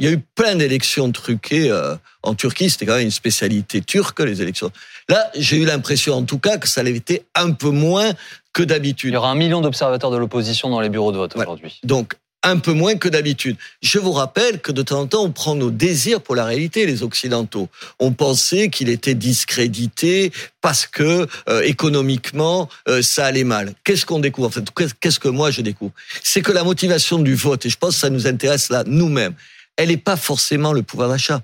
il 0.00 0.06
y 0.06 0.08
a 0.08 0.12
eu 0.12 0.18
plein 0.18 0.56
d'élections 0.56 1.12
truquées 1.12 1.70
euh, 1.70 1.94
en 2.22 2.34
Turquie. 2.34 2.70
C'était 2.70 2.86
quand 2.86 2.94
même 2.94 3.04
une 3.04 3.10
spécialité 3.10 3.82
turque, 3.82 4.20
les 4.20 4.40
élections. 4.40 4.72
Là, 5.10 5.30
j'ai 5.36 5.58
eu 5.58 5.66
l'impression, 5.66 6.14
en 6.14 6.24
tout 6.24 6.38
cas, 6.38 6.56
que 6.56 6.66
ça 6.66 6.82
l'avait 6.82 6.96
été 6.96 7.22
un 7.34 7.52
peu 7.52 7.68
moins 7.68 8.12
que 8.54 8.62
d'habitude. 8.62 9.10
Il 9.10 9.14
y 9.14 9.16
aura 9.18 9.30
un 9.30 9.34
million 9.34 9.60
d'observateurs 9.60 10.10
de 10.10 10.16
l'opposition 10.16 10.70
dans 10.70 10.80
les 10.80 10.88
bureaux 10.88 11.12
de 11.12 11.18
vote 11.18 11.36
aujourd'hui. 11.36 11.80
Donc, 11.84 12.14
un 12.42 12.58
peu 12.58 12.72
moins 12.72 12.96
que 12.96 13.08
d'habitude. 13.08 13.56
Je 13.82 13.98
vous 13.98 14.12
rappelle 14.12 14.60
que 14.60 14.72
de 14.72 14.82
temps 14.82 15.00
en 15.00 15.06
temps, 15.06 15.24
on 15.24 15.30
prend 15.30 15.54
nos 15.54 15.70
désirs 15.70 16.22
pour 16.22 16.34
la 16.34 16.44
réalité, 16.44 16.86
les 16.86 17.02
Occidentaux. 17.02 17.68
On 17.98 18.12
pensait 18.12 18.70
qu'il 18.70 18.88
était 18.88 19.14
discrédité 19.14 20.32
parce 20.60 20.86
que 20.86 21.26
euh, 21.48 21.62
économiquement, 21.62 22.68
euh, 22.88 23.02
ça 23.02 23.26
allait 23.26 23.44
mal. 23.44 23.74
Qu'est-ce 23.84 24.06
qu'on 24.06 24.20
découvre? 24.20 24.48
En 24.48 24.50
fait, 24.50 24.64
qu'est-ce 25.00 25.20
que 25.20 25.28
moi 25.28 25.50
je 25.50 25.60
découvre? 25.60 25.92
C'est 26.22 26.42
que 26.42 26.52
la 26.52 26.64
motivation 26.64 27.18
du 27.18 27.34
vote, 27.34 27.66
et 27.66 27.70
je 27.70 27.76
pense 27.76 27.94
que 27.94 28.00
ça 28.00 28.10
nous 28.10 28.26
intéresse 28.26 28.70
là 28.70 28.84
nous-mêmes, 28.86 29.34
elle 29.76 29.88
n'est 29.88 29.96
pas 29.96 30.16
forcément 30.16 30.72
le 30.72 30.82
pouvoir 30.82 31.08
d'achat. 31.08 31.42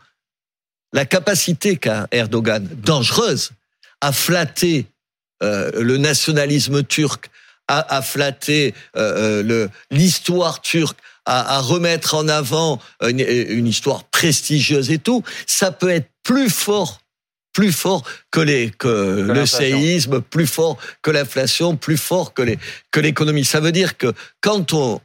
La 0.92 1.04
capacité 1.04 1.76
qu'a 1.76 2.06
Erdogan, 2.10 2.66
dangereuse, 2.82 3.50
à 4.00 4.12
flatter 4.12 4.86
euh, 5.42 5.70
le 5.82 5.98
nationalisme 5.98 6.82
turc, 6.82 7.30
à, 7.68 7.96
à 7.96 8.02
flatter 8.02 8.74
euh, 8.96 9.42
euh 9.44 9.68
l'histoire 9.90 10.60
turque, 10.60 10.98
à, 11.24 11.56
à, 11.56 11.60
remettre 11.60 12.14
en 12.14 12.28
avant 12.28 12.80
une, 13.02 13.20
une, 13.20 13.66
histoire 13.66 14.04
prestigieuse 14.04 14.90
et 14.90 14.98
tout, 14.98 15.22
ça 15.46 15.72
peut 15.72 15.90
être 15.90 16.08
plus 16.22 16.50
fort, 16.50 17.00
plus 17.52 17.72
fort 17.72 18.04
que 18.30 18.40
les 18.40 18.70
que, 18.70 19.26
le 19.32 19.46
séisme, 19.46 20.20
plus 20.20 20.46
fort 20.46 20.78
que 21.02 21.10
l'inflation, 21.10 21.76
plus 21.76 21.96
fort 21.96 22.34
que 22.34 22.42
les 22.42 22.58
que 22.90 23.00
l'économie. 23.00 23.44
Ça 23.44 23.60
veut 23.60 23.72
dire 23.72 23.96
que 23.96 24.12
quand 24.40 24.72
on 24.72 25.00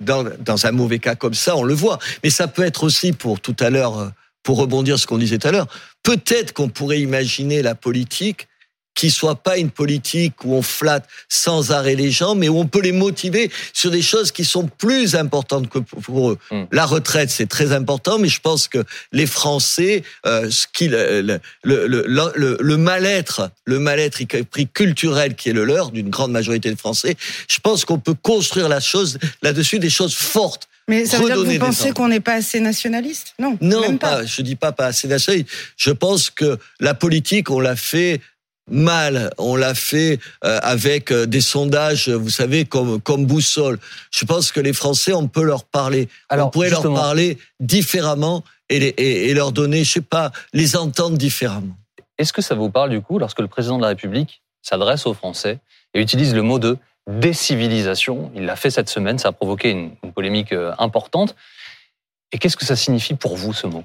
dans, 0.00 0.24
dans 0.40 0.66
un 0.66 0.72
mauvais 0.72 0.98
cas 0.98 1.14
comme 1.14 1.34
ça, 1.34 1.56
on 1.56 1.62
le 1.62 1.74
voit, 1.74 1.98
mais 2.22 2.30
ça 2.30 2.48
peut 2.48 2.64
être 2.64 2.84
aussi 2.84 3.12
pour 3.12 3.40
tout 3.40 3.56
à 3.60 3.70
l'heure, 3.70 4.12
pour 4.42 4.58
rebondir 4.58 4.98
ce 4.98 5.06
qu'on 5.06 5.18
disait 5.18 5.38
tout 5.38 5.48
à 5.48 5.52
l'heure, 5.52 5.68
peut-être 6.02 6.52
qu'on 6.52 6.68
pourrait 6.68 7.00
imaginer 7.00 7.62
la 7.62 7.74
politique 7.74 8.48
qui 8.94 9.10
soit 9.10 9.36
pas 9.36 9.58
une 9.58 9.70
politique 9.70 10.44
où 10.44 10.54
on 10.54 10.62
flatte 10.62 11.06
sans 11.28 11.72
arrêt 11.72 11.94
les 11.94 12.10
gens, 12.10 12.34
mais 12.34 12.48
où 12.48 12.58
on 12.58 12.66
peut 12.66 12.80
les 12.80 12.92
motiver 12.92 13.50
sur 13.72 13.90
des 13.90 14.02
choses 14.02 14.32
qui 14.32 14.44
sont 14.44 14.66
plus 14.66 15.16
importantes 15.16 15.68
que 15.68 15.78
pour 15.78 16.30
eux. 16.30 16.38
Hmm. 16.50 16.64
La 16.70 16.86
retraite, 16.86 17.30
c'est 17.30 17.48
très 17.48 17.72
important, 17.72 18.18
mais 18.18 18.28
je 18.28 18.40
pense 18.40 18.68
que 18.68 18.84
les 19.12 19.26
Français, 19.26 20.02
euh, 20.26 20.48
ce 20.50 20.66
qui, 20.72 20.88
le, 20.88 21.40
le, 21.62 21.86
le, 21.86 22.56
le 22.60 22.76
mal-être, 22.76 23.50
le 23.64 23.78
mal-être 23.78 24.20
y 24.20 24.26
compris 24.26 24.68
culturel 24.68 25.34
qui 25.34 25.50
est 25.50 25.52
le 25.52 25.64
leur 25.64 25.90
d'une 25.90 26.10
grande 26.10 26.32
majorité 26.32 26.70
de 26.70 26.78
Français, 26.78 27.16
je 27.48 27.58
pense 27.60 27.84
qu'on 27.84 27.98
peut 27.98 28.14
construire 28.14 28.68
la 28.68 28.80
chose 28.80 29.18
là-dessus 29.42 29.78
des 29.78 29.90
choses 29.90 30.14
fortes. 30.14 30.68
Mais 30.86 31.06
ça 31.06 31.18
veut 31.18 31.26
dire 31.26 31.36
que 31.36 31.40
vous 31.40 31.58
pensez 31.58 31.92
qu'on 31.92 32.08
n'est 32.08 32.20
pas 32.20 32.34
assez 32.34 32.60
nationaliste? 32.60 33.34
Non, 33.38 33.56
non, 33.60 33.80
même 33.80 33.98
pas. 33.98 34.16
pas. 34.16 34.26
Je 34.26 34.42
dis 34.42 34.54
pas 34.54 34.72
pas 34.72 34.86
assez 34.86 35.08
nationaliste. 35.08 35.48
Je 35.76 35.90
pense 35.90 36.28
que 36.28 36.58
la 36.78 36.92
politique, 36.92 37.50
on 37.50 37.58
l'a 37.58 37.74
fait 37.74 38.20
mal. 38.70 39.30
On 39.38 39.56
l'a 39.56 39.74
fait 39.74 40.18
euh, 40.44 40.58
avec 40.62 41.10
euh, 41.10 41.26
des 41.26 41.40
sondages, 41.40 42.08
vous 42.08 42.30
savez, 42.30 42.64
comme 42.64 43.00
comme 43.00 43.26
boussole. 43.26 43.78
Je 44.10 44.24
pense 44.24 44.52
que 44.52 44.60
les 44.60 44.72
Français, 44.72 45.12
on 45.12 45.28
peut 45.28 45.42
leur 45.42 45.64
parler. 45.64 46.08
on 46.30 46.48
pourrait 46.50 46.70
leur 46.70 46.82
parler 46.82 47.38
différemment 47.60 48.44
et, 48.68 48.78
les, 48.78 48.94
et, 48.96 49.34
leur 49.34 49.52
donner, 49.52 49.84
je 49.84 49.92
sais 49.92 50.00
pas, 50.00 50.32
les 50.52 50.76
entendre 50.76 51.16
différemment. 51.18 51.76
Est-ce 52.18 52.32
que 52.32 52.42
ça 52.42 52.54
vous 52.54 52.70
parle 52.70 52.90
du 52.90 53.00
coup 53.00 53.18
lorsque 53.18 53.40
le 53.40 53.48
président 53.48 53.76
de 53.76 53.82
la 53.82 53.88
République 53.88 54.42
s'adresse 54.62 55.06
aux 55.06 55.14
Français 55.14 55.58
et 55.92 56.00
utilise 56.00 56.34
le 56.34 56.42
mot 56.42 56.58
de 56.58 56.78
décivilisation 57.06 58.32
Il 58.34 58.46
l'a 58.46 58.56
fait 58.56 58.70
cette 58.70 58.88
semaine, 58.88 59.18
ça 59.18 59.28
a 59.28 59.32
provoqué 59.32 59.70
une, 59.70 59.90
une 60.02 60.12
polémique 60.12 60.52
euh, 60.52 60.72
importante. 60.78 61.34
Et 62.32 62.38
qu'est-ce 62.38 62.56
que 62.56 62.64
ça 62.64 62.76
signifie 62.76 63.14
pour 63.14 63.36
vous 63.36 63.52
ce 63.52 63.66
mot? 63.66 63.84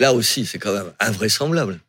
Là 0.00 0.12
aussi, 0.12 0.46
c'est 0.46 0.58
quand 0.58 0.72
même 0.72 0.92
invraisemblable. 1.00 1.80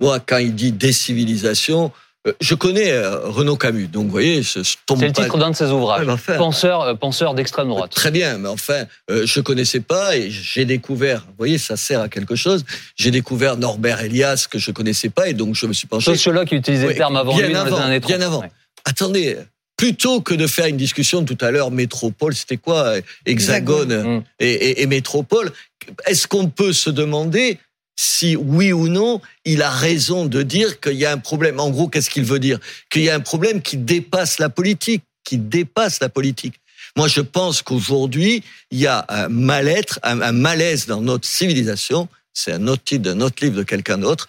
Moi, 0.00 0.18
quand 0.20 0.38
il 0.38 0.54
dit 0.54 0.72
décivilisation, 0.72 1.92
euh, 2.26 2.32
je 2.40 2.54
connais 2.54 2.90
euh, 2.90 3.18
Renaud 3.28 3.56
Camus, 3.56 3.88
donc 3.88 4.04
vous 4.04 4.10
voyez, 4.10 4.42
je, 4.42 4.60
tombe 4.84 4.98
C'est 4.98 5.06
le 5.06 5.12
titre 5.12 5.38
d'un 5.38 5.50
de 5.50 5.56
ses 5.56 5.70
ouvrages. 5.70 6.06
penseur, 6.36 6.82
euh, 6.82 6.94
penseur 6.94 7.32
d'extrême 7.32 7.68
droite. 7.68 7.92
Très 7.92 8.10
bien, 8.10 8.36
mais 8.36 8.48
enfin, 8.48 8.84
je 9.08 9.40
connaissais 9.40 9.80
pas 9.80 10.16
et 10.16 10.30
j'ai 10.30 10.66
découvert. 10.66 11.20
Vous 11.20 11.34
voyez, 11.38 11.56
ça 11.56 11.78
sert 11.78 12.00
à 12.00 12.08
quelque 12.10 12.34
chose. 12.34 12.64
J'ai 12.96 13.10
découvert 13.10 13.56
Norbert 13.56 14.02
Elias 14.02 14.46
que 14.50 14.58
je 14.58 14.70
connaissais 14.70 15.08
pas 15.08 15.28
et 15.28 15.34
donc 15.34 15.54
je 15.54 15.64
me 15.64 15.72
suis 15.72 15.86
penché. 15.86 16.10
Sociologue 16.10 16.48
qui 16.48 16.56
utilisait 16.56 16.88
le 16.88 16.94
terme 16.94 17.16
avant 17.16 17.34
bien 17.34 17.46
lui 17.46 17.54
avant, 17.54 17.70
dans 17.70 17.78
les 17.78 17.84
années 17.84 18.00
30. 18.00 18.18
Bien 18.18 18.26
avant. 18.26 18.44
Attendez, 18.84 19.38
plutôt 19.78 20.20
que 20.20 20.34
de 20.34 20.46
faire 20.46 20.66
une 20.66 20.76
discussion 20.76 21.24
tout 21.24 21.38
à 21.40 21.50
l'heure 21.50 21.70
métropole, 21.70 22.34
c'était 22.34 22.58
quoi 22.58 22.96
Hexagone 23.24 24.18
mm. 24.18 24.24
et, 24.40 24.52
et, 24.52 24.82
et 24.82 24.86
métropole. 24.86 25.52
Est-ce 26.06 26.26
qu'on 26.26 26.48
peut 26.48 26.72
se 26.72 26.90
demander 26.90 27.58
si 27.96 28.36
oui 28.36 28.72
ou 28.72 28.88
non, 28.88 29.20
il 29.44 29.62
a 29.62 29.70
raison 29.70 30.26
de 30.26 30.42
dire 30.42 30.80
qu'il 30.80 30.94
y 30.94 31.04
a 31.04 31.12
un 31.12 31.18
problème? 31.18 31.60
En 31.60 31.70
gros, 31.70 31.88
qu'est-ce 31.88 32.10
qu'il 32.10 32.24
veut 32.24 32.38
dire? 32.38 32.58
Qu'il 32.90 33.02
y 33.02 33.10
a 33.10 33.14
un 33.14 33.20
problème 33.20 33.60
qui 33.60 33.76
dépasse 33.76 34.38
la 34.38 34.48
politique, 34.48 35.02
qui 35.24 35.36
dépasse 35.36 36.00
la 36.00 36.08
politique. 36.08 36.54
Moi, 36.96 37.08
je 37.08 37.20
pense 37.20 37.62
qu'aujourd'hui, 37.62 38.42
il 38.70 38.78
y 38.78 38.86
a 38.86 39.04
un 39.08 39.28
mal-être, 39.28 40.00
un, 40.02 40.20
un 40.22 40.32
malaise 40.32 40.86
dans 40.86 41.00
notre 41.00 41.28
civilisation. 41.28 42.08
C'est 42.32 42.52
un 42.52 42.66
autre 42.68 42.82
titre 42.84 43.02
d'un 43.02 43.20
autre 43.20 43.44
livre 43.44 43.56
de 43.56 43.62
quelqu'un 43.62 43.98
d'autre 43.98 44.28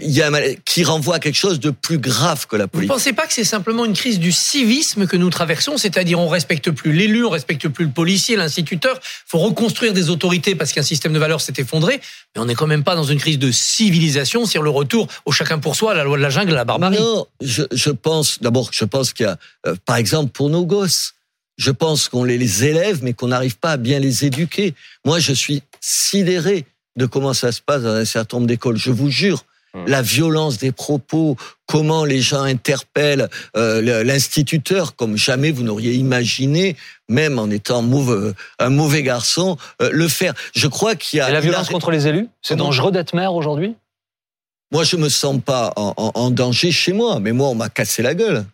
il 0.00 0.10
y 0.10 0.22
a 0.22 0.30
qui 0.64 0.82
renvoie 0.82 1.16
à 1.16 1.18
quelque 1.18 1.36
chose 1.36 1.60
de 1.60 1.70
plus 1.70 1.98
grave 1.98 2.46
que 2.46 2.56
la 2.56 2.66
politique. 2.66 2.88
Vous 2.88 2.94
ne 2.94 2.98
pensez 2.98 3.12
pas 3.12 3.26
que 3.26 3.32
c'est 3.34 3.44
simplement 3.44 3.84
une 3.84 3.92
crise 3.92 4.18
du 4.18 4.32
civisme 4.32 5.06
que 5.06 5.16
nous 5.16 5.28
traversons, 5.28 5.76
c'est-à-dire 5.76 6.18
on 6.18 6.28
respecte 6.28 6.70
plus 6.70 6.92
l'élu, 6.92 7.24
on 7.24 7.30
respecte 7.30 7.68
plus 7.68 7.84
le 7.84 7.90
policier, 7.90 8.36
l'instituteur. 8.36 8.98
Faut 9.26 9.38
reconstruire 9.38 9.92
des 9.92 10.08
autorités 10.08 10.54
parce 10.54 10.72
qu'un 10.72 10.82
système 10.82 11.12
de 11.12 11.18
valeurs 11.18 11.42
s'est 11.42 11.54
effondré, 11.58 12.00
mais 12.34 12.40
on 12.40 12.46
n'est 12.46 12.54
quand 12.54 12.66
même 12.66 12.84
pas 12.84 12.96
dans 12.96 13.04
une 13.04 13.18
crise 13.18 13.38
de 13.38 13.50
civilisation 13.52 14.46
sur 14.46 14.62
le 14.62 14.70
retour 14.70 15.08
au 15.26 15.32
chacun 15.32 15.58
pour 15.58 15.76
soi, 15.76 15.94
la 15.94 16.04
loi 16.04 16.16
de 16.16 16.22
la 16.22 16.30
jungle, 16.30 16.54
la 16.54 16.64
barbarie. 16.64 16.98
Non, 16.98 17.26
je, 17.42 17.64
je 17.70 17.90
pense 17.90 18.40
d'abord, 18.40 18.70
je 18.72 18.84
pense 18.84 19.12
qu'il 19.12 19.26
y 19.26 19.28
a, 19.28 19.38
euh, 19.66 19.74
par 19.84 19.96
exemple, 19.96 20.30
pour 20.30 20.48
nos 20.48 20.64
gosses, 20.64 21.14
je 21.56 21.70
pense 21.70 22.08
qu'on 22.08 22.24
les 22.24 22.64
élève, 22.64 23.00
mais 23.02 23.12
qu'on 23.12 23.28
n'arrive 23.28 23.58
pas 23.58 23.72
à 23.72 23.76
bien 23.76 23.98
les 23.98 24.24
éduquer. 24.24 24.74
Moi, 25.04 25.18
je 25.18 25.32
suis 25.32 25.62
sidéré 25.80 26.64
de 26.96 27.06
comment 27.06 27.34
ça 27.34 27.52
se 27.52 27.60
passe 27.60 27.82
dans 27.82 27.94
un 27.94 28.04
certain 28.04 28.38
nombre 28.38 28.46
d'écoles. 28.46 28.76
Je 28.76 28.90
vous 28.90 29.10
jure, 29.10 29.44
Mmh. 29.74 29.86
la 29.88 30.02
violence 30.02 30.58
des 30.58 30.70
propos, 30.70 31.36
comment 31.66 32.04
les 32.04 32.20
gens 32.20 32.42
interpellent 32.42 33.28
euh, 33.56 34.04
l'instituteur 34.04 34.94
comme 34.94 35.16
jamais 35.16 35.50
vous 35.50 35.64
n'auriez 35.64 35.94
imaginé, 35.94 36.76
même 37.08 37.40
en 37.40 37.50
étant 37.50 37.82
mauvais, 37.82 38.32
un 38.60 38.70
mauvais 38.70 39.02
garçon, 39.02 39.56
euh, 39.82 39.90
le 39.92 40.06
faire. 40.06 40.32
Je 40.54 40.68
crois 40.68 40.94
qu'il 40.94 41.18
y 41.18 41.22
a... 41.22 41.28
Et 41.28 41.32
la 41.32 41.40
violence 41.40 41.70
contre 41.70 41.90
les 41.90 42.06
élus 42.06 42.28
C'est 42.40 42.54
dangereux 42.54 42.92
d'être 42.92 43.14
maire 43.14 43.34
aujourd'hui? 43.34 43.74
Moi, 44.70 44.84
je 44.84 44.96
me 44.96 45.08
sens 45.08 45.40
pas 45.44 45.72
en, 45.74 45.92
en, 45.96 46.12
en, 46.14 46.30
danger 46.30 46.70
chez 46.70 46.92
moi, 46.92 47.18
mais 47.18 47.32
moi, 47.32 47.48
on 47.48 47.56
m'a 47.56 47.68
cassé 47.68 48.02
la 48.02 48.14
gueule. 48.14 48.44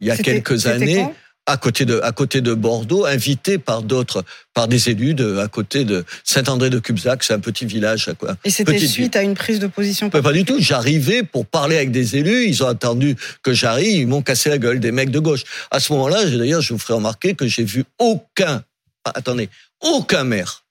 Il 0.00 0.08
y 0.08 0.10
a 0.10 0.16
quelques 0.16 0.66
années 0.66 1.06
à 1.48 1.56
côté 1.56 1.84
de 1.84 2.00
à 2.02 2.12
côté 2.12 2.40
de 2.40 2.54
Bordeaux, 2.54 3.06
invité 3.06 3.58
par 3.58 3.82
d'autres, 3.82 4.24
par 4.54 4.68
des 4.68 4.90
élus 4.90 5.14
de 5.14 5.38
à 5.38 5.48
côté 5.48 5.84
de 5.84 6.04
Saint-André 6.22 6.70
de 6.70 6.78
Cubzac, 6.78 7.24
c'est 7.24 7.32
un 7.32 7.40
petit 7.40 7.64
village. 7.64 8.10
Quoi. 8.18 8.36
Et 8.44 8.50
c'était 8.50 8.78
suite 8.78 9.16
à 9.16 9.22
une 9.22 9.34
prise 9.34 9.58
de 9.58 9.66
position. 9.66 10.10
Pas, 10.10 10.22
pas 10.22 10.32
du 10.32 10.44
tout. 10.44 10.56
J'arrivais 10.60 11.22
pour 11.22 11.46
parler 11.46 11.76
avec 11.76 11.90
des 11.90 12.16
élus, 12.16 12.46
ils 12.46 12.62
ont 12.62 12.68
attendu 12.68 13.16
que 13.42 13.52
j'arrive, 13.52 14.00
ils 14.00 14.06
m'ont 14.06 14.22
cassé 14.22 14.50
la 14.50 14.58
gueule, 14.58 14.78
des 14.78 14.92
mecs 14.92 15.10
de 15.10 15.18
gauche. 15.18 15.44
À 15.70 15.80
ce 15.80 15.92
moment-là, 15.94 16.24
d'ailleurs, 16.24 16.60
je 16.60 16.74
vous 16.74 16.78
ferai 16.78 16.94
remarquer 16.94 17.34
que 17.34 17.46
j'ai 17.46 17.64
vu 17.64 17.84
aucun, 17.98 18.62
ah, 19.04 19.12
attendez, 19.14 19.48
aucun 19.80 20.24
maire 20.24 20.64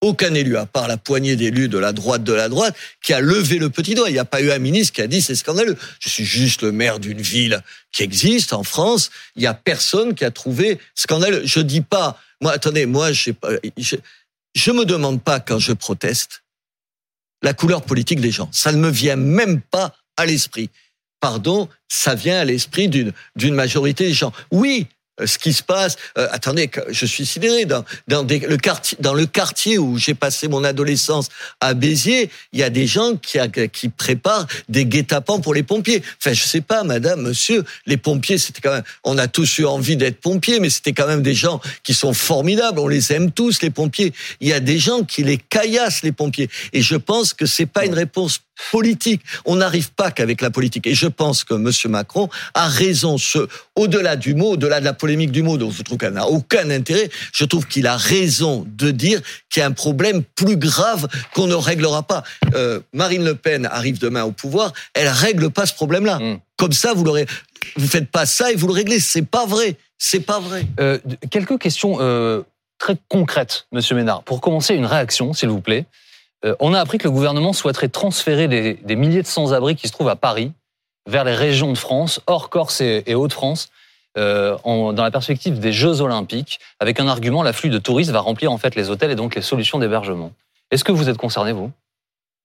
aucun 0.00 0.32
élu, 0.34 0.56
à 0.56 0.66
part 0.66 0.88
la 0.88 0.96
poignée 0.96 1.36
d'élus 1.36 1.68
de 1.68 1.78
la 1.78 1.92
droite 1.92 2.24
de 2.24 2.32
la 2.32 2.48
droite, 2.48 2.74
qui 3.02 3.12
a 3.12 3.20
levé 3.20 3.58
le 3.58 3.68
petit 3.68 3.94
doigt. 3.94 4.08
Il 4.08 4.14
n'y 4.14 4.18
a 4.18 4.24
pas 4.24 4.40
eu 4.40 4.50
un 4.50 4.58
ministre 4.58 4.94
qui 4.94 5.02
a 5.02 5.06
dit 5.06 5.20
c'est 5.20 5.34
scandaleux. 5.34 5.76
Je 6.00 6.08
suis 6.08 6.24
juste 6.24 6.62
le 6.62 6.72
maire 6.72 6.98
d'une 6.98 7.20
ville 7.20 7.62
qui 7.92 8.02
existe 8.02 8.52
en 8.52 8.62
France. 8.62 9.10
Il 9.36 9.40
n'y 9.40 9.46
a 9.46 9.54
personne 9.54 10.14
qui 10.14 10.24
a 10.24 10.30
trouvé 10.30 10.78
scandaleux. 10.94 11.42
Je 11.44 11.60
dis 11.60 11.82
pas, 11.82 12.18
moi, 12.40 12.52
attendez, 12.52 12.86
moi, 12.86 13.12
je, 13.12 13.30
je, 14.54 14.70
me 14.70 14.84
demande 14.84 15.22
pas 15.22 15.40
quand 15.40 15.58
je 15.58 15.72
proteste 15.72 16.42
la 17.42 17.52
couleur 17.52 17.82
politique 17.82 18.20
des 18.20 18.30
gens. 18.30 18.48
Ça 18.52 18.72
ne 18.72 18.78
me 18.78 18.90
vient 18.90 19.16
même 19.16 19.60
pas 19.60 19.94
à 20.16 20.24
l'esprit. 20.24 20.70
Pardon, 21.20 21.68
ça 21.88 22.14
vient 22.14 22.40
à 22.40 22.44
l'esprit 22.44 22.88
d'une 22.88 23.54
majorité 23.54 24.06
des 24.06 24.14
gens. 24.14 24.32
Oui, 24.50 24.86
ce 25.26 25.38
qui 25.38 25.52
se 25.52 25.62
passe. 25.62 25.96
Euh, 26.18 26.28
attendez, 26.30 26.70
je 26.88 27.06
suis 27.06 27.26
sidéré 27.26 27.64
dans 27.64 27.84
dans 28.08 28.22
le 28.22 28.56
quartier 28.56 28.98
dans 29.00 29.14
le 29.14 29.26
quartier 29.26 29.78
où 29.78 29.98
j'ai 29.98 30.14
passé 30.14 30.48
mon 30.48 30.64
adolescence 30.64 31.28
à 31.60 31.74
Béziers. 31.74 32.30
Il 32.52 32.60
y 32.60 32.62
a 32.62 32.70
des 32.70 32.86
gens 32.86 33.16
qui 33.16 33.38
qui 33.72 33.88
préparent 33.88 34.46
des 34.68 34.86
guet-apens 34.86 35.40
pour 35.40 35.54
les 35.54 35.62
pompiers. 35.62 36.02
Enfin, 36.18 36.32
je 36.32 36.44
sais 36.44 36.60
pas, 36.60 36.84
Madame, 36.84 37.22
Monsieur, 37.22 37.64
les 37.86 37.96
pompiers, 37.96 38.38
c'était 38.38 38.60
quand 38.60 38.72
même. 38.72 38.82
On 39.04 39.18
a 39.18 39.28
tous 39.28 39.58
eu 39.58 39.64
envie 39.64 39.96
d'être 39.96 40.20
pompiers, 40.20 40.60
mais 40.60 40.70
c'était 40.70 40.92
quand 40.92 41.06
même 41.06 41.22
des 41.22 41.34
gens 41.34 41.60
qui 41.82 41.94
sont 41.94 42.12
formidables. 42.12 42.78
On 42.78 42.88
les 42.88 43.12
aime 43.12 43.30
tous, 43.30 43.62
les 43.62 43.70
pompiers. 43.70 44.12
Il 44.40 44.48
y 44.48 44.52
a 44.52 44.60
des 44.60 44.78
gens 44.78 45.04
qui 45.04 45.22
les 45.22 45.38
caillassent, 45.38 46.02
les 46.02 46.12
pompiers. 46.12 46.48
Et 46.72 46.82
je 46.82 46.96
pense 46.96 47.34
que 47.34 47.46
c'est 47.46 47.66
pas 47.66 47.84
une 47.84 47.94
réponse 47.94 48.40
politique. 48.70 49.22
On 49.44 49.56
n'arrive 49.56 49.92
pas 49.92 50.10
qu'avec 50.10 50.40
la 50.40 50.50
politique. 50.50 50.86
Et 50.86 50.94
je 50.94 51.06
pense 51.06 51.44
que 51.44 51.54
M. 51.54 51.70
Macron 51.90 52.28
a 52.54 52.68
raison. 52.68 53.18
Ce, 53.18 53.38
au-delà 53.76 54.16
du 54.16 54.34
mot, 54.34 54.52
au-delà 54.52 54.80
de 54.80 54.84
la 54.84 54.92
polémique 54.92 55.32
du 55.32 55.42
mot, 55.42 55.56
dont 55.56 55.70
je 55.70 55.82
trouve 55.82 55.98
qu'elle 55.98 56.12
n'a 56.12 56.26
aucun 56.26 56.70
intérêt, 56.70 57.10
je 57.32 57.44
trouve 57.44 57.66
qu'il 57.66 57.86
a 57.86 57.96
raison 57.96 58.66
de 58.66 58.90
dire 58.90 59.20
qu'il 59.48 59.60
y 59.60 59.64
a 59.64 59.66
un 59.66 59.72
problème 59.72 60.22
plus 60.22 60.56
grave 60.56 61.08
qu'on 61.34 61.46
ne 61.46 61.54
réglera 61.54 62.02
pas. 62.02 62.22
Euh, 62.54 62.80
Marine 62.92 63.24
Le 63.24 63.34
Pen 63.34 63.66
arrive 63.66 63.98
demain 63.98 64.24
au 64.24 64.32
pouvoir, 64.32 64.72
elle 64.94 65.08
règle 65.08 65.50
pas 65.50 65.66
ce 65.66 65.74
problème-là. 65.74 66.18
Mm. 66.18 66.40
Comme 66.56 66.72
ça, 66.72 66.92
vous 66.94 67.04
l'aurez, 67.04 67.26
vous 67.76 67.88
faites 67.88 68.10
pas 68.10 68.26
ça 68.26 68.52
et 68.52 68.56
vous 68.56 68.66
le 68.66 68.74
réglez. 68.74 69.00
C'est 69.00 69.26
pas 69.26 69.46
vrai. 69.46 69.76
C'est 69.98 70.20
pas 70.20 70.40
vrai. 70.40 70.66
Euh, 70.78 70.98
quelques 71.30 71.58
questions 71.58 71.98
euh, 72.00 72.42
très 72.78 72.96
concrètes, 73.08 73.66
Monsieur 73.72 73.96
Ménard. 73.96 74.22
Pour 74.22 74.40
commencer, 74.40 74.74
une 74.74 74.86
réaction, 74.86 75.32
s'il 75.32 75.50
vous 75.50 75.60
plaît. 75.60 75.86
Euh, 76.44 76.54
on 76.60 76.74
a 76.74 76.80
appris 76.80 76.98
que 76.98 77.04
le 77.04 77.10
gouvernement 77.10 77.52
souhaiterait 77.52 77.88
transférer 77.88 78.48
des, 78.48 78.96
milliers 78.96 79.22
de 79.22 79.26
sans-abri 79.26 79.76
qui 79.76 79.88
se 79.88 79.92
trouvent 79.92 80.08
à 80.08 80.16
Paris 80.16 80.52
vers 81.08 81.24
les 81.24 81.34
régions 81.34 81.72
de 81.72 81.78
France, 81.78 82.20
hors 82.26 82.50
Corse 82.50 82.80
et, 82.80 83.14
Hauts-de-France, 83.14 83.70
euh, 84.18 84.56
dans 84.64 84.92
la 84.92 85.10
perspective 85.10 85.58
des 85.58 85.72
Jeux 85.72 86.00
Olympiques, 86.00 86.60
avec 86.78 87.00
un 87.00 87.08
argument 87.08 87.42
l'afflux 87.42 87.70
de 87.70 87.78
touristes 87.78 88.10
va 88.10 88.20
remplir 88.20 88.52
en 88.52 88.58
fait 88.58 88.74
les 88.74 88.90
hôtels 88.90 89.10
et 89.10 89.16
donc 89.16 89.34
les 89.34 89.42
solutions 89.42 89.78
d'hébergement. 89.78 90.32
Est-ce 90.70 90.84
que 90.84 90.92
vous 90.92 91.08
êtes 91.08 91.16
concerné, 91.16 91.52
vous? 91.52 91.70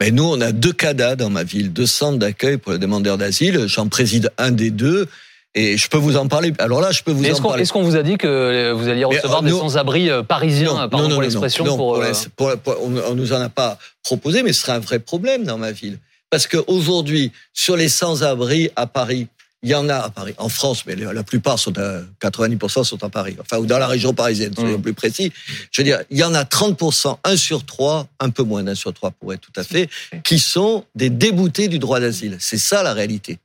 Mais 0.02 0.12
nous, 0.12 0.26
on 0.26 0.42
a 0.42 0.52
deux 0.52 0.74
CADA 0.74 1.16
dans 1.16 1.30
ma 1.30 1.44
ville, 1.44 1.72
deux 1.72 1.86
centres 1.86 2.18
d'accueil 2.18 2.58
pour 2.58 2.74
les 2.74 2.80
demandeurs 2.80 3.18
d'asile. 3.18 3.68
J'en 3.68 3.88
préside 3.88 4.32
un 4.38 4.52
des 4.52 4.72
deux. 4.72 5.08
Et 5.56 5.78
je 5.78 5.88
peux 5.88 5.98
vous 5.98 6.18
en 6.18 6.28
parler. 6.28 6.54
Alors 6.60 6.82
là, 6.82 6.92
je 6.92 7.02
peux 7.02 7.12
vous 7.12 7.26
en 7.26 7.42
parler. 7.42 7.64
Est-ce 7.64 7.72
qu'on 7.72 7.82
vous 7.82 7.96
a 7.96 8.04
dit 8.04 8.18
que 8.18 8.74
vous 8.74 8.90
alliez 8.90 9.06
recevoir 9.06 9.42
des 9.42 9.52
sans-abri 9.52 10.10
euh, 10.10 10.22
parisiens, 10.22 10.88
pardon 10.90 11.10
pour 11.10 11.22
l'expression 11.22 11.78
pour, 11.78 11.96
euh, 11.98 12.56
On 12.82 13.16
nous 13.16 13.34
en 13.34 13.42
a 13.42 13.50
pas 13.50 13.78
proposé, 14.04 14.44
mais 14.44 14.52
ce 14.52 14.62
serait 14.62 14.74
un 14.74 14.80
vrai 14.80 15.00
problème 15.00 15.46
dans 15.46 15.58
ma 15.58 15.72
ville. 15.72 15.98
Parce 16.30 16.48
qu'aujourd'hui, 16.48 17.32
sur 17.54 17.78
les 17.78 17.88
sans-abri 17.88 18.70
à 18.76 18.86
Paris, 18.86 19.28
il 19.64 19.70
y 19.70 19.76
en 19.76 19.88
a 19.88 19.96
à 19.96 20.10
Paris, 20.10 20.36
en 20.38 20.50
France, 20.50 20.86
mais 20.86 20.96
la 20.96 21.24
plupart 21.24 21.58
sont 21.58 21.76
à 21.80 22.02
90% 22.22 22.84
sont 22.84 23.04
à 23.04 23.10
Paris, 23.10 23.36
enfin 23.40 23.58
ou 23.58 23.66
dans 23.66 23.80
la 23.80 23.88
région 23.88 24.14
parisienne, 24.14 24.54
soyons 24.54 24.78
mmh. 24.78 24.82
plus 24.82 24.94
précis. 24.94 25.32
Je 25.72 25.82
veux 25.82 25.86
dire, 25.86 26.02
il 26.12 26.20
y 26.20 26.24
en 26.24 26.36
a 26.36 26.44
30%, 26.44 27.18
un 27.24 27.38
sur 27.38 27.66
trois, 27.66 28.08
un 28.20 28.30
peu 28.30 28.44
moins 28.44 28.62
d'un 28.62 28.76
sur 28.76 28.94
trois 28.94 29.10
pour 29.10 29.34
être 29.34 29.42
tout 29.42 29.60
à 29.60 29.64
fait, 29.64 29.90
qui 30.24 30.38
sont 30.38 30.84
des 30.94 31.10
déboutés 31.10 31.68
du 31.68 31.80
droit 31.80 32.00
d'asile. 32.00 32.38
C'est 32.40 32.60
ça 32.60 32.84
la 32.84 32.94
réalité. 32.94 33.40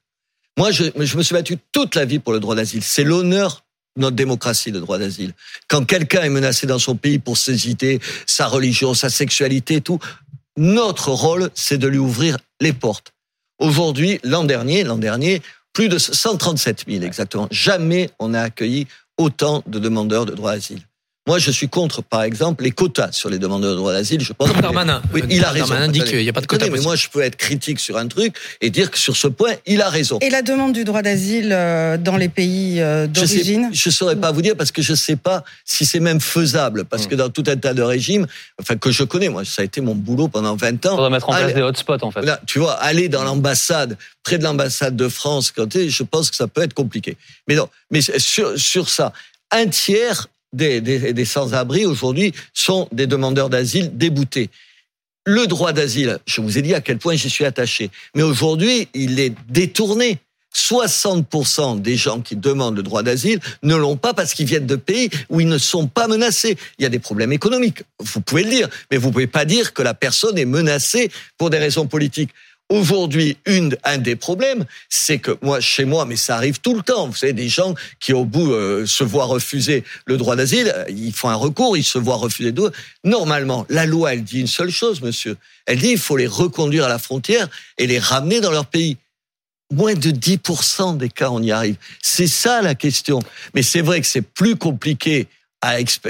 Moi, 0.58 0.70
je, 0.72 0.84
je 0.96 1.16
me 1.16 1.22
suis 1.22 1.34
battu 1.34 1.56
toute 1.72 1.94
la 1.94 2.04
vie 2.04 2.18
pour 2.18 2.32
le 2.32 2.40
droit 2.40 2.54
d'asile. 2.54 2.82
C'est 2.82 3.04
l'honneur 3.04 3.64
de 3.96 4.02
notre 4.02 4.16
démocratie, 4.16 4.70
le 4.70 4.80
droit 4.80 4.98
d'asile. 4.98 5.32
Quand 5.68 5.84
quelqu'un 5.84 6.22
est 6.22 6.28
menacé 6.28 6.66
dans 6.66 6.78
son 6.78 6.96
pays 6.96 7.18
pour 7.18 7.36
ses 7.36 7.68
idées, 7.68 8.00
sa 8.26 8.46
religion, 8.46 8.94
sa 8.94 9.10
sexualité, 9.10 9.80
tout, 9.80 9.98
notre 10.56 11.10
rôle, 11.10 11.50
c'est 11.54 11.78
de 11.78 11.88
lui 11.88 11.98
ouvrir 11.98 12.36
les 12.60 12.72
portes. 12.72 13.12
Aujourd'hui, 13.58 14.20
l'an 14.24 14.44
dernier, 14.44 14.84
l'an 14.84 14.98
dernier, 14.98 15.42
plus 15.72 15.88
de 15.88 15.98
137 15.98 16.84
000 16.88 17.02
exactement. 17.02 17.48
Jamais 17.50 18.10
on 18.18 18.34
a 18.34 18.40
accueilli 18.40 18.86
autant 19.18 19.62
de 19.66 19.78
demandeurs 19.78 20.26
de 20.26 20.34
droit 20.34 20.52
d'asile. 20.52 20.82
Moi, 21.26 21.38
je 21.38 21.50
suis 21.50 21.68
contre, 21.68 22.02
par 22.02 22.22
exemple, 22.22 22.64
les 22.64 22.70
quotas 22.70 23.12
sur 23.12 23.28
les 23.28 23.38
demandeurs 23.38 23.72
de 23.72 23.76
droit 23.76 23.92
d'asile. 23.92 24.22
Je 24.22 24.32
pense. 24.32 24.50
Darmanin. 24.54 25.02
Oui, 25.12 25.22
il 25.28 25.44
a 25.44 25.50
raison. 25.50 25.68
Darmanin 25.68 25.88
dit 25.88 26.02
qu'il 26.02 26.18
n'y 26.18 26.28
a 26.28 26.32
pas 26.32 26.40
de 26.40 26.46
quotas. 26.46 26.70
Mais 26.70 26.80
moi, 26.80 26.96
je 26.96 27.08
peux 27.08 27.20
être 27.20 27.36
critique 27.36 27.78
sur 27.78 27.98
un 27.98 28.08
truc 28.08 28.34
et 28.62 28.70
dire 28.70 28.90
que 28.90 28.98
sur 28.98 29.16
ce 29.16 29.28
point, 29.28 29.52
il 29.66 29.82
a 29.82 29.90
raison. 29.90 30.18
Et 30.22 30.30
la 30.30 30.40
demande 30.40 30.72
du 30.72 30.84
droit 30.84 31.02
d'asile 31.02 31.50
euh, 31.52 31.98
dans 31.98 32.16
les 32.16 32.30
pays 32.30 32.80
euh, 32.80 33.06
d'origine 33.06 33.68
Je 33.72 33.88
ne 33.90 33.92
saurais 33.92 34.16
pas 34.16 34.32
vous 34.32 34.40
dire 34.40 34.56
parce 34.56 34.72
que 34.72 34.80
je 34.80 34.92
ne 34.92 34.96
sais 34.96 35.16
pas 35.16 35.44
si 35.66 35.84
c'est 35.84 36.00
même 36.00 36.20
faisable. 36.20 36.86
Parce 36.86 37.06
que 37.06 37.14
hmm. 37.14 37.18
dans 37.18 37.28
tout 37.28 37.44
un 37.48 37.56
tas 37.56 37.74
de 37.74 37.82
régimes, 37.82 38.26
enfin 38.58 38.76
que 38.76 38.90
je 38.90 39.04
connais, 39.04 39.28
moi, 39.28 39.44
ça 39.44 39.60
a 39.60 39.64
été 39.66 39.82
mon 39.82 39.94
boulot 39.94 40.28
pendant 40.28 40.56
20 40.56 40.86
ans. 40.86 40.92
Il 40.92 40.96
faudrait 40.96 41.10
mettre 41.10 41.28
en 41.28 41.36
place 41.36 41.54
des 41.54 41.62
hotspots, 41.62 42.02
en 42.02 42.10
fait. 42.10 42.22
Là, 42.22 42.40
tu 42.46 42.58
vois, 42.58 42.72
aller 42.74 43.10
dans 43.10 43.24
l'ambassade, 43.24 43.98
près 44.22 44.38
de 44.38 44.44
l'ambassade 44.44 44.96
de 44.96 45.08
France, 45.08 45.52
quand 45.54 45.70
je 45.70 46.02
pense 46.02 46.30
que 46.30 46.36
ça 46.36 46.48
peut 46.48 46.62
être 46.62 46.74
compliqué. 46.74 47.18
Mais 47.46 47.56
non, 47.56 47.68
mais 47.90 48.00
sur, 48.00 48.58
sur 48.58 48.88
ça, 48.88 49.12
un 49.52 49.66
tiers 49.66 50.26
des, 50.52 51.24
sans-abri 51.24 51.86
aujourd'hui 51.86 52.32
sont 52.52 52.88
des 52.92 53.06
demandeurs 53.06 53.50
d'asile 53.50 53.96
déboutés. 53.96 54.50
Le 55.26 55.46
droit 55.46 55.72
d'asile, 55.72 56.18
je 56.26 56.40
vous 56.40 56.58
ai 56.58 56.62
dit 56.62 56.74
à 56.74 56.80
quel 56.80 56.98
point 56.98 57.14
j'y 57.14 57.30
suis 57.30 57.44
attaché, 57.44 57.90
mais 58.14 58.22
aujourd'hui, 58.22 58.88
il 58.94 59.20
est 59.20 59.34
détourné. 59.48 60.18
60% 60.54 61.80
des 61.80 61.96
gens 61.96 62.20
qui 62.20 62.34
demandent 62.34 62.76
le 62.76 62.82
droit 62.82 63.04
d'asile 63.04 63.38
ne 63.62 63.76
l'ont 63.76 63.96
pas 63.96 64.14
parce 64.14 64.34
qu'ils 64.34 64.46
viennent 64.46 64.66
de 64.66 64.76
pays 64.76 65.08
où 65.28 65.40
ils 65.40 65.46
ne 65.46 65.58
sont 65.58 65.86
pas 65.86 66.08
menacés. 66.08 66.56
Il 66.78 66.82
y 66.82 66.86
a 66.86 66.88
des 66.88 66.98
problèmes 66.98 67.32
économiques, 67.32 67.84
vous 68.00 68.20
pouvez 68.20 68.42
le 68.42 68.50
dire, 68.50 68.68
mais 68.90 68.96
vous 68.96 69.12
pouvez 69.12 69.28
pas 69.28 69.44
dire 69.44 69.72
que 69.72 69.82
la 69.82 69.94
personne 69.94 70.36
est 70.38 70.46
menacée 70.46 71.10
pour 71.38 71.50
des 71.50 71.58
raisons 71.58 71.86
politiques. 71.86 72.30
Aujourd'hui, 72.70 73.36
une, 73.46 73.76
un 73.82 73.98
des 73.98 74.14
problèmes, 74.14 74.64
c'est 74.88 75.18
que 75.18 75.36
moi, 75.42 75.58
chez 75.58 75.84
moi, 75.84 76.06
mais 76.06 76.14
ça 76.14 76.36
arrive 76.36 76.60
tout 76.60 76.76
le 76.76 76.82
temps. 76.82 77.08
Vous 77.08 77.16
savez, 77.16 77.32
des 77.32 77.48
gens 77.48 77.74
qui, 77.98 78.12
au 78.12 78.24
bout, 78.24 78.52
euh, 78.52 78.86
se 78.86 79.02
voient 79.02 79.24
refuser 79.24 79.82
le 80.06 80.16
droit 80.16 80.36
d'asile, 80.36 80.72
euh, 80.76 80.84
ils 80.88 81.12
font 81.12 81.28
un 81.28 81.34
recours, 81.34 81.76
ils 81.76 81.82
se 81.82 81.98
voient 81.98 82.14
refuser. 82.14 82.52
De... 82.52 82.70
Normalement, 83.02 83.66
la 83.70 83.86
loi, 83.86 84.12
elle 84.12 84.22
dit 84.22 84.38
une 84.38 84.46
seule 84.46 84.70
chose, 84.70 85.02
monsieur. 85.02 85.36
Elle 85.66 85.80
dit 85.80 85.90
il 85.90 85.98
faut 85.98 86.16
les 86.16 86.28
reconduire 86.28 86.84
à 86.84 86.88
la 86.88 87.00
frontière 87.00 87.48
et 87.76 87.88
les 87.88 87.98
ramener 87.98 88.40
dans 88.40 88.52
leur 88.52 88.66
pays. 88.66 88.98
Moins 89.72 89.94
de 89.94 90.10
10% 90.12 90.96
des 90.96 91.08
cas, 91.08 91.30
on 91.30 91.42
y 91.42 91.50
arrive. 91.50 91.74
C'est 92.00 92.28
ça 92.28 92.62
la 92.62 92.76
question. 92.76 93.18
Mais 93.52 93.62
c'est 93.64 93.82
vrai 93.82 94.00
que 94.00 94.06
c'est 94.06 94.22
plus 94.22 94.54
compliqué 94.54 95.26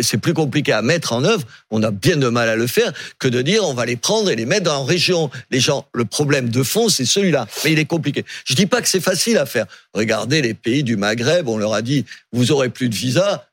c'est 0.01 0.19
plus 0.19 0.35
compliqué 0.35 0.73
à 0.73 0.83
mettre 0.83 1.13
en 1.13 1.25
œuvre, 1.25 1.45
on 1.71 1.83
a 1.83 1.91
bien 1.91 2.17
de 2.17 2.29
mal 2.29 2.49
à 2.49 2.57
le 2.57 2.67
faire, 2.67 2.93
que 3.19 3.29
de 3.29 3.43
dire 3.43 3.65
on 3.65 3.75
va 3.75 3.85
les 3.85 3.97
prendre 3.97 4.31
et 4.31 4.37
les 4.37 4.47
mettre 4.47 4.65
dans 4.65 4.79
la 4.79 4.85
région. 4.85 5.31
Les 5.51 5.61
gens, 5.61 5.87
le 5.93 6.05
problème 6.05 6.49
de 6.49 6.63
fond, 6.63 6.89
c'est 6.89 7.05
celui-là. 7.05 7.47
Mais 7.65 7.73
il 7.73 7.79
est 7.79 7.85
compliqué. 7.85 8.25
Je 8.45 8.55
dis 8.55 8.67
pas 8.67 8.81
que 8.81 8.89
c'est 8.89 9.01
facile 9.01 9.39
à 9.39 9.47
faire. 9.47 9.67
Regardez 9.95 10.43
les 10.43 10.55
pays 10.55 10.85
du 10.85 10.97
Maghreb, 10.97 11.49
on 11.49 11.59
leur 11.59 11.75
a 11.75 11.83
dit 11.83 12.05
vous 12.33 12.53
aurez 12.53 12.69
plus 12.69 12.89
de 12.89 12.95
visa. 12.95 13.47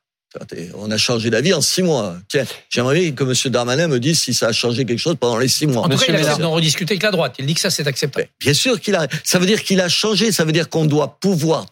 On 0.75 0.91
a 0.91 0.97
changé 0.97 1.29
d'avis 1.29 1.53
en 1.53 1.61
six 1.61 1.83
mois. 1.83 2.15
Tiens, 2.27 2.45
j'aimerais 2.69 3.11
que 3.11 3.23
M. 3.23 3.51
Darmanin 3.51 3.87
me 3.87 3.99
dise 3.99 4.19
si 4.19 4.33
ça 4.33 4.47
a 4.47 4.51
changé 4.51 4.85
quelque 4.85 4.99
chose 4.99 5.15
pendant 5.19 5.37
les 5.37 5.47
six 5.47 5.67
mois. 5.67 5.83
En 5.83 5.89
tout 5.89 5.97
cas, 5.97 6.05
il 6.09 6.27
a 6.27 6.35
d'en 6.37 6.51
rediscuter 6.51 6.93
avec 6.93 7.03
la 7.03 7.11
droite. 7.11 7.35
Il 7.39 7.45
dit 7.45 7.53
que 7.53 7.59
ça, 7.59 7.69
c'est 7.69 7.87
acceptable. 7.87 8.27
bien 8.39 8.53
sûr 8.53 8.79
qu'il 8.79 8.95
a. 8.95 9.07
Ça 9.23 9.39
veut 9.39 9.45
dire 9.45 9.63
qu'il 9.63 9.81
a 9.81 9.89
changé. 9.89 10.31
Ça 10.31 10.45
veut 10.45 10.51
dire 10.51 10.69
qu'on 10.69 10.85
doit 10.85 11.17
pouvoir 11.19 11.65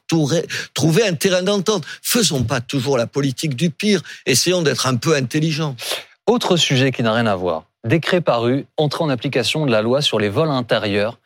trouver 0.74 1.04
un 1.04 1.14
terrain 1.14 1.44
d'entente. 1.44 1.84
Faisons 2.02 2.44
pas 2.44 2.62
toujours 2.62 2.98
la 2.98 3.08
politique 3.08 3.56
du 3.56 3.70
pire. 3.70 4.02
Essayons 4.26 4.62
d'être 4.62 4.88
un 4.88 4.96
peu 4.96 5.16
intelligents. 5.16 5.76
Autre 6.28 6.58
sujet 6.58 6.92
qui 6.92 7.04
n'a 7.04 7.14
rien 7.14 7.28
à 7.28 7.36
voir. 7.36 7.66
Décret 7.86 8.22
paru, 8.22 8.66
entrée 8.78 9.04
en 9.04 9.10
application 9.10 9.66
de 9.68 9.72
la 9.72 9.84
loi 9.84 10.02
sur 10.02 10.20
les 10.20 10.30
vols 10.30 10.50
intérieurs 10.50 11.20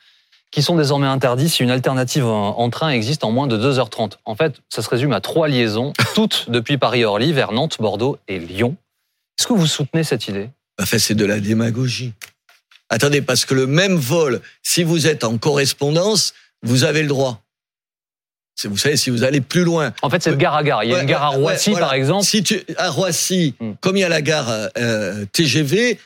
qui 0.51 0.63
sont 0.63 0.75
désormais 0.75 1.07
interdits 1.07 1.49
si 1.49 1.63
une 1.63 1.71
alternative 1.71 2.25
en, 2.25 2.69
train 2.69 2.89
existe 2.89 3.23
en 3.23 3.31
moins 3.31 3.47
de 3.47 3.57
2h30. 3.57 4.13
En 4.25 4.35
fait, 4.35 4.55
ça 4.69 4.81
se 4.81 4.89
résume 4.89 5.13
à 5.13 5.21
trois 5.21 5.47
liaisons, 5.47 5.93
toutes 6.15 6.49
depuis 6.49 6.77
Paris-Orly 6.77 7.33
vers 7.33 7.51
Nantes, 7.51 7.77
Bordeaux 7.79 8.17
et 8.27 8.39
Lyon. 8.39 8.75
Est-ce 9.39 9.47
que 9.47 9.53
vous 9.53 9.67
soutenez 9.67 10.03
cette 10.03 10.27
idée? 10.27 10.49
Enfin, 10.81 10.97
c'est 10.97 11.15
de 11.15 11.25
la 11.25 11.39
démagogie. 11.39 12.13
Attendez, 12.89 13.21
parce 13.21 13.45
que 13.45 13.53
le 13.53 13.67
même 13.67 13.95
vol, 13.95 14.41
si 14.63 14.83
vous 14.83 15.07
êtes 15.07 15.23
en 15.23 15.37
correspondance, 15.37 16.33
vous 16.63 16.83
avez 16.83 17.03
le 17.03 17.07
droit. 17.07 17.41
Vous 18.65 18.77
savez, 18.77 18.97
si 18.97 19.09
vous 19.09 19.23
allez 19.23 19.39
plus 19.39 19.63
loin. 19.63 19.93
En 20.01 20.09
fait, 20.09 20.21
c'est 20.21 20.31
de 20.31 20.35
gare 20.35 20.55
à 20.55 20.63
gare. 20.63 20.83
Il 20.83 20.89
y 20.89 20.95
a 20.95 21.01
une 21.01 21.07
gare 21.07 21.23
à 21.23 21.29
Roissy, 21.29 21.71
par 21.71 21.93
exemple. 21.93 22.25
Si 22.25 22.43
tu, 22.43 22.61
à 22.77 22.89
Roissy, 22.89 23.55
hmm. 23.59 23.73
comme 23.79 23.95
il 23.95 24.01
y 24.01 24.03
a 24.03 24.09
la 24.09 24.21
gare 24.21 24.49
euh, 24.77 25.25
TGV, 25.31 25.97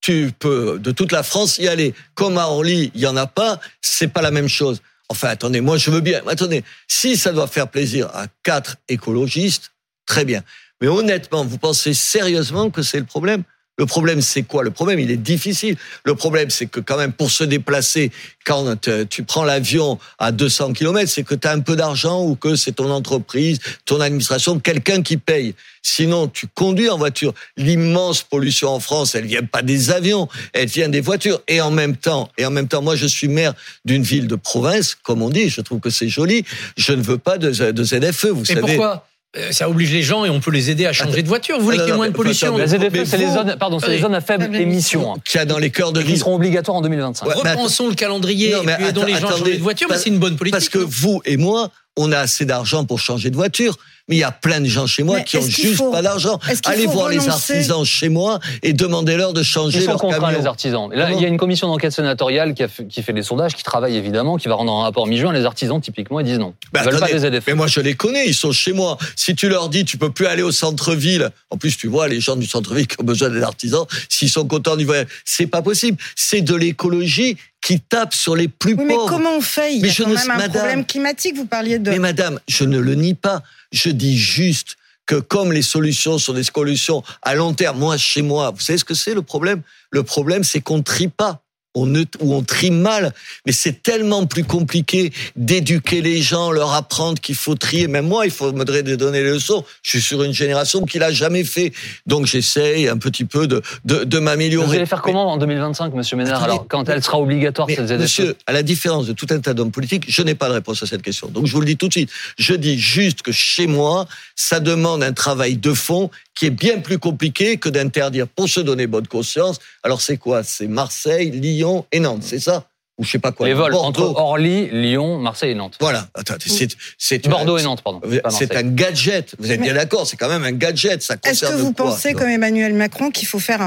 tu 0.00 0.32
peux 0.38 0.78
de 0.78 0.90
toute 0.90 1.12
la 1.12 1.22
France 1.22 1.58
y 1.58 1.68
aller. 1.68 1.94
Comme 2.14 2.38
à 2.38 2.46
Orly, 2.46 2.90
il 2.94 3.00
y 3.00 3.06
en 3.06 3.16
a 3.16 3.26
pas, 3.26 3.60
c'est 3.80 4.08
pas 4.08 4.22
la 4.22 4.30
même 4.30 4.48
chose. 4.48 4.80
Enfin, 5.08 5.28
attendez, 5.28 5.60
moi 5.60 5.76
je 5.76 5.90
veux 5.90 6.00
bien. 6.00 6.22
Attendez, 6.26 6.64
si 6.86 7.16
ça 7.16 7.32
doit 7.32 7.46
faire 7.46 7.68
plaisir 7.68 8.08
à 8.14 8.26
quatre 8.42 8.76
écologistes, 8.88 9.72
très 10.06 10.24
bien. 10.24 10.42
Mais 10.80 10.88
honnêtement, 10.88 11.44
vous 11.44 11.58
pensez 11.58 11.94
sérieusement 11.94 12.70
que 12.70 12.82
c'est 12.82 12.98
le 12.98 13.04
problème? 13.04 13.42
Le 13.78 13.86
problème, 13.86 14.20
c'est 14.20 14.42
quoi? 14.42 14.64
Le 14.64 14.72
problème, 14.72 14.98
il 14.98 15.10
est 15.10 15.16
difficile. 15.16 15.76
Le 16.04 16.16
problème, 16.16 16.50
c'est 16.50 16.66
que 16.66 16.80
quand 16.80 16.96
même, 16.96 17.12
pour 17.12 17.30
se 17.30 17.44
déplacer, 17.44 18.10
quand 18.44 18.76
tu 19.08 19.22
prends 19.22 19.44
l'avion 19.44 19.98
à 20.18 20.32
200 20.32 20.72
km, 20.72 21.08
c'est 21.08 21.22
que 21.22 21.36
tu 21.36 21.46
as 21.46 21.52
un 21.52 21.60
peu 21.60 21.76
d'argent 21.76 22.24
ou 22.24 22.34
que 22.34 22.56
c'est 22.56 22.72
ton 22.72 22.90
entreprise, 22.90 23.60
ton 23.84 24.00
administration, 24.00 24.58
quelqu'un 24.58 25.02
qui 25.02 25.16
paye. 25.16 25.54
Sinon, 25.82 26.26
tu 26.26 26.48
conduis 26.48 26.90
en 26.90 26.98
voiture. 26.98 27.32
L'immense 27.56 28.22
pollution 28.22 28.70
en 28.70 28.80
France, 28.80 29.14
elle 29.14 29.26
vient 29.26 29.44
pas 29.44 29.62
des 29.62 29.90
avions, 29.90 30.28
elle 30.52 30.68
vient 30.68 30.88
des 30.88 31.00
voitures. 31.00 31.40
Et 31.46 31.60
en 31.60 31.70
même 31.70 31.96
temps, 31.96 32.30
et 32.36 32.44
en 32.44 32.50
même 32.50 32.66
temps, 32.66 32.82
moi, 32.82 32.96
je 32.96 33.06
suis 33.06 33.28
maire 33.28 33.54
d'une 33.84 34.02
ville 34.02 34.26
de 34.26 34.34
province, 34.36 34.96
comme 34.96 35.22
on 35.22 35.30
dit. 35.30 35.50
Je 35.50 35.60
trouve 35.60 35.78
que 35.78 35.90
c'est 35.90 36.08
joli. 36.08 36.44
Je 36.76 36.92
ne 36.92 37.02
veux 37.02 37.18
pas 37.18 37.38
de, 37.38 37.50
de 37.70 37.84
ZFE, 37.84 38.26
vous 38.26 38.44
savez. 38.44 38.60
Pourquoi? 38.60 39.06
Ça 39.50 39.68
oblige 39.68 39.92
les 39.92 40.02
gens 40.02 40.24
et 40.24 40.30
on 40.30 40.40
peut 40.40 40.50
les 40.50 40.70
aider 40.70 40.86
à 40.86 40.92
changer 40.92 41.22
de 41.22 41.28
voiture. 41.28 41.58
Vous 41.58 41.64
voulez 41.64 41.76
qu'il 41.78 41.88
y 41.88 41.90
ait 41.90 41.96
moins 41.96 42.08
de 42.08 42.14
pollution 42.14 42.56
Les 42.56 42.68
ZFE, 42.68 43.04
c'est 43.04 43.18
les 43.18 43.28
zones, 43.28 43.56
pardon, 43.58 43.78
c'est 43.78 43.90
les 43.90 44.00
zones 44.00 44.14
à 44.14 44.20
faible 44.20 44.54
émission. 44.56 45.16
Qu'il 45.24 45.38
y 45.38 45.42
a 45.42 45.44
dans 45.44 45.58
les 45.58 45.70
cœurs 45.70 45.92
de 45.92 46.00
ville. 46.00 46.14
Qui 46.14 46.20
seront 46.20 46.36
obligatoires 46.36 46.78
en 46.78 46.82
2025. 46.82 47.26
Repensons 47.26 47.88
le 47.88 47.94
calendrier 47.94 48.50
et 48.50 48.84
aidons 48.88 49.04
les 49.04 49.14
gens 49.14 49.28
à 49.28 49.36
changer 49.36 49.56
de 49.58 49.62
voiture, 49.62 49.88
mais 49.90 49.98
c'est 49.98 50.08
une 50.08 50.18
bonne 50.18 50.36
politique. 50.36 50.54
Parce 50.54 50.68
que 50.68 50.78
vous 50.78 51.20
et 51.24 51.36
moi, 51.36 51.70
on 51.96 52.10
a 52.12 52.18
assez 52.18 52.44
d'argent 52.46 52.84
pour 52.84 53.00
changer 53.00 53.30
de 53.30 53.36
voiture. 53.36 53.76
Mais 54.08 54.16
il 54.16 54.18
y 54.18 54.24
a 54.24 54.32
plein 54.32 54.60
de 54.60 54.66
gens 54.66 54.86
chez 54.86 55.02
moi 55.02 55.20
qui 55.20 55.36
ont 55.36 55.42
juste 55.42 55.82
pas 55.90 56.02
d'argent. 56.02 56.38
Allez 56.64 56.86
voir 56.86 57.08
les 57.08 57.28
artisans 57.28 57.84
chez 57.84 58.08
moi 58.08 58.38
et 58.62 58.72
demandez-leur 58.72 59.32
de 59.32 59.42
changer 59.42 59.78
Ils 59.78 59.84
sont 59.84 59.96
contraints, 59.96 60.32
les 60.32 60.46
artisans. 60.46 60.88
Là, 60.92 61.12
il 61.12 61.20
y 61.20 61.24
a 61.24 61.28
une 61.28 61.36
commission 61.36 61.68
d'enquête 61.68 61.92
sénatoriale 61.92 62.54
qui, 62.54 62.62
a 62.62 62.68
fait, 62.68 62.86
qui 62.86 63.02
fait 63.02 63.12
des 63.12 63.22
sondages, 63.22 63.54
qui 63.54 63.62
travaille 63.62 63.96
évidemment, 63.96 64.36
qui 64.36 64.48
va 64.48 64.54
rendre 64.54 64.72
un 64.72 64.82
rapport 64.82 65.06
mi-juin. 65.06 65.32
Les 65.32 65.44
artisans, 65.44 65.80
typiquement, 65.80 66.20
ils 66.20 66.26
disent 66.26 66.38
non. 66.38 66.54
Ils 66.74 66.80
veulent 66.80 66.98
pas 66.98 67.08
des. 67.08 67.40
Mais 67.46 67.54
moi, 67.54 67.66
je 67.66 67.80
les 67.80 67.94
connais. 67.94 68.26
Ils 68.26 68.34
sont 68.34 68.52
chez 68.52 68.72
moi. 68.72 68.96
Si 69.16 69.34
tu 69.34 69.48
leur 69.48 69.68
dis, 69.68 69.84
tu 69.84 69.98
peux 69.98 70.10
plus 70.10 70.26
aller 70.26 70.42
au 70.42 70.52
centre-ville. 70.52 71.30
En 71.50 71.56
plus, 71.56 71.76
tu 71.76 71.88
vois, 71.88 72.08
les 72.08 72.20
gens 72.20 72.36
du 72.36 72.46
centre-ville 72.46 72.86
qui 72.86 72.96
ont 73.00 73.04
besoin 73.04 73.28
des 73.30 73.42
artisans, 73.42 73.84
s'ils 74.08 74.30
sont 74.30 74.46
contents 74.46 74.76
du 74.76 74.84
voyage, 74.84 75.06
c'est 75.24 75.46
pas 75.46 75.62
possible. 75.62 75.98
C'est 76.16 76.40
de 76.40 76.54
l'écologie 76.54 77.36
qui 77.60 77.80
tape 77.80 78.14
sur 78.14 78.36
les 78.36 78.48
plus 78.48 78.74
oui, 78.74 78.86
pauvres. 78.86 79.04
Mais 79.04 79.16
comment 79.16 79.36
on 79.36 79.40
fait? 79.40 79.74
Il 79.74 79.86
y 79.86 79.90
a 79.90 79.94
quand 79.94 80.08
même 80.08 80.30
un 80.30 80.48
problème 80.48 80.86
climatique. 80.86 81.36
Vous 81.36 81.46
parliez 81.46 81.78
de. 81.78 81.90
Mais 81.90 81.98
madame, 81.98 82.40
je 82.48 82.64
ne 82.64 82.78
le 82.78 82.94
nie 82.94 83.14
pas. 83.14 83.42
Je 83.72 83.90
dis 83.90 84.16
juste 84.16 84.76
que 85.06 85.16
comme 85.16 85.52
les 85.52 85.62
solutions 85.62 86.18
sont 86.18 86.34
des 86.34 86.44
solutions 86.44 87.02
à 87.22 87.34
long 87.34 87.54
terme, 87.54 87.78
moi, 87.78 87.96
chez 87.96 88.22
moi, 88.22 88.50
vous 88.50 88.60
savez 88.60 88.78
ce 88.78 88.84
que 88.84 88.94
c'est 88.94 89.14
le 89.14 89.22
problème? 89.22 89.62
Le 89.90 90.02
problème, 90.02 90.44
c'est 90.44 90.60
qu'on 90.60 90.78
ne 90.78 90.82
trie 90.82 91.08
pas 91.08 91.42
on 91.74 91.94
ou 91.94 92.34
on 92.34 92.42
trie 92.42 92.70
mal, 92.70 93.12
mais 93.46 93.52
c'est 93.52 93.82
tellement 93.82 94.26
plus 94.26 94.44
compliqué 94.44 95.12
d'éduquer 95.36 96.00
les 96.00 96.20
gens, 96.22 96.50
leur 96.50 96.74
apprendre 96.74 97.20
qu'il 97.20 97.34
faut 97.34 97.54
trier. 97.54 97.88
Même 97.88 98.06
moi, 98.06 98.26
il 98.26 98.32
faudrait 98.32 98.82
donner 98.82 99.22
les 99.22 99.30
leçons. 99.30 99.64
Je 99.82 99.90
suis 99.90 100.00
sur 100.00 100.22
une 100.22 100.32
génération 100.32 100.84
qui 100.84 100.98
l'a 100.98 101.12
jamais 101.12 101.44
fait, 101.44 101.72
donc 102.06 102.26
j'essaye 102.26 102.88
un 102.88 102.98
petit 102.98 103.24
peu 103.24 103.46
de 103.46 103.62
de, 103.84 104.04
de 104.04 104.18
m'améliorer. 104.18 104.66
Vous 104.66 104.74
allez 104.74 104.86
faire 104.86 105.02
comment 105.02 105.32
en 105.32 105.36
2025, 105.36 105.94
Monsieur 105.94 106.16
Ménard 106.16 106.42
Alors, 106.42 106.66
quand 106.68 106.88
elle 106.88 107.02
sera 107.02 107.18
obligatoire 107.18 107.68
cette 107.68 107.86
ZFE 107.86 108.00
Monsieur, 108.00 108.36
à 108.46 108.52
la 108.52 108.62
différence 108.62 109.06
de 109.06 109.12
tout 109.12 109.26
un 109.30 109.40
tas 109.40 109.54
d'hommes 109.54 109.70
politiques, 109.70 110.04
je 110.08 110.22
n'ai 110.22 110.34
pas 110.34 110.48
de 110.48 110.54
réponse 110.54 110.82
à 110.82 110.86
cette 110.86 111.02
question. 111.02 111.28
Donc, 111.28 111.46
je 111.46 111.52
vous 111.52 111.60
le 111.60 111.66
dis 111.66 111.76
tout 111.76 111.88
de 111.88 111.92
suite. 111.92 112.10
Je 112.38 112.54
dis 112.54 112.78
juste 112.78 113.22
que 113.22 113.32
chez 113.32 113.66
moi, 113.66 114.06
ça 114.36 114.60
demande 114.60 115.02
un 115.02 115.12
travail 115.12 115.56
de 115.56 115.72
fond 115.72 116.10
qui 116.38 116.46
est 116.46 116.50
bien 116.50 116.78
plus 116.78 116.98
compliqué 116.98 117.56
que 117.56 117.68
d'interdire 117.68 118.28
pour 118.28 118.48
se 118.48 118.60
donner 118.60 118.86
bonne 118.86 119.08
conscience. 119.08 119.58
Alors 119.82 120.00
c'est 120.00 120.16
quoi? 120.16 120.44
C'est 120.44 120.68
Marseille, 120.68 121.32
Lyon 121.32 121.84
et 121.90 121.98
Nantes, 121.98 122.22
c'est 122.22 122.38
ça? 122.38 122.68
Ou 122.96 123.04
je 123.04 123.10
sais 123.10 123.18
pas 123.18 123.32
quoi. 123.32 123.46
Les 123.46 123.54
vols 123.54 123.74
entre 123.74 124.02
Orly, 124.02 124.68
Lyon, 124.70 125.18
Marseille 125.18 125.50
et 125.50 125.54
Nantes. 125.54 125.76
Voilà. 125.80 126.08
c'est 126.46 127.28
Bordeaux 127.28 127.58
et 127.58 127.62
Nantes, 127.62 127.82
pardon. 127.82 128.00
C'est 128.30 128.54
un 128.56 128.62
gadget. 128.62 129.34
Vous 129.38 129.50
êtes 129.50 129.60
bien 129.60 129.74
d'accord? 129.74 130.06
C'est 130.06 130.16
quand 130.16 130.28
même 130.28 130.44
un 130.44 130.52
gadget. 130.52 131.02
Ça 131.02 131.16
Est-ce 131.24 131.46
que 131.46 131.54
vous 131.54 131.72
pensez, 131.72 132.14
comme 132.14 132.28
Emmanuel 132.28 132.74
Macron, 132.74 133.10
qu'il 133.10 133.28
faut 133.28 133.38
faire 133.40 133.60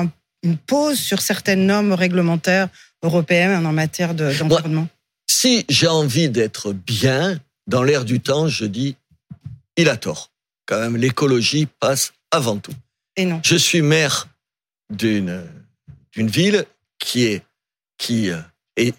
une 0.43 0.57
pause 0.57 0.97
sur 0.97 1.21
certaines 1.21 1.65
normes 1.65 1.93
réglementaires 1.93 2.67
européennes 3.03 3.65
en 3.65 3.71
matière 3.71 4.13
d'environnement? 4.13 4.87
Si 5.27 5.65
j'ai 5.69 5.87
envie 5.87 6.29
d'être 6.29 6.73
bien 6.73 7.39
dans 7.67 7.83
l'air 7.83 8.03
du 8.03 8.19
temps, 8.19 8.47
je 8.47 8.65
dis, 8.65 8.95
il 9.77 9.87
a 9.87 9.95
tort. 9.95 10.29
Quand 10.65 10.79
même, 10.79 10.97
l'écologie 10.97 11.67
passe 11.79 12.11
avant 12.31 12.57
tout. 12.57 12.73
Et 13.17 13.25
non. 13.25 13.41
Je 13.43 13.55
suis 13.55 13.81
maire 13.81 14.27
d'une 14.89 15.43
d'une 16.13 16.27
ville 16.27 16.65
qui 16.99 17.25
est 17.25 17.43
qui 17.97 18.29
euh, 18.29 18.39
est 18.77 18.95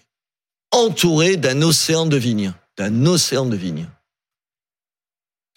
entourée 0.71 1.37
d'un 1.37 1.61
océan 1.61 2.05
de 2.05 2.17
vignes, 2.17 2.53
d'un 2.77 3.05
océan 3.05 3.45
de 3.45 3.55
vignes. 3.55 3.87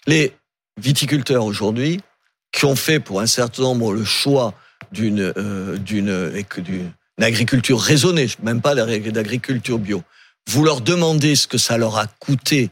Les 0.05 0.33
viticulteurs 0.79 1.45
aujourd'hui 1.45 2.01
qui 2.51 2.65
ont 2.65 2.75
fait 2.75 2.99
pour 2.99 3.21
un 3.21 3.27
certain 3.27 3.63
nombre 3.63 3.93
le 3.93 4.05
choix 4.05 4.53
d'une 4.91 5.33
euh, 5.37 5.77
d'une 5.77 6.31
d'une 6.57 6.91
agriculture 7.19 7.79
raisonnée, 7.79 8.27
même 8.41 8.61
pas 8.61 8.75
d'agriculture 8.75 9.79
bio. 9.79 10.03
Vous 10.49 10.63
leur 10.63 10.81
demandez 10.81 11.35
ce 11.35 11.47
que 11.47 11.57
ça 11.57 11.77
leur 11.77 11.97
a 11.97 12.07
coûté 12.07 12.69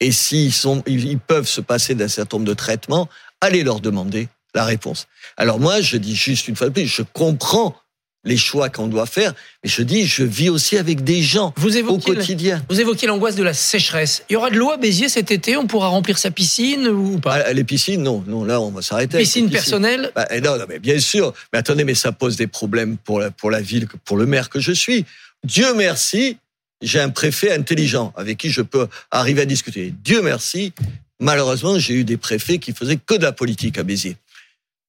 et 0.00 0.12
s'ils 0.12 0.52
sont 0.52 0.82
ils 0.86 1.18
peuvent 1.18 1.46
se 1.46 1.60
passer 1.60 1.94
d'un 1.94 2.08
certain 2.08 2.38
nombre 2.38 2.48
de 2.48 2.54
traitements, 2.54 3.08
allez 3.40 3.62
leur 3.62 3.80
demander 3.80 4.28
la 4.54 4.64
réponse. 4.64 5.06
Alors 5.36 5.58
moi, 5.58 5.80
je 5.80 5.96
dis 5.96 6.14
juste 6.16 6.48
une 6.48 6.56
fois 6.56 6.68
de 6.68 6.72
plus, 6.72 6.86
je 6.86 7.02
comprends 7.02 7.76
les 8.24 8.36
choix 8.36 8.68
qu'on 8.68 8.86
doit 8.86 9.06
faire, 9.06 9.34
mais 9.64 9.70
je 9.70 9.82
dis, 9.82 10.06
je 10.06 10.22
vis 10.22 10.48
aussi 10.48 10.78
avec 10.78 11.02
des 11.02 11.22
gens 11.22 11.52
vous 11.56 11.76
au 11.78 11.98
quotidien. 11.98 12.64
vous 12.70 12.80
évoquez 12.80 13.08
l'angoisse 13.08 13.34
de 13.34 13.42
la 13.42 13.52
sécheresse. 13.52 14.22
Il 14.30 14.34
y 14.34 14.36
aura 14.36 14.50
de 14.50 14.56
l'eau 14.56 14.70
à 14.70 14.76
Béziers 14.76 15.08
cet 15.08 15.32
été 15.32 15.56
On 15.56 15.66
pourra 15.66 15.88
remplir 15.88 16.18
sa 16.18 16.30
piscine 16.30 16.86
ou 16.86 17.18
pas? 17.18 17.42
Ah, 17.46 17.52
Les 17.52 17.64
piscines, 17.64 18.00
non, 18.00 18.22
non, 18.28 18.44
là 18.44 18.60
on 18.60 18.70
va 18.70 18.80
s'arrêter. 18.80 19.18
Piscine 19.18 19.50
personnelle? 19.50 20.12
Bah, 20.14 20.28
non, 20.40 20.56
non, 20.56 20.66
mais 20.68 20.78
bien 20.78 21.00
sûr. 21.00 21.32
Mais 21.52 21.58
attendez, 21.58 21.82
mais 21.82 21.96
ça 21.96 22.12
pose 22.12 22.36
des 22.36 22.46
problèmes 22.46 22.96
pour 22.96 23.18
la, 23.18 23.32
pour 23.32 23.50
la 23.50 23.60
ville, 23.60 23.88
pour 24.04 24.16
le 24.16 24.26
maire 24.26 24.50
que 24.50 24.60
je 24.60 24.72
suis. 24.72 25.04
Dieu 25.42 25.74
merci, 25.74 26.36
j'ai 26.80 27.00
un 27.00 27.10
préfet 27.10 27.52
intelligent 27.52 28.12
avec 28.16 28.38
qui 28.38 28.50
je 28.50 28.62
peux 28.62 28.86
arriver 29.10 29.42
à 29.42 29.46
discuter. 29.46 29.92
Dieu 30.04 30.22
merci, 30.22 30.72
malheureusement, 31.18 31.76
j'ai 31.76 31.94
eu 31.94 32.04
des 32.04 32.18
préfets 32.18 32.58
qui 32.58 32.72
faisaient 32.72 32.98
que 33.04 33.14
de 33.14 33.24
la 33.24 33.32
politique 33.32 33.78
à 33.78 33.82
Béziers. 33.82 34.16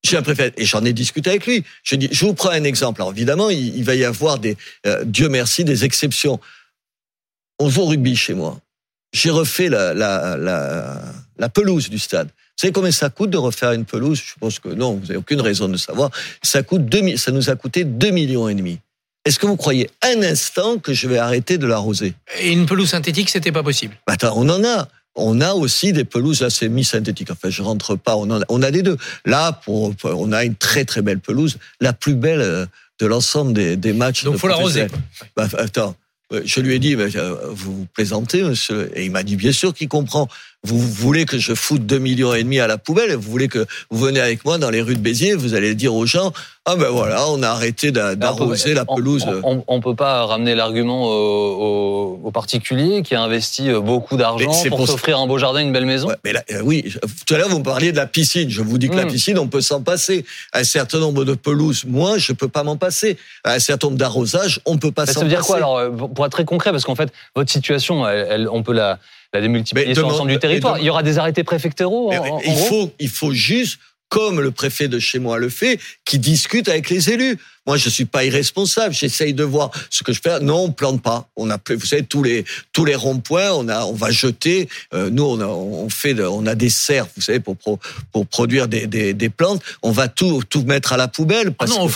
J'ai 0.05 0.17
un 0.17 0.21
préfet 0.21 0.53
et 0.57 0.65
j'en 0.65 0.83
ai 0.83 0.93
discuté 0.93 1.29
avec 1.29 1.45
lui. 1.45 1.63
Je 1.83 1.95
dis, 1.95 2.09
je 2.11 2.25
vous 2.25 2.33
prends 2.33 2.49
un 2.49 2.63
exemple. 2.63 3.01
Alors 3.01 3.13
évidemment, 3.13 3.49
il, 3.49 3.83
va 3.83 3.95
y 3.95 4.03
avoir 4.03 4.37
des, 4.37 4.57
euh, 4.85 5.03
Dieu 5.05 5.29
merci, 5.29 5.63
des 5.63 5.85
exceptions. 5.85 6.39
On 7.59 7.69
joue 7.69 7.81
au 7.81 7.85
rugby 7.85 8.15
chez 8.15 8.33
moi. 8.33 8.59
J'ai 9.13 9.29
refait 9.29 9.69
la, 9.69 9.93
la, 9.93 10.35
la, 10.37 11.01
la 11.37 11.49
pelouse 11.49 11.89
du 11.89 11.99
stade. 11.99 12.27
Vous 12.27 12.61
savez 12.61 12.73
combien 12.73 12.91
ça 12.91 13.09
coûte 13.09 13.29
de 13.29 13.37
refaire 13.37 13.71
une 13.71 13.85
pelouse? 13.85 14.21
Je 14.23 14.33
pense 14.39 14.59
que 14.59 14.69
non, 14.69 14.93
vous 14.93 15.07
n'avez 15.07 15.17
aucune 15.17 15.41
raison 15.41 15.67
de 15.69 15.77
savoir. 15.77 16.11
Ça 16.41 16.63
coûte 16.63 16.85
deux, 16.85 17.15
ça 17.17 17.31
nous 17.31 17.49
a 17.49 17.55
coûté 17.55 17.83
2 17.83 18.11
millions 18.11 18.49
et 18.49 18.55
demi. 18.55 18.79
Est-ce 19.25 19.39
que 19.39 19.45
vous 19.45 19.55
croyez 19.55 19.89
un 20.01 20.21
instant 20.21 20.79
que 20.79 20.93
je 20.93 21.07
vais 21.07 21.17
arrêter 21.17 21.57
de 21.57 21.65
l'arroser? 21.65 22.13
Et 22.39 22.51
une 22.51 22.65
pelouse 22.65 22.89
synthétique, 22.89 23.29
c'était 23.29 23.53
pas 23.53 23.63
possible. 23.63 23.95
Bah, 24.05 24.13
attends, 24.13 24.33
on 24.35 24.49
en 24.49 24.63
a. 24.65 24.89
On 25.15 25.41
a 25.41 25.53
aussi 25.53 25.93
des 25.93 26.05
pelouses 26.05 26.41
là, 26.41 26.49
semi-synthétiques. 26.49 27.31
Enfin, 27.31 27.49
je 27.49 27.61
rentre 27.61 27.95
pas. 27.95 28.15
On, 28.15 28.29
a, 28.31 28.43
on 28.49 28.61
a 28.61 28.71
des 28.71 28.81
deux. 28.81 28.97
Là, 29.25 29.51
pour, 29.51 29.93
on 30.03 30.31
a 30.31 30.43
une 30.43 30.55
très 30.55 30.85
très 30.85 31.01
belle 31.01 31.19
pelouse, 31.19 31.57
la 31.79 31.93
plus 31.93 32.15
belle 32.15 32.41
euh, 32.41 32.65
de 32.99 33.05
l'ensemble 33.05 33.53
des, 33.53 33.75
des 33.75 33.93
matchs. 33.93 34.23
Donc, 34.23 34.37
faut 34.37 34.47
l'arroser. 34.47 34.87
Bah, 35.35 35.47
attends, 35.57 35.95
je 36.45 36.59
lui 36.61 36.75
ai 36.75 36.79
dit, 36.79 36.95
euh, 36.95 37.35
vous 37.49 37.85
plaisantez, 37.93 38.43
monsieur 38.43 38.91
Et 38.95 39.05
il 39.05 39.11
m'a 39.11 39.23
dit, 39.23 39.35
bien 39.35 39.51
sûr 39.51 39.73
qu'il 39.73 39.87
comprend. 39.87 40.27
Vous 40.63 40.79
voulez 40.79 41.25
que 41.25 41.37
je 41.37 41.53
foute 41.53 41.85
2 41.85 41.99
millions 41.99 42.33
et 42.33 42.43
demi 42.43 42.59
à 42.59 42.67
la 42.67 42.77
poubelle 42.77 43.13
Vous 43.15 43.29
voulez 43.29 43.49
que 43.49 43.65
vous 43.89 43.99
venez 43.99 44.19
avec 44.19 44.45
moi 44.45 44.57
dans 44.57 44.69
les 44.69 44.81
rues 44.81 44.95
de 44.95 45.01
Béziers 45.01 45.35
Vous 45.35 45.53
allez 45.53 45.75
dire 45.75 45.93
aux 45.93 46.05
gens 46.05 46.33
ah 46.65 46.77
ben 46.77 46.87
voilà, 46.87 47.27
on 47.27 47.43
a 47.43 47.49
arrêté 47.49 47.91
d'arroser 47.91 48.73
la 48.73 48.85
pelouse. 48.85 49.25
On, 49.43 49.65
on, 49.67 49.81
peut 49.81 49.95
pas 49.95 50.25
ramener 50.25 50.55
l'argument 50.55 51.09
au, 51.09 52.19
au, 52.23 52.31
particulier 52.31 53.01
qui 53.01 53.15
a 53.15 53.21
investi 53.21 53.69
euh, 53.69 53.81
beaucoup 53.81 54.15
d'argent 54.15 54.53
pour, 54.69 54.87
s'offrir 54.87 55.19
un 55.19 55.27
beau 55.27 55.37
jardin, 55.37 55.59
une 55.59 55.73
belle 55.73 55.85
maison. 55.85 56.07
mais 56.23 56.33
euh, 56.51 56.61
oui, 56.63 56.85
tout 57.25 57.33
à 57.33 57.37
l'heure 57.37 57.49
vous 57.49 57.59
me 57.59 57.63
parliez 57.63 57.91
de 57.91 57.97
la 57.97 58.07
piscine. 58.07 58.49
Je 58.49 58.61
vous 58.61 58.77
dis 58.77 58.87
que 58.87 58.95
la 58.95 59.03
hmm. 59.03 59.11
piscine, 59.11 59.39
on 59.39 59.47
peut 59.47 59.59
s'en 59.59 59.81
passer. 59.81 60.23
Un 60.53 60.63
certain 60.63 60.99
nombre 60.99 61.25
de 61.25 61.33
pelouses, 61.33 61.83
moi, 61.85 62.17
je 62.17 62.31
peux 62.31 62.47
pas 62.47 62.63
m'en 62.63 62.77
passer. 62.77 63.17
Un 63.43 63.59
certain 63.59 63.87
nombre 63.87 63.99
d'arrosages, 63.99 64.61
on 64.65 64.77
peut 64.77 64.93
pas 64.93 65.05
s'en 65.05 65.07
passer. 65.07 65.19
Ça 65.19 65.25
veut 65.25 65.29
dire 65.29 65.41
quoi 65.41 65.57
alors 65.57 65.77
euh, 65.77 65.89
Pour 65.89 66.25
être 66.25 66.31
très 66.31 66.45
concret, 66.45 66.71
parce 66.71 66.85
qu'en 66.85 66.95
fait, 66.95 67.11
votre 67.35 67.51
situation, 67.51 68.07
elle, 68.07 68.47
on 68.49 68.63
peut 68.63 68.73
la 68.73 68.99
la 69.33 69.41
démultiplier 69.41 69.95
sur 69.95 70.07
l'ensemble 70.07 70.31
du 70.31 70.39
territoire. 70.39 70.77
Il 70.77 70.85
y 70.85 70.89
aura 70.89 71.03
des 71.03 71.17
arrêtés 71.17 71.43
préfectoraux. 71.43 72.11
il 72.45 72.55
faut, 72.55 72.91
il 72.99 73.09
faut 73.09 73.33
juste 73.33 73.79
comme 74.09 74.41
le 74.41 74.51
préfet 74.51 74.87
de 74.87 74.99
chez 74.99 75.19
moi 75.19 75.39
le 75.39 75.49
fait, 75.49 75.79
qui 76.05 76.19
discute 76.19 76.69
avec 76.69 76.89
les 76.89 77.09
élus. 77.09 77.37
Moi, 77.65 77.77
je 77.77 77.89
suis 77.89 78.05
pas 78.05 78.25
irresponsable. 78.25 78.93
J'essaye 78.93 79.33
de 79.33 79.43
voir 79.43 79.71
ce 79.89 80.03
que 80.03 80.11
je 80.11 80.19
fais. 80.21 80.39
Non, 80.39 80.65
on 80.65 80.71
plante 80.71 81.01
pas. 81.01 81.29
On 81.35 81.49
a, 81.49 81.57
vous 81.69 81.85
savez, 81.85 82.03
tous 82.03 82.21
les 82.21 82.43
tous 82.73 82.85
les 82.85 82.95
ronds-points, 82.95 83.51
on 83.51 83.69
a, 83.69 83.85
on 83.85 83.93
va 83.93 84.11
jeter. 84.11 84.67
Euh, 84.93 85.09
nous, 85.09 85.23
on 85.23 85.39
a, 85.39 85.45
on 85.45 85.89
fait, 85.89 86.19
on 86.21 86.45
a 86.45 86.55
des 86.55 86.69
serres, 86.69 87.07
vous 87.15 87.21
savez, 87.21 87.39
pour 87.39 87.55
pour 88.11 88.27
produire 88.27 88.67
des, 88.67 88.85
des, 88.85 89.13
des 89.13 89.29
plantes. 89.29 89.63
On 89.81 89.91
va 89.91 90.09
tout 90.09 90.43
tout 90.49 90.63
mettre 90.63 90.93
à 90.93 90.97
la 90.97 91.07
poubelle. 91.07 91.53
Parce 91.53 91.71
ah 91.71 91.79
non, 91.79 91.87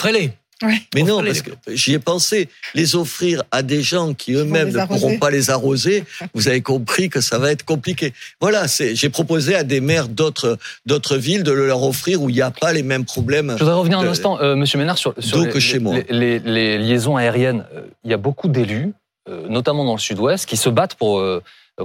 Mais 0.95 1.03
non, 1.03 1.23
parce 1.23 1.41
que 1.41 1.51
j'y 1.69 1.93
ai 1.93 1.99
pensé. 1.99 2.49
Les 2.73 2.95
offrir 2.95 3.43
à 3.51 3.61
des 3.61 3.81
gens 3.81 4.13
qui 4.13 4.33
eux-mêmes 4.33 4.69
ne 4.69 4.85
pourront 4.85 5.17
pas 5.17 5.29
les 5.29 5.49
arroser, 5.49 6.03
vous 6.33 6.47
avez 6.47 6.61
compris 6.61 7.09
que 7.09 7.21
ça 7.21 7.37
va 7.37 7.51
être 7.51 7.63
compliqué. 7.63 8.13
Voilà, 8.41 8.65
j'ai 8.67 9.09
proposé 9.09 9.55
à 9.55 9.63
des 9.63 9.81
maires 9.81 10.07
d'autres 10.07 10.57
d'autres 10.85 11.17
villes 11.17 11.43
de 11.43 11.51
leur 11.51 11.83
offrir 11.83 12.21
où 12.21 12.29
il 12.29 12.35
n'y 12.35 12.41
a 12.41 12.51
pas 12.51 12.73
les 12.73 12.83
mêmes 12.83 13.05
problèmes. 13.05 13.53
Je 13.57 13.63
voudrais 13.63 13.77
revenir 13.77 13.99
un 13.99 14.07
instant, 14.07 14.39
euh, 14.41 14.55
Monsieur 14.55 14.79
Ménard, 14.79 14.97
sur, 14.97 15.13
les, 15.17 15.49
que 15.49 15.59
chez 15.59 15.79
moi. 15.79 15.95
Les, 16.09 16.77
liaisons 16.77 17.17
aériennes. 17.17 17.65
Euh, 17.73 17.81
il 18.03 18.11
y 18.11 18.13
a 18.13 18.17
beaucoup 18.17 18.47
d'élus, 18.47 18.93
euh, 19.29 19.47
notamment 19.47 19.85
dans 19.85 19.93
le 19.93 19.99
Sud-Ouest, 19.99 20.45
qui 20.45 20.57
se 20.57 20.69
battent 20.69 20.95
pour 20.95 21.23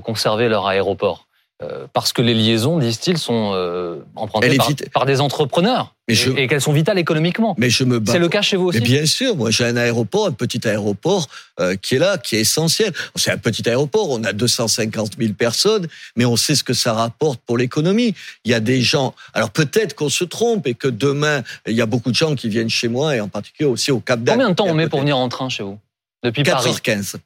conserver 0.02 0.48
leur 0.48 0.66
aéroport. 0.66 1.26
Euh, 1.62 1.86
parce 1.92 2.12
que 2.12 2.22
les 2.22 2.34
liaisons, 2.34 2.78
disent-ils, 2.78 3.18
sont 3.18 3.52
euh, 3.54 3.96
empruntées 4.16 4.58
par, 4.92 5.06
des 5.06 5.20
entrepreneurs 5.20 5.94
et, 6.08 6.46
qu'elles 6.48 6.60
sont 6.60 6.72
vitales 6.72 6.98
économiquement. 6.98 7.54
Mais 7.58 7.70
je 7.70 7.84
me 7.84 8.02
C'est 8.06 8.18
le 8.18 8.28
cas 8.28 8.42
chez 8.42 8.56
vous 8.56 8.66
aussi. 8.66 8.78
Mais 8.78 8.84
bien 8.84 9.06
sûr, 9.06 9.36
moi 9.36 9.50
j'ai 9.50 9.64
un 9.64 9.76
aéroport, 9.76 10.26
un 10.26 10.32
petit 10.32 10.66
aéroport 10.66 11.28
euh, 11.60 11.76
qui 11.76 11.96
est 11.96 11.98
là, 11.98 12.18
qui 12.18 12.36
est 12.36 12.40
essentiel. 12.40 12.92
C'est 13.16 13.30
un 13.30 13.38
petit 13.38 13.68
aéroport, 13.68 14.10
on 14.10 14.24
a 14.24 14.32
250 14.32 15.12
000 15.18 15.34
personnes, 15.34 15.86
mais 16.16 16.24
on 16.24 16.36
sait 16.36 16.54
ce 16.54 16.64
que 16.64 16.74
ça 16.74 16.92
rapporte 16.92 17.40
pour 17.46 17.58
l'économie. 17.58 18.14
Il 18.44 18.50
y 18.50 18.54
a 18.54 18.60
des 18.60 18.82
gens. 18.82 19.14
Alors 19.34 19.50
peut-être 19.50 19.94
qu'on 19.94 20.10
se 20.10 20.24
trompe 20.24 20.66
et 20.66 20.74
que 20.74 20.88
demain 20.88 21.42
il 21.66 21.74
y 21.74 21.82
a 21.82 21.86
beaucoup 21.86 22.10
de 22.10 22.16
gens 22.16 22.34
qui 22.34 22.48
viennent 22.48 22.70
chez 22.70 22.88
moi 22.88 23.16
et 23.16 23.20
en 23.20 23.28
particulier 23.28 23.68
aussi 23.68 23.90
au 23.92 24.00
Cap 24.00 24.20
d'Agde. 24.22 24.38
Combien 24.38 24.50
de 24.50 24.54
temps 24.54 24.66
on 24.66 24.74
met 24.74 24.88
pour 24.88 25.00
venir 25.00 25.16
en 25.16 25.28
train 25.28 25.48
chez 25.48 25.62
vous? 25.62 25.78
Depuis 26.24 26.42
4h15, 26.42 27.16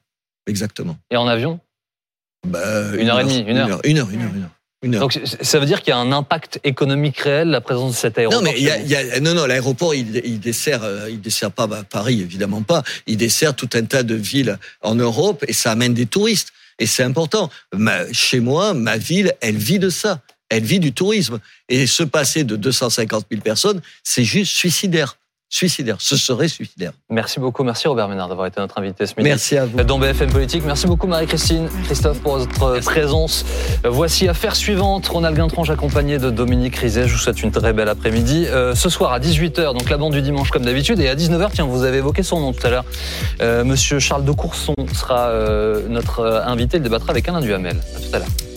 exactement. 0.47 0.97
Et 1.11 1.17
en 1.17 1.27
avion? 1.27 1.59
Bah, 2.47 2.95
une, 2.97 3.09
heure 3.09 3.19
et 3.19 3.23
demie, 3.23 3.39
une 3.39 3.57
heure. 3.57 3.79
Une 3.83 3.97
heure, 3.99 4.09
une 4.09 4.21
heure, 4.21 4.31
une 4.35 4.43
heure. 4.43 4.49
Donc 4.83 5.19
ça 5.41 5.59
veut 5.59 5.65
dire 5.65 5.81
qu'il 5.81 5.89
y 5.89 5.93
a 5.93 5.97
un 5.97 6.11
impact 6.11 6.59
économique 6.63 7.17
réel 7.17 7.49
la 7.49 7.61
présence 7.61 7.93
de 7.93 7.97
cet 7.97 8.19
aéroport. 8.19 8.41
Non 8.41 8.47
mais 8.47 8.55
il 8.57 8.63
y 8.63 8.95
a, 8.95 9.19
non 9.19 9.33
non 9.33 9.47
l'aéroport 9.47 9.95
il, 9.95 10.21
il, 10.23 10.39
dessert 10.39 10.83
euh, 10.83 11.09
il 11.09 11.19
dessert 11.19 11.51
pas 11.51 11.65
bah, 11.65 11.83
Paris 11.89 12.21
évidemment 12.21 12.61
pas 12.61 12.83
il 13.07 13.17
dessert 13.17 13.55
tout 13.55 13.69
un 13.73 13.85
tas 13.85 14.03
de 14.03 14.13
villes 14.13 14.59
en 14.81 14.93
Europe 14.93 15.43
et 15.47 15.53
ça 15.53 15.71
amène 15.71 15.95
des 15.95 16.05
touristes 16.05 16.53
et 16.77 16.85
c'est 16.85 17.01
important. 17.01 17.49
chez 18.11 18.39
moi 18.39 18.75
ma 18.75 18.97
ville 18.97 19.33
elle 19.41 19.57
vit 19.57 19.79
de 19.79 19.89
ça 19.89 20.21
elle 20.49 20.63
vit 20.63 20.79
du 20.79 20.93
tourisme 20.93 21.39
et 21.69 21.87
se 21.87 22.03
passer 22.03 22.43
de 22.43 22.55
250 22.55 23.25
000 23.31 23.41
personnes 23.41 23.81
c'est 24.03 24.23
juste 24.23 24.53
suicidaire 24.53 25.17
suicidaire. 25.49 25.97
Ce 25.99 26.17
serait 26.17 26.47
suicidaire. 26.47 26.91
Merci 27.09 27.39
beaucoup. 27.39 27.63
Merci 27.63 27.87
Robert 27.87 28.07
Ménard 28.09 28.27
d'avoir 28.27 28.47
été 28.47 28.59
notre 28.59 28.77
invité 28.77 29.05
ce 29.05 29.13
midi. 29.17 29.29
Merci 29.29 29.57
à 29.57 29.65
vous. 29.65 29.81
Dans 29.83 29.99
BFM 29.99 30.31
Politique. 30.31 30.63
Merci 30.65 30.87
beaucoup 30.87 31.07
Marie-Christine, 31.07 31.69
Christophe 31.85 32.19
pour 32.19 32.37
votre 32.37 32.79
présence. 32.81 33.45
Voici 33.85 34.27
affaire 34.27 34.55
suivante. 34.55 35.07
Ronald 35.07 35.35
Guintrange 35.35 35.69
accompagné 35.69 36.17
de 36.17 36.29
Dominique 36.29 36.75
Rizet. 36.75 37.07
Je 37.07 37.13
vous 37.13 37.19
souhaite 37.19 37.41
une 37.41 37.51
très 37.51 37.73
belle 37.73 37.89
après-midi. 37.89 38.45
Euh, 38.47 38.75
ce 38.75 38.89
soir 38.89 39.13
à 39.13 39.19
18h, 39.19 39.73
donc 39.73 39.89
la 39.89 39.97
bande 39.97 40.13
du 40.13 40.21
dimanche 40.21 40.49
comme 40.49 40.65
d'habitude. 40.65 40.99
Et 40.99 41.07
à 41.07 41.15
19h, 41.15 41.49
tiens, 41.53 41.65
vous 41.65 41.83
avez 41.83 41.97
évoqué 41.97 42.23
son 42.23 42.39
nom 42.39 42.53
tout 42.53 42.65
à 42.65 42.69
l'heure. 42.69 42.85
Euh, 43.41 43.63
Monsieur 43.63 43.99
Charles 43.99 44.25
de 44.25 44.31
Courson 44.31 44.75
sera 44.93 45.29
euh, 45.29 45.87
notre 45.87 46.25
invité. 46.45 46.77
Il 46.77 46.83
débattra 46.83 47.11
avec 47.11 47.27
Alain 47.29 47.41
Duhamel. 47.41 47.77
À 47.95 47.99
tout 47.99 48.15
à 48.15 48.19
l'heure. 48.19 48.56